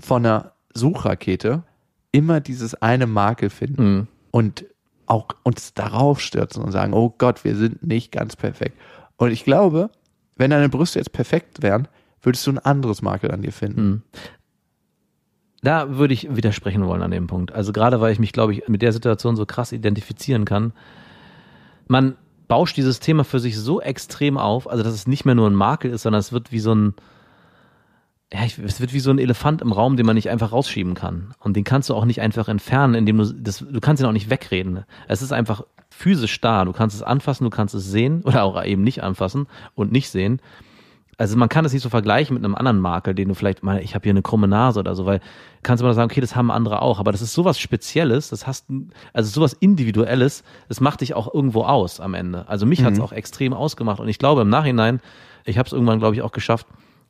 von 0.02 0.26
einer 0.26 0.52
Suchrakete 0.74 1.62
immer 2.12 2.40
dieses 2.40 2.74
eine 2.82 3.06
Makel 3.06 3.50
finden 3.50 3.82
Mhm. 3.94 4.06
und 4.32 4.64
auch 5.06 5.28
uns 5.44 5.74
darauf 5.74 6.20
stürzen 6.20 6.62
und 6.62 6.72
sagen, 6.72 6.92
oh 6.92 7.14
Gott, 7.16 7.44
wir 7.44 7.56
sind 7.56 7.84
nicht 7.86 8.12
ganz 8.12 8.36
perfekt. 8.36 8.78
Und 9.16 9.30
ich 9.30 9.44
glaube, 9.44 9.90
wenn 10.36 10.50
deine 10.50 10.68
Brüste 10.68 10.98
jetzt 10.98 11.12
perfekt 11.12 11.62
wären, 11.62 11.88
würdest 12.22 12.46
du 12.46 12.52
ein 12.52 12.58
anderes 12.58 13.02
Makel 13.02 13.30
an 13.30 13.42
dir 13.42 13.52
finden. 13.52 14.02
Da 15.62 15.96
würde 15.96 16.14
ich 16.14 16.34
widersprechen 16.34 16.86
wollen 16.86 17.02
an 17.02 17.10
dem 17.10 17.26
Punkt. 17.26 17.52
Also 17.52 17.72
gerade 17.72 18.00
weil 18.00 18.12
ich 18.12 18.18
mich, 18.18 18.32
glaube 18.32 18.52
ich, 18.52 18.66
mit 18.68 18.82
der 18.82 18.92
Situation 18.92 19.36
so 19.36 19.44
krass 19.44 19.72
identifizieren 19.72 20.44
kann. 20.44 20.72
Man 21.86 22.16
bauscht 22.48 22.76
dieses 22.76 22.98
Thema 23.00 23.24
für 23.24 23.40
sich 23.40 23.58
so 23.58 23.80
extrem 23.80 24.38
auf, 24.38 24.68
also 24.68 24.82
dass 24.82 24.94
es 24.94 25.06
nicht 25.06 25.24
mehr 25.24 25.34
nur 25.34 25.48
ein 25.48 25.54
Makel 25.54 25.90
ist, 25.90 26.02
sondern 26.02 26.20
es 26.20 26.32
wird 26.32 26.50
wie 26.50 26.60
so 26.60 26.74
ein, 26.74 26.94
ja, 28.32 28.40
es 28.44 28.80
wird 28.80 28.92
wie 28.92 29.00
so 29.00 29.10
ein 29.10 29.18
Elefant 29.18 29.60
im 29.60 29.72
Raum, 29.72 29.96
den 29.96 30.06
man 30.06 30.16
nicht 30.16 30.30
einfach 30.30 30.52
rausschieben 30.52 30.94
kann. 30.94 31.34
Und 31.40 31.56
den 31.56 31.64
kannst 31.64 31.90
du 31.90 31.94
auch 31.94 32.04
nicht 32.04 32.20
einfach 32.20 32.48
entfernen, 32.48 32.94
indem 32.94 33.18
du 33.18 33.32
das, 33.32 33.58
du 33.58 33.80
kannst 33.80 34.02
ihn 34.02 34.06
auch 34.06 34.12
nicht 34.12 34.30
wegreden. 34.30 34.84
Es 35.08 35.20
ist 35.20 35.32
einfach 35.32 35.62
physisch 35.90 36.40
da. 36.40 36.64
Du 36.64 36.72
kannst 36.72 36.96
es 36.96 37.02
anfassen, 37.02 37.44
du 37.44 37.50
kannst 37.50 37.74
es 37.74 37.84
sehen 37.84 38.22
oder 38.24 38.44
auch 38.44 38.64
eben 38.64 38.82
nicht 38.82 39.02
anfassen 39.02 39.46
und 39.74 39.92
nicht 39.92 40.08
sehen 40.08 40.40
also 41.20 41.36
man 41.36 41.50
kann 41.50 41.64
das 41.64 41.74
nicht 41.74 41.82
so 41.82 41.90
vergleichen 41.90 42.32
mit 42.32 42.42
einem 42.42 42.54
anderen 42.54 42.80
Makel, 42.80 43.14
den 43.14 43.28
du 43.28 43.34
vielleicht 43.34 43.62
mal, 43.62 43.82
ich 43.82 43.94
habe 43.94 44.04
hier 44.04 44.12
eine 44.12 44.22
krumme 44.22 44.48
Nase 44.48 44.80
oder 44.80 44.94
so, 44.94 45.04
weil 45.04 45.20
kannst 45.62 45.82
du 45.82 45.86
mal 45.86 45.92
sagen, 45.92 46.10
okay, 46.10 46.22
das 46.22 46.34
haben 46.34 46.50
andere 46.50 46.80
auch, 46.80 46.98
aber 46.98 47.12
das 47.12 47.20
ist 47.20 47.34
sowas 47.34 47.58
Spezielles, 47.58 48.30
das 48.30 48.46
hast, 48.46 48.68
also 49.12 49.30
sowas 49.30 49.52
Individuelles, 49.52 50.44
das 50.68 50.80
macht 50.80 51.02
dich 51.02 51.12
auch 51.12 51.32
irgendwo 51.32 51.64
aus 51.64 52.00
am 52.00 52.14
Ende. 52.14 52.48
Also 52.48 52.64
mich 52.64 52.82
hat's 52.84 53.00
auch 53.00 53.12
extrem 53.12 53.52
ausgemacht 53.52 54.00
und 54.00 54.08
ich 54.08 54.18
glaube 54.18 54.40
im 54.40 54.48
Nachhinein, 54.48 55.00
ich 55.44 55.58
habe 55.58 55.66
es 55.66 55.74
irgendwann, 55.74 55.98
glaube 55.98 56.14
ich, 56.14 56.22
auch 56.22 56.32
geschafft, 56.32 56.66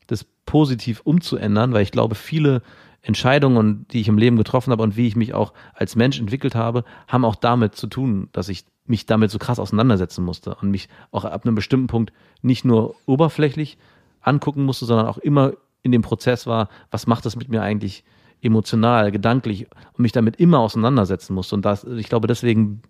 das 0.08 0.24
positiv 0.44 1.02
umzuändern, 1.04 1.72
weil 1.72 1.84
ich 1.84 1.92
glaube, 1.92 2.16
viele 2.16 2.62
Entscheidungen, 3.02 3.86
die 3.92 4.00
ich 4.00 4.08
im 4.08 4.18
Leben 4.18 4.36
getroffen 4.36 4.72
habe 4.72 4.82
und 4.82 4.96
wie 4.96 5.06
ich 5.06 5.14
mich 5.14 5.34
auch 5.34 5.52
als 5.72 5.94
Mensch 5.94 6.18
entwickelt 6.18 6.56
habe, 6.56 6.82
haben 7.06 7.24
auch 7.24 7.36
damit 7.36 7.76
zu 7.76 7.86
tun, 7.86 8.28
dass 8.32 8.48
ich 8.48 8.64
mich 8.86 9.06
damit 9.06 9.30
so 9.30 9.38
krass 9.38 9.60
auseinandersetzen 9.60 10.24
musste 10.24 10.56
und 10.56 10.72
mich 10.72 10.88
auch 11.12 11.24
ab 11.24 11.46
einem 11.46 11.54
bestimmten 11.54 11.86
Punkt 11.86 12.12
nicht 12.42 12.64
nur 12.64 12.96
oberflächlich 13.06 13.78
angucken 14.20 14.64
musste, 14.64 14.84
sondern 14.84 15.06
auch 15.06 15.18
immer 15.18 15.52
in 15.82 15.92
dem 15.92 16.02
Prozess 16.02 16.46
war, 16.46 16.68
was 16.90 17.06
macht 17.06 17.24
das 17.24 17.36
mit 17.36 17.48
mir 17.48 17.62
eigentlich 17.62 18.04
emotional, 18.42 19.12
gedanklich 19.12 19.66
und 19.92 20.00
mich 20.00 20.12
damit 20.12 20.36
immer 20.36 20.60
auseinandersetzen 20.60 21.34
musste. 21.34 21.54
Und 21.54 21.64
das, 21.64 21.84
ich 21.84 22.08
glaube, 22.08 22.26
deswegen 22.26 22.82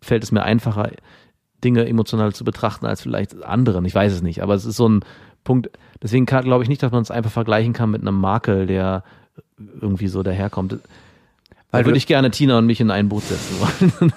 fällt 0.00 0.22
es 0.22 0.32
mir 0.32 0.42
einfacher, 0.42 0.90
Dinge 1.64 1.86
emotional 1.88 2.32
zu 2.32 2.44
betrachten 2.44 2.86
als 2.86 3.02
vielleicht 3.02 3.42
anderen. 3.42 3.84
Ich 3.84 3.94
weiß 3.94 4.12
es 4.12 4.22
nicht, 4.22 4.42
aber 4.42 4.54
es 4.54 4.64
ist 4.64 4.76
so 4.76 4.88
ein 4.88 5.04
Punkt. 5.42 5.70
Deswegen 6.02 6.26
kann, 6.26 6.44
glaube 6.44 6.62
ich 6.62 6.68
nicht, 6.68 6.82
dass 6.82 6.92
man 6.92 7.02
es 7.02 7.10
einfach 7.10 7.30
vergleichen 7.30 7.72
kann 7.72 7.90
mit 7.90 8.02
einem 8.02 8.20
Makel, 8.20 8.66
der 8.66 9.02
irgendwie 9.80 10.08
so 10.08 10.22
daherkommt. 10.22 10.78
Weil 11.70 11.84
würde 11.84 11.98
ich 11.98 12.06
gerne 12.06 12.30
Tina 12.30 12.58
und 12.58 12.66
mich 12.66 12.80
in 12.80 12.90
ein 12.90 13.08
Boot 13.08 13.24
setzen 13.24 13.60
wollen. 13.60 14.12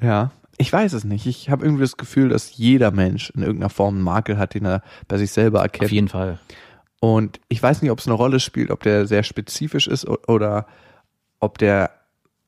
Ja. 0.00 0.30
Ich 0.58 0.72
weiß 0.72 0.92
es 0.92 1.04
nicht. 1.04 1.26
Ich 1.26 1.50
habe 1.50 1.64
irgendwie 1.64 1.82
das 1.82 1.96
Gefühl, 1.96 2.28
dass 2.28 2.56
jeder 2.56 2.90
Mensch 2.90 3.30
in 3.30 3.42
irgendeiner 3.42 3.70
Form 3.70 3.94
einen 3.94 4.04
Makel 4.04 4.38
hat, 4.38 4.54
den 4.54 4.66
er 4.66 4.82
bei 5.06 5.16
sich 5.16 5.30
selber 5.30 5.60
Auf 5.60 5.64
erkennt. 5.64 5.92
jeden 5.92 6.08
Fall. 6.08 6.38
Und 7.00 7.40
ich 7.48 7.62
weiß 7.62 7.80
nicht, 7.80 7.92
ob 7.92 8.00
es 8.00 8.06
eine 8.06 8.14
Rolle 8.14 8.40
spielt, 8.40 8.70
ob 8.70 8.82
der 8.82 9.06
sehr 9.06 9.22
spezifisch 9.22 9.86
ist 9.86 10.06
oder 10.06 10.66
ob 11.38 11.58
der 11.58 11.90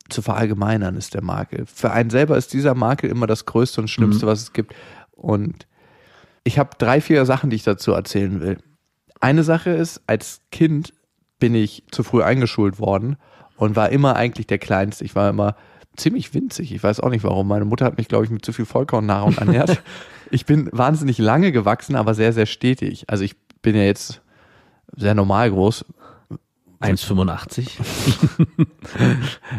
zu 0.09 0.23
verallgemeinern 0.23 0.97
ist, 0.97 1.15
der 1.15 1.23
Makel. 1.23 1.67
Für 1.67 1.93
einen 1.93 2.11
selber 2.11 2.37
ist 2.37 2.53
dieser 2.53 2.75
Makel 2.75 3.11
immer 3.11 3.29
das 3.29 3.47
Größte 3.47 3.81
und 3.81 3.89
Schlimmste, 3.89 4.27
was 4.27 4.43
es 4.43 4.53
gibt. 4.53 4.75
Und 5.13 5.69
ich 6.43 6.59
habe 6.59 6.71
drei, 6.79 7.01
vier 7.01 7.25
Sachen, 7.27 7.51
die 7.51 7.57
ich 7.57 7.63
dazu 7.63 7.93
erzählen 7.93 8.41
will. 8.41 8.59
Eine 9.21 9.45
Sache 9.45 9.71
ist, 9.71 10.03
als 10.09 10.41
Kind 10.51 10.95
bin 11.39 11.55
ich 11.55 11.85
zu 11.93 12.03
früh 12.03 12.23
eingeschult 12.23 12.81
worden 12.81 13.17
und 13.57 13.77
war 13.77 13.91
immer 13.91 14.17
eigentlich 14.17 14.49
der 14.49 14.59
Kleinste. 14.59 15.05
Ich 15.05 15.15
war 15.15 15.31
immer 15.31 15.55
ziemlich 16.01 16.35
winzig. 16.35 16.73
Ich 16.73 16.83
weiß 16.83 17.01
auch 17.01 17.11
nicht 17.11 17.25
warum. 17.25 17.49
Meine 17.49 17.65
Mutter 17.65 17.85
hat 17.85 17.99
mich, 17.99 18.09
glaube 18.09 18.25
ich, 18.25 18.31
mit 18.31 18.45
zu 18.45 18.53
viel 18.53 18.65
Vollkornnahrung 18.65 19.37
ernährt. 19.37 19.83
ich 20.31 20.47
bin 20.47 20.69
wahnsinnig 20.73 21.19
lange 21.19 21.53
gewachsen, 21.53 21.97
aber 21.97 22.15
sehr, 22.15 22.33
sehr 22.33 22.47
stetig. 22.47 23.05
Also 23.09 23.25
ich 23.25 23.37
bin 23.63 23.77
ja 23.77 23.83
jetzt 23.83 24.21
sehr 24.97 25.15
normal 25.15 25.51
groß. 25.51 25.85
1,85. 26.81 27.69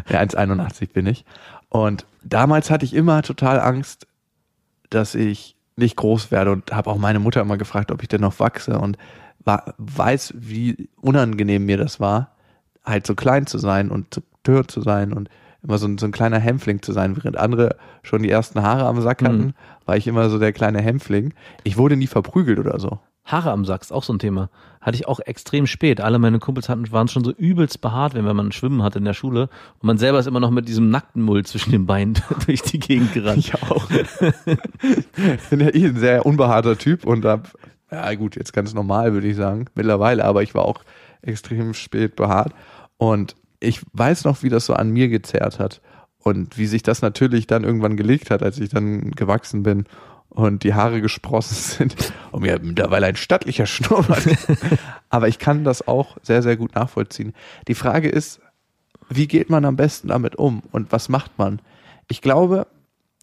Ja, 0.08 0.20
1,81 0.20 0.92
bin 0.92 1.06
ich. 1.06 1.24
Und 1.68 2.04
damals 2.22 2.70
hatte 2.70 2.84
ich 2.84 2.94
immer 2.94 3.22
total 3.22 3.60
Angst, 3.60 4.06
dass 4.90 5.14
ich 5.14 5.56
nicht 5.76 5.96
groß 5.96 6.30
werde 6.30 6.52
und 6.52 6.72
habe 6.72 6.90
auch 6.90 6.98
meine 6.98 7.18
Mutter 7.18 7.40
immer 7.40 7.56
gefragt, 7.56 7.90
ob 7.90 8.02
ich 8.02 8.08
denn 8.08 8.20
noch 8.20 8.40
wachse 8.40 8.78
und 8.78 8.98
war, 9.44 9.74
weiß, 9.78 10.34
wie 10.36 10.88
unangenehm 11.00 11.64
mir 11.64 11.78
das 11.78 11.98
war, 11.98 12.32
halt 12.84 13.06
so 13.06 13.14
klein 13.14 13.46
zu 13.46 13.58
sein 13.58 13.90
und 13.90 14.12
zu 14.12 14.22
dürr 14.46 14.66
zu 14.68 14.82
sein 14.82 15.12
und 15.12 15.30
immer 15.62 15.78
so 15.78 15.86
ein, 15.86 15.98
so 15.98 16.06
ein 16.06 16.12
kleiner 16.12 16.38
Hämpfling 16.38 16.82
zu 16.82 16.92
sein, 16.92 17.16
während 17.16 17.36
andere 17.36 17.76
schon 18.02 18.22
die 18.22 18.30
ersten 18.30 18.62
Haare 18.62 18.84
am 18.86 19.00
Sack 19.00 19.22
hatten, 19.22 19.36
Mhm. 19.38 19.52
war 19.86 19.96
ich 19.96 20.06
immer 20.08 20.28
so 20.30 20.38
der 20.38 20.52
kleine 20.52 20.80
Hämpfling. 20.80 21.34
Ich 21.64 21.76
wurde 21.76 21.96
nie 21.96 22.06
verprügelt 22.08 22.58
oder 22.58 22.78
so. 22.80 22.98
Haare 23.24 23.52
am 23.52 23.64
Sack 23.64 23.82
ist 23.82 23.92
auch 23.92 24.02
so 24.02 24.12
ein 24.12 24.18
Thema. 24.18 24.50
Hatte 24.80 24.96
ich 24.96 25.06
auch 25.06 25.20
extrem 25.20 25.68
spät. 25.68 26.00
Alle 26.00 26.18
meine 26.18 26.40
Kumpels 26.40 26.68
hatten, 26.68 26.90
waren 26.90 27.06
schon 27.06 27.22
so 27.22 27.30
übelst 27.30 27.80
behaart, 27.80 28.14
wenn 28.14 28.24
man 28.24 28.50
schwimmen 28.50 28.82
hatte 28.82 28.98
in 28.98 29.04
der 29.04 29.14
Schule. 29.14 29.42
Und 29.78 29.84
man 29.86 29.96
selber 29.98 30.18
ist 30.18 30.26
immer 30.26 30.40
noch 30.40 30.50
mit 30.50 30.66
diesem 30.66 30.90
nackten 30.90 31.22
Mull 31.22 31.44
zwischen 31.44 31.70
den 31.70 31.86
Beinen 31.86 32.14
durch 32.46 32.62
die 32.62 32.80
Gegend 32.80 33.12
gerannt. 33.14 33.38
Ich 33.38 33.54
auch. 33.62 33.88
ich 33.90 35.48
bin 35.50 35.60
ja 35.60 35.68
eh 35.72 35.86
ein 35.86 35.96
sehr 35.96 36.26
unbehaarter 36.26 36.76
Typ 36.76 37.04
und 37.06 37.24
hab, 37.24 37.52
ja 37.92 38.12
gut, 38.14 38.34
jetzt 38.34 38.52
ganz 38.52 38.74
normal, 38.74 39.12
würde 39.12 39.28
ich 39.28 39.36
sagen, 39.36 39.66
mittlerweile, 39.76 40.24
aber 40.24 40.42
ich 40.42 40.54
war 40.54 40.64
auch 40.64 40.82
extrem 41.22 41.74
spät 41.74 42.16
behaart. 42.16 42.52
Und 42.96 43.36
ich 43.62 43.80
weiß 43.92 44.24
noch, 44.24 44.42
wie 44.42 44.48
das 44.48 44.66
so 44.66 44.74
an 44.74 44.90
mir 44.90 45.08
gezerrt 45.08 45.58
hat 45.58 45.80
und 46.18 46.58
wie 46.58 46.66
sich 46.66 46.82
das 46.82 47.02
natürlich 47.02 47.46
dann 47.46 47.64
irgendwann 47.64 47.96
gelegt 47.96 48.30
hat, 48.30 48.42
als 48.42 48.58
ich 48.58 48.70
dann 48.70 49.12
gewachsen 49.12 49.62
bin 49.62 49.84
und 50.28 50.64
die 50.64 50.74
Haare 50.74 51.00
gesprossen 51.00 51.54
sind 51.78 52.12
und 52.30 52.42
mir 52.42 52.58
mittlerweile 52.60 53.06
ein 53.06 53.16
stattlicher 53.16 53.66
Schnurrbart. 53.66 54.26
Aber 55.10 55.28
ich 55.28 55.38
kann 55.38 55.64
das 55.64 55.86
auch 55.86 56.16
sehr, 56.22 56.42
sehr 56.42 56.56
gut 56.56 56.74
nachvollziehen. 56.74 57.32
Die 57.68 57.74
Frage 57.74 58.08
ist, 58.08 58.40
wie 59.08 59.28
geht 59.28 59.50
man 59.50 59.64
am 59.64 59.76
besten 59.76 60.08
damit 60.08 60.36
um 60.36 60.62
und 60.72 60.90
was 60.90 61.08
macht 61.08 61.38
man? 61.38 61.60
Ich 62.08 62.22
glaube, 62.22 62.66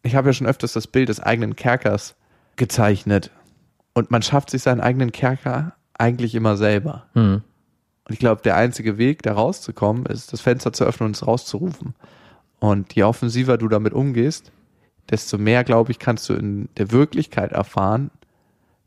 ich 0.02 0.14
habe 0.14 0.28
ja 0.28 0.32
schon 0.32 0.46
öfters 0.46 0.72
das 0.72 0.86
Bild 0.86 1.08
des 1.08 1.20
eigenen 1.20 1.56
Kerkers 1.56 2.16
gezeichnet 2.56 3.30
und 3.92 4.10
man 4.10 4.22
schafft 4.22 4.50
sich 4.50 4.62
seinen 4.62 4.80
eigenen 4.80 5.12
Kerker 5.12 5.74
eigentlich 5.98 6.34
immer 6.34 6.56
selber. 6.56 7.06
Mhm. 7.14 7.42
Und 8.10 8.14
ich 8.14 8.18
glaube, 8.18 8.42
der 8.42 8.56
einzige 8.56 8.98
Weg, 8.98 9.22
da 9.22 9.34
rauszukommen, 9.34 10.04
ist, 10.06 10.32
das 10.32 10.40
Fenster 10.40 10.72
zu 10.72 10.82
öffnen 10.82 11.06
und 11.06 11.16
es 11.16 11.24
rauszurufen. 11.24 11.94
Und 12.58 12.92
je 12.92 13.04
offensiver 13.04 13.56
du 13.56 13.68
damit 13.68 13.92
umgehst, 13.92 14.50
desto 15.08 15.38
mehr, 15.38 15.62
glaube 15.62 15.92
ich, 15.92 16.00
kannst 16.00 16.28
du 16.28 16.32
in 16.32 16.68
der 16.76 16.90
Wirklichkeit 16.90 17.52
erfahren, 17.52 18.10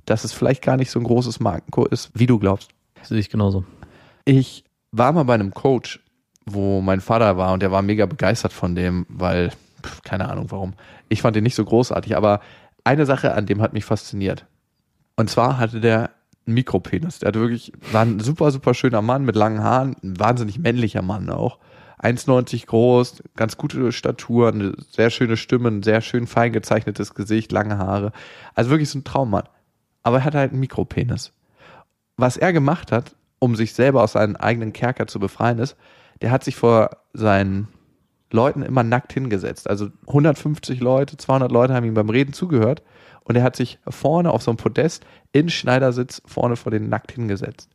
dass 0.04 0.26
es 0.26 0.34
vielleicht 0.34 0.62
gar 0.62 0.76
nicht 0.76 0.92
so 0.92 1.00
ein 1.00 1.06
großes 1.06 1.40
Manko 1.40 1.86
ist, 1.86 2.12
wie 2.14 2.26
du 2.26 2.38
glaubst. 2.38 2.72
Sehe 3.02 3.18
ich 3.18 3.30
genauso. 3.30 3.64
Ich 4.26 4.66
war 4.92 5.14
mal 5.14 5.24
bei 5.24 5.36
einem 5.36 5.54
Coach, 5.54 6.02
wo 6.46 6.82
mein 6.82 7.00
Vater 7.00 7.38
war 7.38 7.54
und 7.54 7.62
der 7.62 7.72
war 7.72 7.82
mega 7.82 8.06
begeistert 8.06 8.52
von 8.52 8.76
dem, 8.76 9.06
weil, 9.08 9.54
keine 10.04 10.28
Ahnung 10.28 10.48
warum. 10.50 10.74
Ich 11.08 11.22
fand 11.22 11.38
den 11.38 11.46
nicht 11.46 11.56
so 11.56 11.64
großartig, 11.64 12.18
aber 12.18 12.42
eine 12.84 13.06
Sache 13.06 13.36
an 13.36 13.46
dem 13.46 13.62
hat 13.62 13.72
mich 13.72 13.86
fasziniert. 13.86 14.46
Und 15.16 15.30
zwar 15.30 15.60
hatte 15.60 15.80
der 15.80 16.10
Mikropenis. 16.46 17.20
Der 17.20 17.30
hatte 17.30 17.40
wirklich, 17.40 17.72
war 17.92 18.04
ein 18.04 18.20
super, 18.20 18.52
super 18.52 18.74
schöner 18.74 19.02
Mann 19.02 19.26
mit 19.26 19.36
langen 19.36 19.64
Haaren, 19.64 19.96
ein 20.04 20.20
wahnsinnig 20.20 20.60
männlicher 20.60 21.02
Mann 21.02 21.30
auch. 21.30 21.60
1,90 22.02 22.66
groß, 22.66 23.24
ganz 23.36 23.56
gute 23.56 23.92
Statur, 23.94 24.50
eine 24.50 24.74
sehr 24.92 25.10
schöne 25.10 25.38
Stimme, 25.38 25.70
ein 25.70 25.84
sehr 25.84 26.02
schön 26.02 26.28
fein 26.28 26.52
gezeichnetes 26.52 27.14
Gesicht, 27.14 27.52
lange 27.52 27.78
Haare. 27.78 28.12
Also 28.56 28.72
wirklich 28.72 28.90
so 28.90 29.00
ein 29.00 29.06
Traummann. 29.06 29.48
Aber 30.04 30.18
er 30.18 30.24
hatte 30.26 30.38
halt 30.38 30.52
einen 30.52 30.60
Mikropenis. 30.60 31.32
Was 32.18 32.36
er 32.36 32.52
gemacht 32.52 32.92
hat, 32.92 33.16
um 33.40 33.56
sich 33.56 33.74
selber 33.74 34.04
aus 34.04 34.14
seinem 34.14 34.36
eigenen 34.36 34.74
Kerker 34.74 35.08
zu 35.08 35.20
befreien, 35.20 35.60
ist, 35.60 35.78
der 36.22 36.32
hat 36.32 36.44
sich 36.44 36.56
vor 36.56 36.90
seinen 37.14 37.70
Leuten 38.34 38.64
immer 38.64 38.84
nackt 38.84 39.14
hingesetzt. 39.14 39.70
Also 39.70 39.90
150 40.08 40.80
Leute, 40.80 41.18
200 41.18 41.52
Leute 41.52 41.74
haben 41.74 41.86
ihm 41.86 41.94
beim 41.94 42.10
Reden 42.10 42.34
zugehört 42.34 42.84
und 43.24 43.36
er 43.36 43.44
hat 43.44 43.56
sich 43.56 43.80
vorne 43.88 44.32
auf 44.32 44.42
so 44.42 44.52
einem 44.52 44.58
Podest 44.58 45.06
in 45.32 45.50
Schneidersitz 45.50 46.22
vorne 46.26 46.56
vor 46.56 46.72
den 46.72 46.90
nackt 46.90 47.12
hingesetzt. 47.12 47.70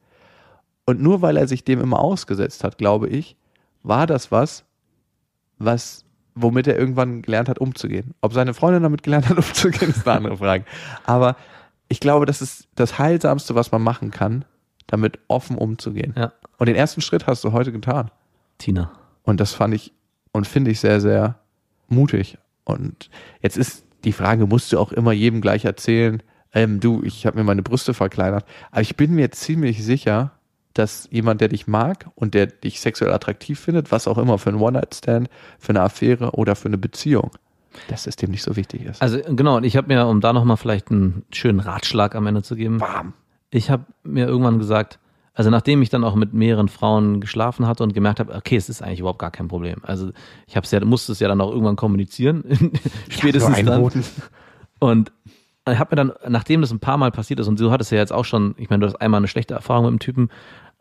Und 0.84 1.00
nur 1.00 1.22
weil 1.22 1.36
er 1.36 1.46
sich 1.46 1.64
dem 1.64 1.80
immer 1.80 2.00
ausgesetzt 2.00 2.64
hat, 2.64 2.76
glaube 2.76 3.08
ich, 3.08 3.36
war 3.82 4.06
das 4.06 4.32
was, 4.32 4.64
was, 5.58 6.04
womit 6.34 6.66
er 6.66 6.78
irgendwann 6.78 7.22
gelernt 7.22 7.48
hat, 7.48 7.58
umzugehen. 7.58 8.14
Ob 8.20 8.32
seine 8.32 8.52
Freundin 8.52 8.82
damit 8.82 9.02
gelernt 9.02 9.28
hat, 9.28 9.36
umzugehen, 9.36 9.90
ist 9.90 10.06
eine 10.06 10.16
andere 10.16 10.36
Frage. 10.38 10.64
Aber 11.06 11.36
ich 11.88 12.00
glaube, 12.00 12.26
das 12.26 12.42
ist 12.42 12.68
das 12.74 12.98
Heilsamste, 12.98 13.54
was 13.54 13.70
man 13.70 13.82
machen 13.82 14.10
kann, 14.10 14.44
damit 14.88 15.18
offen 15.28 15.56
umzugehen. 15.56 16.14
Ja. 16.16 16.32
Und 16.58 16.66
den 16.66 16.76
ersten 16.76 17.00
Schritt 17.00 17.26
hast 17.26 17.44
du 17.44 17.52
heute 17.52 17.70
getan. 17.70 18.10
Tina. 18.58 18.90
Und 19.22 19.40
das 19.40 19.52
fand 19.52 19.74
ich 19.74 19.92
und 20.32 20.46
finde 20.46 20.70
ich 20.70 20.80
sehr, 20.80 21.00
sehr 21.00 21.38
mutig. 21.88 22.38
Und 22.64 23.10
jetzt 23.42 23.56
ist 23.56 23.84
die 24.04 24.12
Frage, 24.12 24.46
musst 24.46 24.72
du 24.72 24.78
auch 24.78 24.92
immer 24.92 25.12
jedem 25.12 25.40
gleich 25.40 25.64
erzählen, 25.64 26.22
ähm, 26.52 26.80
du, 26.80 27.02
ich 27.04 27.26
habe 27.26 27.38
mir 27.38 27.44
meine 27.44 27.62
Brüste 27.62 27.94
verkleinert. 27.94 28.44
Aber 28.70 28.80
ich 28.80 28.96
bin 28.96 29.14
mir 29.14 29.30
ziemlich 29.30 29.84
sicher, 29.84 30.32
dass 30.74 31.08
jemand, 31.10 31.40
der 31.40 31.48
dich 31.48 31.66
mag 31.66 32.06
und 32.14 32.34
der 32.34 32.46
dich 32.46 32.80
sexuell 32.80 33.12
attraktiv 33.12 33.58
findet, 33.58 33.90
was 33.90 34.06
auch 34.06 34.18
immer 34.18 34.38
für 34.38 34.50
ein 34.50 34.56
One-Night-Stand, 34.56 35.28
für 35.58 35.70
eine 35.70 35.82
Affäre 35.82 36.32
oder 36.32 36.54
für 36.54 36.68
eine 36.68 36.78
Beziehung, 36.78 37.32
dass 37.88 38.06
es 38.06 38.16
dem 38.16 38.30
nicht 38.30 38.42
so 38.42 38.56
wichtig 38.56 38.84
ist. 38.84 39.02
Also 39.02 39.20
genau, 39.28 39.56
und 39.56 39.64
ich 39.64 39.76
habe 39.76 39.88
mir, 39.88 40.06
um 40.06 40.20
da 40.20 40.32
nochmal 40.32 40.56
vielleicht 40.56 40.90
einen 40.90 41.24
schönen 41.32 41.60
Ratschlag 41.60 42.14
am 42.14 42.26
Ende 42.26 42.42
zu 42.42 42.54
geben, 42.54 42.78
Bam. 42.78 43.12
ich 43.50 43.70
habe 43.70 43.84
mir 44.04 44.26
irgendwann 44.26 44.58
gesagt, 44.58 44.98
also 45.38 45.50
nachdem 45.50 45.82
ich 45.82 45.88
dann 45.88 46.02
auch 46.02 46.16
mit 46.16 46.34
mehreren 46.34 46.66
Frauen 46.66 47.20
geschlafen 47.20 47.68
hatte 47.68 47.84
und 47.84 47.94
gemerkt 47.94 48.18
habe, 48.18 48.34
okay, 48.34 48.56
es 48.56 48.68
ist 48.68 48.82
eigentlich 48.82 48.98
überhaupt 48.98 49.20
gar 49.20 49.30
kein 49.30 49.46
Problem. 49.46 49.76
Also 49.82 50.10
ich 50.48 50.56
habe 50.56 50.64
es 50.64 50.72
ja, 50.72 50.84
musste 50.84 51.12
es 51.12 51.20
ja 51.20 51.28
dann 51.28 51.40
auch 51.40 51.52
irgendwann 51.52 51.76
kommunizieren, 51.76 52.42
spätestens 53.08 53.64
dann. 53.64 53.88
Und 54.80 55.12
ich 55.70 55.78
habe 55.78 55.94
mir 55.94 55.96
dann, 55.96 56.12
nachdem 56.28 56.60
das 56.60 56.72
ein 56.72 56.80
paar 56.80 56.96
Mal 56.96 57.12
passiert 57.12 57.38
ist, 57.38 57.46
und 57.46 57.60
du 57.60 57.70
hattest 57.70 57.92
ja 57.92 57.98
jetzt 57.98 58.12
auch 58.12 58.24
schon, 58.24 58.56
ich 58.58 58.68
meine, 58.68 58.80
du 58.80 58.88
hast 58.88 58.96
einmal 58.96 59.18
eine 59.18 59.28
schlechte 59.28 59.54
Erfahrung 59.54 59.84
mit 59.84 59.92
dem 59.92 59.98
Typen, 60.00 60.28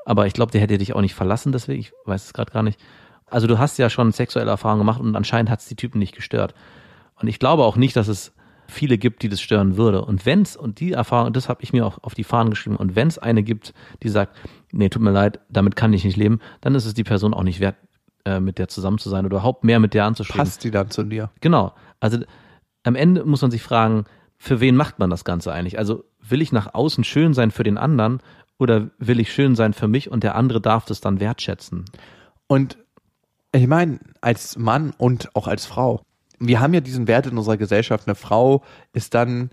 aber 0.06 0.26
ich 0.26 0.34
glaube, 0.34 0.52
der 0.52 0.62
hätte 0.62 0.80
dich 0.80 0.96
auch 0.96 1.02
nicht 1.02 1.14
verlassen, 1.14 1.52
deswegen, 1.52 1.80
ich 1.80 1.94
weiß 2.06 2.26
es 2.26 2.34
gerade 2.34 2.52
gar 2.52 2.64
nicht. 2.64 2.80
Also 3.28 3.46
du 3.46 3.60
hast 3.60 3.78
ja 3.78 3.92
schon 3.92 4.12
sexuelle 4.12 4.50
Erfahrungen 4.50 4.80
gemacht 4.80 5.00
und 5.00 5.16
anscheinend 5.16 5.52
hat 5.52 5.60
es 5.60 5.68
die 5.68 5.76
Typen 5.76 6.00
nicht 6.00 6.16
gestört. 6.16 6.56
Und 7.22 7.28
ich 7.28 7.38
glaube 7.38 7.64
auch 7.64 7.76
nicht, 7.76 7.96
dass 7.96 8.08
es 8.08 8.34
viele 8.68 8.98
gibt, 8.98 9.24
die 9.24 9.30
das 9.30 9.42
stören 9.42 9.78
würde. 9.78 10.04
Und 10.04 10.26
wenn's, 10.26 10.56
und 10.56 10.80
die 10.80 10.92
Erfahrung, 10.92 11.34
das 11.34 11.50
habe 11.50 11.64
ich 11.64 11.74
mir 11.74 11.86
auch 11.86 12.04
auf 12.04 12.14
die 12.14 12.24
Fahnen 12.24 12.50
geschrieben, 12.50 12.76
und 12.76 12.96
wenn 12.96 13.08
es 13.08 13.18
eine 13.18 13.44
gibt, 13.44 13.74
die 14.04 14.10
sagt, 14.10 14.38
nee, 14.72 14.90
tut 14.90 15.02
mir 15.02 15.12
leid, 15.12 15.40
damit 15.50 15.76
kann 15.76 15.94
ich 15.94 16.04
nicht 16.04 16.18
leben, 16.18 16.40
dann 16.62 16.76
ist 16.76 16.86
es 16.86 16.94
die 16.94 17.04
Person 17.04 17.34
auch 17.34 17.44
nicht 17.44 17.60
wert, 17.60 17.76
äh, 18.26 18.40
mit 18.40 18.58
der 18.58 18.68
zusammen 18.68 18.98
zu 18.98 19.10
sein 19.10 19.26
oder 19.26 19.38
überhaupt 19.38 19.64
mehr 19.64 19.80
mit 19.80 19.94
der 19.94 20.06
anzustreben. 20.06 20.46
Passt 20.46 20.64
die 20.64 20.72
dann 20.72 20.90
zu 20.92 21.04
dir? 21.04 21.32
Genau. 21.42 21.74
Also 22.00 22.20
am 22.84 22.96
Ende 22.96 23.24
muss 23.24 23.42
man 23.42 23.52
sich 23.52 23.62
fragen, 23.62 24.06
für 24.38 24.60
wen 24.60 24.76
macht 24.76 25.00
man 25.00 25.10
das 25.10 25.26
Ganze 25.26 25.52
eigentlich? 25.52 25.80
Also 25.80 26.04
will 26.22 26.42
ich 26.42 26.52
nach 26.52 26.74
außen 26.74 27.04
schön 27.04 27.34
sein 27.34 27.52
für 27.52 27.64
den 27.64 27.78
anderen 27.78 28.20
oder 28.60 28.90
will 29.00 29.20
ich 29.20 29.32
schön 29.34 29.56
sein 29.56 29.74
für 29.74 29.88
mich 29.88 30.12
und 30.12 30.24
der 30.24 30.36
andere 30.36 30.62
darf 30.62 30.86
das 30.86 31.02
dann 31.02 31.20
wertschätzen? 31.20 31.86
Und 32.48 32.78
ich 33.52 33.68
meine, 33.68 34.00
als 34.22 34.58
Mann 34.58 34.94
und 34.98 35.36
auch 35.36 35.48
als 35.48 35.66
Frau, 35.66 36.02
wir 36.40 36.60
haben 36.60 36.74
ja 36.74 36.82
diesen 36.82 37.08
Wert 37.08 37.28
in 37.28 37.38
unserer 37.38 37.58
Gesellschaft, 37.58 38.08
eine 38.08 38.16
Frau 38.16 38.64
ist 38.94 39.14
dann 39.14 39.52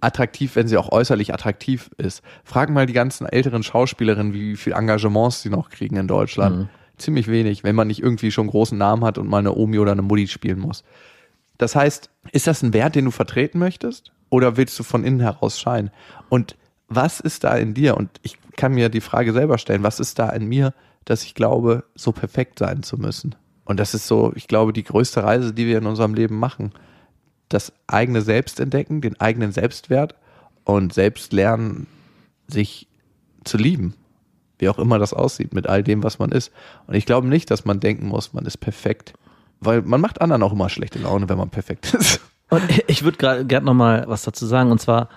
attraktiv, 0.00 0.56
wenn 0.56 0.68
sie 0.68 0.76
auch 0.76 0.90
äußerlich 0.92 1.34
attraktiv 1.34 1.90
ist. 1.98 2.22
Frag 2.44 2.70
mal 2.70 2.86
die 2.86 2.92
ganzen 2.92 3.26
älteren 3.26 3.62
Schauspielerinnen, 3.62 4.32
wie 4.32 4.56
viel 4.56 4.72
Engagements 4.72 5.42
sie 5.42 5.50
noch 5.50 5.68
kriegen 5.70 5.96
in 5.96 6.08
Deutschland. 6.08 6.56
Mhm. 6.56 6.68
Ziemlich 6.96 7.28
wenig, 7.28 7.64
wenn 7.64 7.74
man 7.74 7.88
nicht 7.88 8.02
irgendwie 8.02 8.30
schon 8.30 8.44
einen 8.44 8.50
großen 8.50 8.76
Namen 8.76 9.04
hat 9.04 9.18
und 9.18 9.28
mal 9.28 9.38
eine 9.38 9.54
Omi 9.54 9.78
oder 9.78 9.92
eine 9.92 10.02
Mutti 10.02 10.26
spielen 10.26 10.58
muss. 10.58 10.84
Das 11.58 11.74
heißt, 11.74 12.10
ist 12.32 12.46
das 12.46 12.62
ein 12.62 12.72
Wert, 12.72 12.94
den 12.94 13.06
du 13.06 13.10
vertreten 13.10 13.58
möchtest? 13.58 14.12
Oder 14.30 14.56
willst 14.56 14.78
du 14.78 14.82
von 14.82 15.04
innen 15.04 15.20
heraus 15.20 15.58
scheinen? 15.60 15.90
Und 16.28 16.56
was 16.88 17.20
ist 17.20 17.44
da 17.44 17.54
in 17.56 17.74
dir? 17.74 17.96
Und 17.96 18.10
ich 18.22 18.38
kann 18.56 18.72
mir 18.72 18.88
die 18.88 19.00
Frage 19.00 19.32
selber 19.32 19.58
stellen, 19.58 19.82
was 19.82 20.00
ist 20.00 20.18
da 20.18 20.30
in 20.30 20.46
mir, 20.46 20.72
dass 21.04 21.24
ich 21.24 21.34
glaube, 21.34 21.84
so 21.94 22.12
perfekt 22.12 22.58
sein 22.58 22.82
zu 22.82 22.96
müssen? 22.96 23.34
Und 23.70 23.78
das 23.78 23.94
ist 23.94 24.08
so, 24.08 24.32
ich 24.34 24.48
glaube, 24.48 24.72
die 24.72 24.82
größte 24.82 25.22
Reise, 25.22 25.54
die 25.54 25.68
wir 25.68 25.78
in 25.78 25.86
unserem 25.86 26.12
Leben 26.12 26.40
machen. 26.40 26.72
Das 27.48 27.72
eigene 27.86 28.20
Selbst 28.20 28.58
entdecken, 28.58 29.00
den 29.00 29.20
eigenen 29.20 29.52
Selbstwert 29.52 30.16
und 30.64 30.92
selbst 30.92 31.32
lernen, 31.32 31.86
sich 32.48 32.88
zu 33.44 33.58
lieben. 33.58 33.94
Wie 34.58 34.68
auch 34.68 34.80
immer 34.80 34.98
das 34.98 35.14
aussieht, 35.14 35.54
mit 35.54 35.68
all 35.68 35.84
dem, 35.84 36.02
was 36.02 36.18
man 36.18 36.32
ist. 36.32 36.50
Und 36.88 36.96
ich 36.96 37.06
glaube 37.06 37.28
nicht, 37.28 37.48
dass 37.52 37.64
man 37.64 37.78
denken 37.78 38.08
muss, 38.08 38.32
man 38.32 38.44
ist 38.44 38.56
perfekt. 38.56 39.12
Weil 39.60 39.82
man 39.82 40.00
macht 40.00 40.20
anderen 40.20 40.42
auch 40.42 40.52
immer 40.52 40.68
schlechte 40.68 40.98
Laune, 40.98 41.28
wenn 41.28 41.38
man 41.38 41.50
perfekt 41.50 41.94
ist. 41.94 42.20
Und 42.48 42.64
ich 42.88 43.04
würde 43.04 43.18
gerade 43.18 43.46
gerne 43.46 43.66
noch 43.66 43.74
mal 43.74 44.02
was 44.08 44.24
dazu 44.24 44.46
sagen, 44.46 44.72
und 44.72 44.80
zwar, 44.80 45.08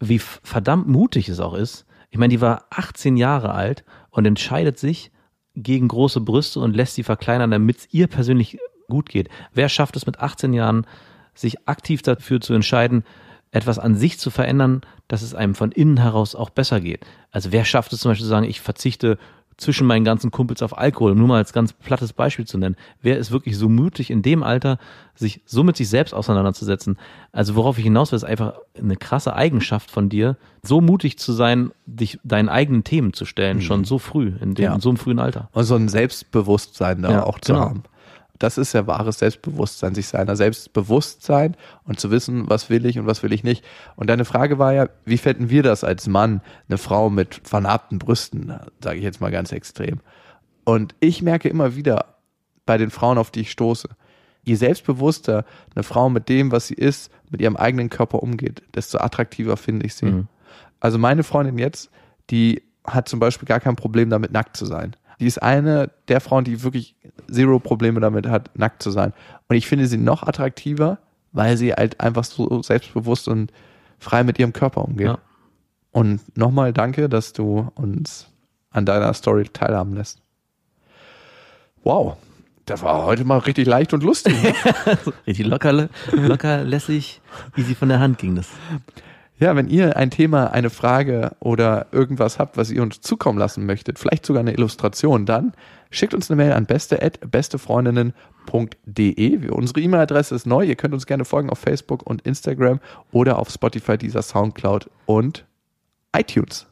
wie 0.00 0.18
verdammt 0.18 0.86
mutig 0.86 1.30
es 1.30 1.40
auch 1.40 1.54
ist. 1.54 1.86
Ich 2.10 2.18
meine, 2.18 2.30
die 2.30 2.42
war 2.42 2.66
18 2.68 3.16
Jahre 3.16 3.54
alt 3.54 3.84
und 4.10 4.26
entscheidet 4.26 4.78
sich 4.78 5.12
gegen 5.56 5.88
große 5.88 6.20
Brüste 6.20 6.60
und 6.60 6.74
lässt 6.74 6.94
sie 6.94 7.02
verkleinern, 7.02 7.50
damit 7.50 7.78
es 7.78 7.88
ihr 7.92 8.06
persönlich 8.06 8.58
gut 8.88 9.08
geht. 9.08 9.28
Wer 9.52 9.68
schafft 9.68 9.96
es 9.96 10.06
mit 10.06 10.20
18 10.20 10.52
Jahren, 10.52 10.86
sich 11.34 11.68
aktiv 11.68 12.02
dafür 12.02 12.40
zu 12.40 12.54
entscheiden, 12.54 13.04
etwas 13.52 13.78
an 13.78 13.96
sich 13.96 14.18
zu 14.18 14.30
verändern, 14.30 14.82
dass 15.08 15.22
es 15.22 15.34
einem 15.34 15.54
von 15.54 15.72
innen 15.72 15.96
heraus 15.96 16.34
auch 16.34 16.50
besser 16.50 16.80
geht? 16.80 17.04
Also 17.30 17.52
wer 17.52 17.64
schafft 17.64 17.92
es 17.92 18.00
zum 18.00 18.10
Beispiel 18.10 18.24
zu 18.24 18.30
sagen, 18.30 18.46
ich 18.46 18.60
verzichte 18.60 19.18
zwischen 19.60 19.86
meinen 19.86 20.04
ganzen 20.04 20.30
Kumpels 20.30 20.62
auf 20.62 20.76
Alkohol, 20.76 21.12
um 21.12 21.18
nur 21.18 21.28
mal 21.28 21.36
als 21.36 21.52
ganz 21.52 21.72
plattes 21.72 22.12
Beispiel 22.12 22.46
zu 22.46 22.58
nennen. 22.58 22.76
Wer 23.02 23.18
ist 23.18 23.30
wirklich 23.30 23.56
so 23.56 23.68
mutig 23.68 24.10
in 24.10 24.22
dem 24.22 24.42
Alter, 24.42 24.78
sich 25.14 25.42
so 25.44 25.62
mit 25.62 25.76
sich 25.76 25.88
selbst 25.88 26.14
auseinanderzusetzen? 26.14 26.98
Also 27.32 27.54
worauf 27.56 27.78
ich 27.78 27.84
hinaus 27.84 28.10
will, 28.12 28.16
ist 28.16 28.24
einfach 28.24 28.54
eine 28.76 28.96
krasse 28.96 29.34
Eigenschaft 29.34 29.90
von 29.90 30.08
dir, 30.08 30.36
so 30.62 30.80
mutig 30.80 31.18
zu 31.18 31.32
sein, 31.32 31.70
dich 31.86 32.18
deinen 32.24 32.48
eigenen 32.48 32.84
Themen 32.84 33.12
zu 33.12 33.24
stellen, 33.24 33.60
schon 33.60 33.84
so 33.84 33.98
früh, 33.98 34.32
in, 34.40 34.54
dem, 34.54 34.64
Ja. 34.64 34.74
in 34.74 34.80
so 34.80 34.88
einem 34.88 34.96
frühen 34.98 35.18
Alter. 35.18 35.48
Und 35.52 35.64
so 35.64 35.74
ein 35.76 35.88
Selbstbewusstsein 35.88 37.02
da 37.02 37.10
Ja, 37.12 37.22
auch 37.24 37.38
zu 37.40 37.52
genau. 37.52 37.64
haben. 37.66 37.82
Das 38.40 38.56
ist 38.56 38.72
ja 38.72 38.86
wahres 38.86 39.18
Selbstbewusstsein, 39.18 39.94
sich 39.94 40.08
seiner 40.08 40.34
selbst 40.34 40.72
bewusst 40.72 41.22
sein 41.22 41.56
und 41.84 42.00
zu 42.00 42.10
wissen, 42.10 42.48
was 42.48 42.70
will 42.70 42.86
ich 42.86 42.98
und 42.98 43.06
was 43.06 43.22
will 43.22 43.34
ich 43.34 43.44
nicht. 43.44 43.62
Und 43.96 44.08
deine 44.08 44.24
Frage 44.24 44.58
war 44.58 44.72
ja, 44.72 44.88
wie 45.04 45.18
fänden 45.18 45.50
wir 45.50 45.62
das 45.62 45.84
als 45.84 46.08
Mann, 46.08 46.40
eine 46.66 46.78
Frau 46.78 47.10
mit 47.10 47.42
vernarbten 47.44 47.98
Brüsten, 47.98 48.52
sage 48.82 48.96
ich 48.96 49.04
jetzt 49.04 49.20
mal 49.20 49.30
ganz 49.30 49.52
extrem. 49.52 50.00
Und 50.64 50.94
ich 51.00 51.20
merke 51.20 51.50
immer 51.50 51.76
wieder 51.76 52.16
bei 52.64 52.78
den 52.78 52.90
Frauen, 52.90 53.18
auf 53.18 53.30
die 53.30 53.40
ich 53.40 53.50
stoße, 53.50 53.88
je 54.42 54.54
selbstbewusster 54.54 55.44
eine 55.74 55.82
Frau 55.82 56.08
mit 56.08 56.30
dem, 56.30 56.50
was 56.50 56.66
sie 56.66 56.74
ist, 56.74 57.12
mit 57.28 57.42
ihrem 57.42 57.56
eigenen 57.56 57.90
Körper 57.90 58.22
umgeht, 58.22 58.62
desto 58.74 58.98
attraktiver 58.98 59.58
finde 59.58 59.84
ich 59.84 59.94
sie. 59.94 60.06
Mhm. 60.06 60.28
Also 60.80 60.96
meine 60.96 61.24
Freundin 61.24 61.58
jetzt, 61.58 61.90
die 62.30 62.62
hat 62.84 63.06
zum 63.06 63.20
Beispiel 63.20 63.46
gar 63.46 63.60
kein 63.60 63.76
Problem 63.76 64.08
damit, 64.08 64.32
nackt 64.32 64.56
zu 64.56 64.64
sein. 64.64 64.96
Die 65.20 65.26
ist 65.26 65.42
eine 65.42 65.90
der 66.08 66.20
Frauen, 66.20 66.44
die 66.44 66.62
wirklich 66.62 66.96
zero 67.30 67.58
Probleme 67.58 68.00
damit 68.00 68.26
hat, 68.26 68.50
nackt 68.58 68.82
zu 68.82 68.90
sein. 68.90 69.12
Und 69.48 69.56
ich 69.56 69.66
finde 69.66 69.86
sie 69.86 69.98
noch 69.98 70.22
attraktiver, 70.22 70.98
weil 71.32 71.56
sie 71.56 71.72
halt 71.72 72.00
einfach 72.00 72.24
so 72.24 72.62
selbstbewusst 72.62 73.28
und 73.28 73.52
frei 73.98 74.24
mit 74.24 74.38
ihrem 74.38 74.52
Körper 74.52 74.82
umgeht. 74.82 75.06
Ja. 75.06 75.18
Und 75.92 76.36
nochmal 76.36 76.72
danke, 76.72 77.08
dass 77.08 77.32
du 77.32 77.70
uns 77.74 78.28
an 78.70 78.86
deiner 78.86 79.12
Story 79.14 79.44
teilhaben 79.52 79.94
lässt. 79.94 80.22
Wow, 81.82 82.16
das 82.66 82.82
war 82.82 83.04
heute 83.04 83.24
mal 83.24 83.38
richtig 83.38 83.66
leicht 83.66 83.92
und 83.92 84.02
lustig. 84.02 84.34
Richtig 85.26 85.46
locker, 85.46 85.88
locker, 86.12 86.62
lässig, 86.62 87.20
easy 87.56 87.74
von 87.74 87.88
der 87.88 87.98
Hand 87.98 88.18
ging 88.18 88.36
das. 88.36 88.48
Ja, 89.40 89.56
wenn 89.56 89.68
ihr 89.68 89.96
ein 89.96 90.10
Thema, 90.10 90.52
eine 90.52 90.68
Frage 90.68 91.34
oder 91.40 91.86
irgendwas 91.92 92.38
habt, 92.38 92.58
was 92.58 92.70
ihr 92.70 92.82
uns 92.82 93.00
zukommen 93.00 93.38
lassen 93.38 93.64
möchtet, 93.64 93.98
vielleicht 93.98 94.26
sogar 94.26 94.40
eine 94.40 94.52
Illustration, 94.52 95.24
dann 95.24 95.54
schickt 95.90 96.12
uns 96.12 96.30
eine 96.30 96.36
Mail 96.36 96.52
an 96.52 96.66
beste@bestefreundinnen.de. 96.66 99.48
Unsere 99.48 99.80
E-Mail-Adresse 99.80 100.34
ist 100.34 100.46
neu. 100.46 100.64
Ihr 100.64 100.76
könnt 100.76 100.92
uns 100.92 101.06
gerne 101.06 101.24
folgen 101.24 101.48
auf 101.48 101.58
Facebook 101.58 102.02
und 102.02 102.20
Instagram 102.22 102.80
oder 103.12 103.38
auf 103.38 103.48
Spotify, 103.48 103.96
dieser 103.96 104.20
Soundcloud 104.20 104.90
und 105.06 105.46
iTunes. 106.14 106.66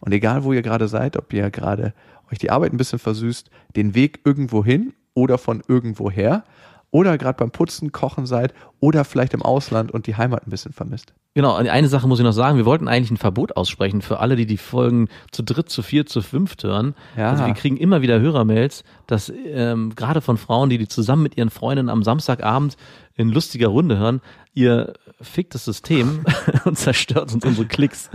Und 0.00 0.12
egal, 0.12 0.44
wo 0.44 0.52
ihr 0.52 0.62
gerade 0.62 0.88
seid, 0.88 1.16
ob 1.16 1.32
ihr 1.32 1.50
gerade 1.50 1.94
euch 2.30 2.38
die 2.38 2.50
Arbeit 2.50 2.74
ein 2.74 2.78
bisschen 2.78 2.98
versüßt, 2.98 3.48
den 3.76 3.94
Weg 3.94 4.20
irgendwo 4.24 4.62
hin 4.62 4.92
oder 5.14 5.38
von 5.38 5.62
irgendwo 5.66 6.10
her 6.10 6.44
oder 6.90 7.18
gerade 7.18 7.36
beim 7.36 7.50
Putzen, 7.50 7.92
Kochen 7.92 8.26
seid 8.26 8.52
oder 8.80 9.04
vielleicht 9.04 9.34
im 9.34 9.42
Ausland 9.42 9.92
und 9.92 10.06
die 10.06 10.16
Heimat 10.16 10.46
ein 10.46 10.50
bisschen 10.50 10.72
vermisst. 10.72 11.12
Genau, 11.34 11.56
und 11.56 11.68
eine 11.68 11.86
Sache 11.86 12.08
muss 12.08 12.18
ich 12.18 12.24
noch 12.24 12.32
sagen, 12.32 12.56
wir 12.56 12.64
wollten 12.64 12.88
eigentlich 12.88 13.12
ein 13.12 13.16
Verbot 13.16 13.56
aussprechen 13.56 14.02
für 14.02 14.18
alle, 14.18 14.34
die 14.34 14.46
die 14.46 14.56
Folgen 14.56 15.08
zu 15.30 15.44
dritt, 15.44 15.70
zu 15.70 15.82
viert, 15.82 16.08
zu 16.08 16.22
fünft 16.22 16.64
hören. 16.64 16.96
Ja. 17.16 17.30
Also 17.30 17.46
wir 17.46 17.54
kriegen 17.54 17.76
immer 17.76 18.02
wieder 18.02 18.18
Hörermails, 18.20 18.82
dass 19.06 19.32
ähm, 19.46 19.94
gerade 19.94 20.20
von 20.22 20.38
Frauen, 20.38 20.70
die 20.70 20.78
die 20.78 20.88
zusammen 20.88 21.22
mit 21.22 21.36
ihren 21.36 21.50
Freundinnen 21.50 21.88
am 21.88 22.02
Samstagabend 22.02 22.76
in 23.14 23.28
lustiger 23.28 23.68
Runde 23.68 23.96
hören, 23.96 24.20
ihr 24.54 24.94
fickt 25.20 25.54
das 25.54 25.64
System 25.66 26.24
und 26.64 26.76
zerstört 26.76 27.32
uns 27.32 27.44
unsere 27.44 27.68
Klicks. 27.68 28.10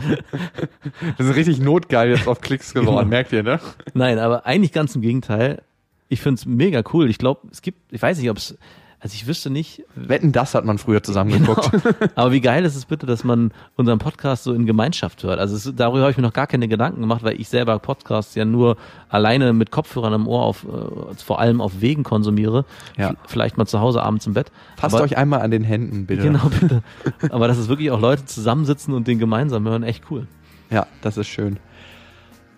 Das 1.17 1.27
ist 1.27 1.35
richtig 1.35 1.59
notgeil 1.59 2.09
jetzt 2.09 2.27
auf 2.27 2.41
Klicks 2.41 2.73
geworden, 2.73 2.97
Genau. 2.97 3.05
merkt 3.09 3.31
ihr, 3.31 3.43
ne? 3.43 3.61
Nein, 3.93 4.19
aber 4.19 4.45
eigentlich 4.45 4.73
ganz 4.73 4.93
im 4.95 5.01
Gegenteil. 5.01 5.61
Ich 6.09 6.21
find's 6.21 6.45
mega 6.45 6.83
cool. 6.93 7.09
Ich 7.09 7.17
glaube, 7.17 7.47
es 7.51 7.61
gibt, 7.61 7.91
ich 7.91 8.01
weiß 8.01 8.19
nicht, 8.19 8.29
ob 8.29 8.37
es, 8.37 8.57
also 8.99 9.13
ich 9.13 9.27
wüsste 9.27 9.49
nicht, 9.49 9.83
Wetten, 9.95 10.31
das 10.31 10.55
hat 10.55 10.65
man 10.65 10.77
früher 10.77 11.01
zusammen 11.03 11.31
geguckt. 11.31 11.69
Genau. 11.71 11.93
Aber 12.15 12.31
wie 12.31 12.41
geil 12.41 12.63
ist 12.65 12.75
es 12.75 12.85
bitte, 12.85 13.05
dass 13.05 13.23
man 13.23 13.51
unseren 13.75 13.99
Podcast 13.99 14.43
so 14.45 14.53
in 14.53 14.65
Gemeinschaft 14.65 15.23
hört? 15.23 15.39
Also 15.39 15.55
es, 15.55 15.71
darüber 15.75 16.01
habe 16.01 16.11
ich 16.11 16.17
mir 16.17 16.23
noch 16.23 16.33
gar 16.33 16.47
keine 16.47 16.67
Gedanken 16.67 17.01
gemacht, 17.01 17.23
weil 17.23 17.39
ich 17.39 17.49
selber 17.49 17.77
Podcasts 17.79 18.33
ja 18.35 18.45
nur 18.45 18.77
alleine 19.09 19.53
mit 19.53 19.69
Kopfhörern 19.71 20.13
im 20.13 20.27
Ohr 20.27 20.43
auf, 20.43 20.63
äh, 20.63 21.13
vor 21.23 21.39
allem 21.39 21.59
auf 21.61 21.81
Wegen 21.81 22.03
konsumiere. 22.03 22.65
Ja. 22.97 23.13
Vielleicht 23.27 23.57
mal 23.57 23.65
zu 23.65 23.79
Hause 23.79 24.01
abends 24.01 24.25
im 24.27 24.33
Bett. 24.33 24.51
Fasst 24.77 24.95
Aber- 24.95 25.03
euch 25.03 25.17
einmal 25.17 25.41
an 25.41 25.51
den 25.51 25.63
Händen, 25.63 26.05
bitte. 26.05 26.23
Genau, 26.23 26.49
bitte. 26.59 26.81
Aber 27.29 27.47
dass 27.47 27.57
es 27.57 27.67
wirklich 27.67 27.91
auch 27.91 27.99
Leute 28.01 28.25
zusammensitzen 28.25 28.93
und 28.93 29.07
den 29.07 29.19
gemeinsam 29.19 29.67
hören, 29.67 29.83
echt 29.83 30.03
cool. 30.09 30.27
Ja, 30.71 30.87
das 31.01 31.17
ist 31.17 31.27
schön. 31.27 31.57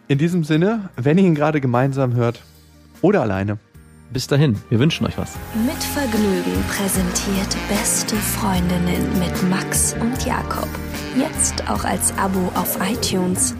In 0.07 0.17
diesem 0.17 0.43
Sinne, 0.45 0.89
wenn 0.95 1.17
ihr 1.17 1.25
ihn 1.25 1.35
gerade 1.35 1.59
gemeinsam 1.59 2.13
hört 2.13 2.41
oder 3.01 3.21
alleine, 3.21 3.57
Bis 4.11 4.25
dahin, 4.25 4.55
wir 4.69 4.79
wünschen 4.79 5.05
euch 5.05 5.17
was. 5.17 5.33
Mit 5.65 5.83
Vergnügen 5.83 6.63
präsentiert 6.69 7.57
Beste 7.67 8.15
Freundinnen 8.15 9.19
mit 9.19 9.49
Max 9.49 9.95
und 9.99 10.25
Jakob. 10.25 10.69
Jetzt 11.17 11.69
auch 11.69 11.83
als 11.83 12.17
Abo 12.17 12.51
auf 12.55 12.77
iTunes. 12.81 13.53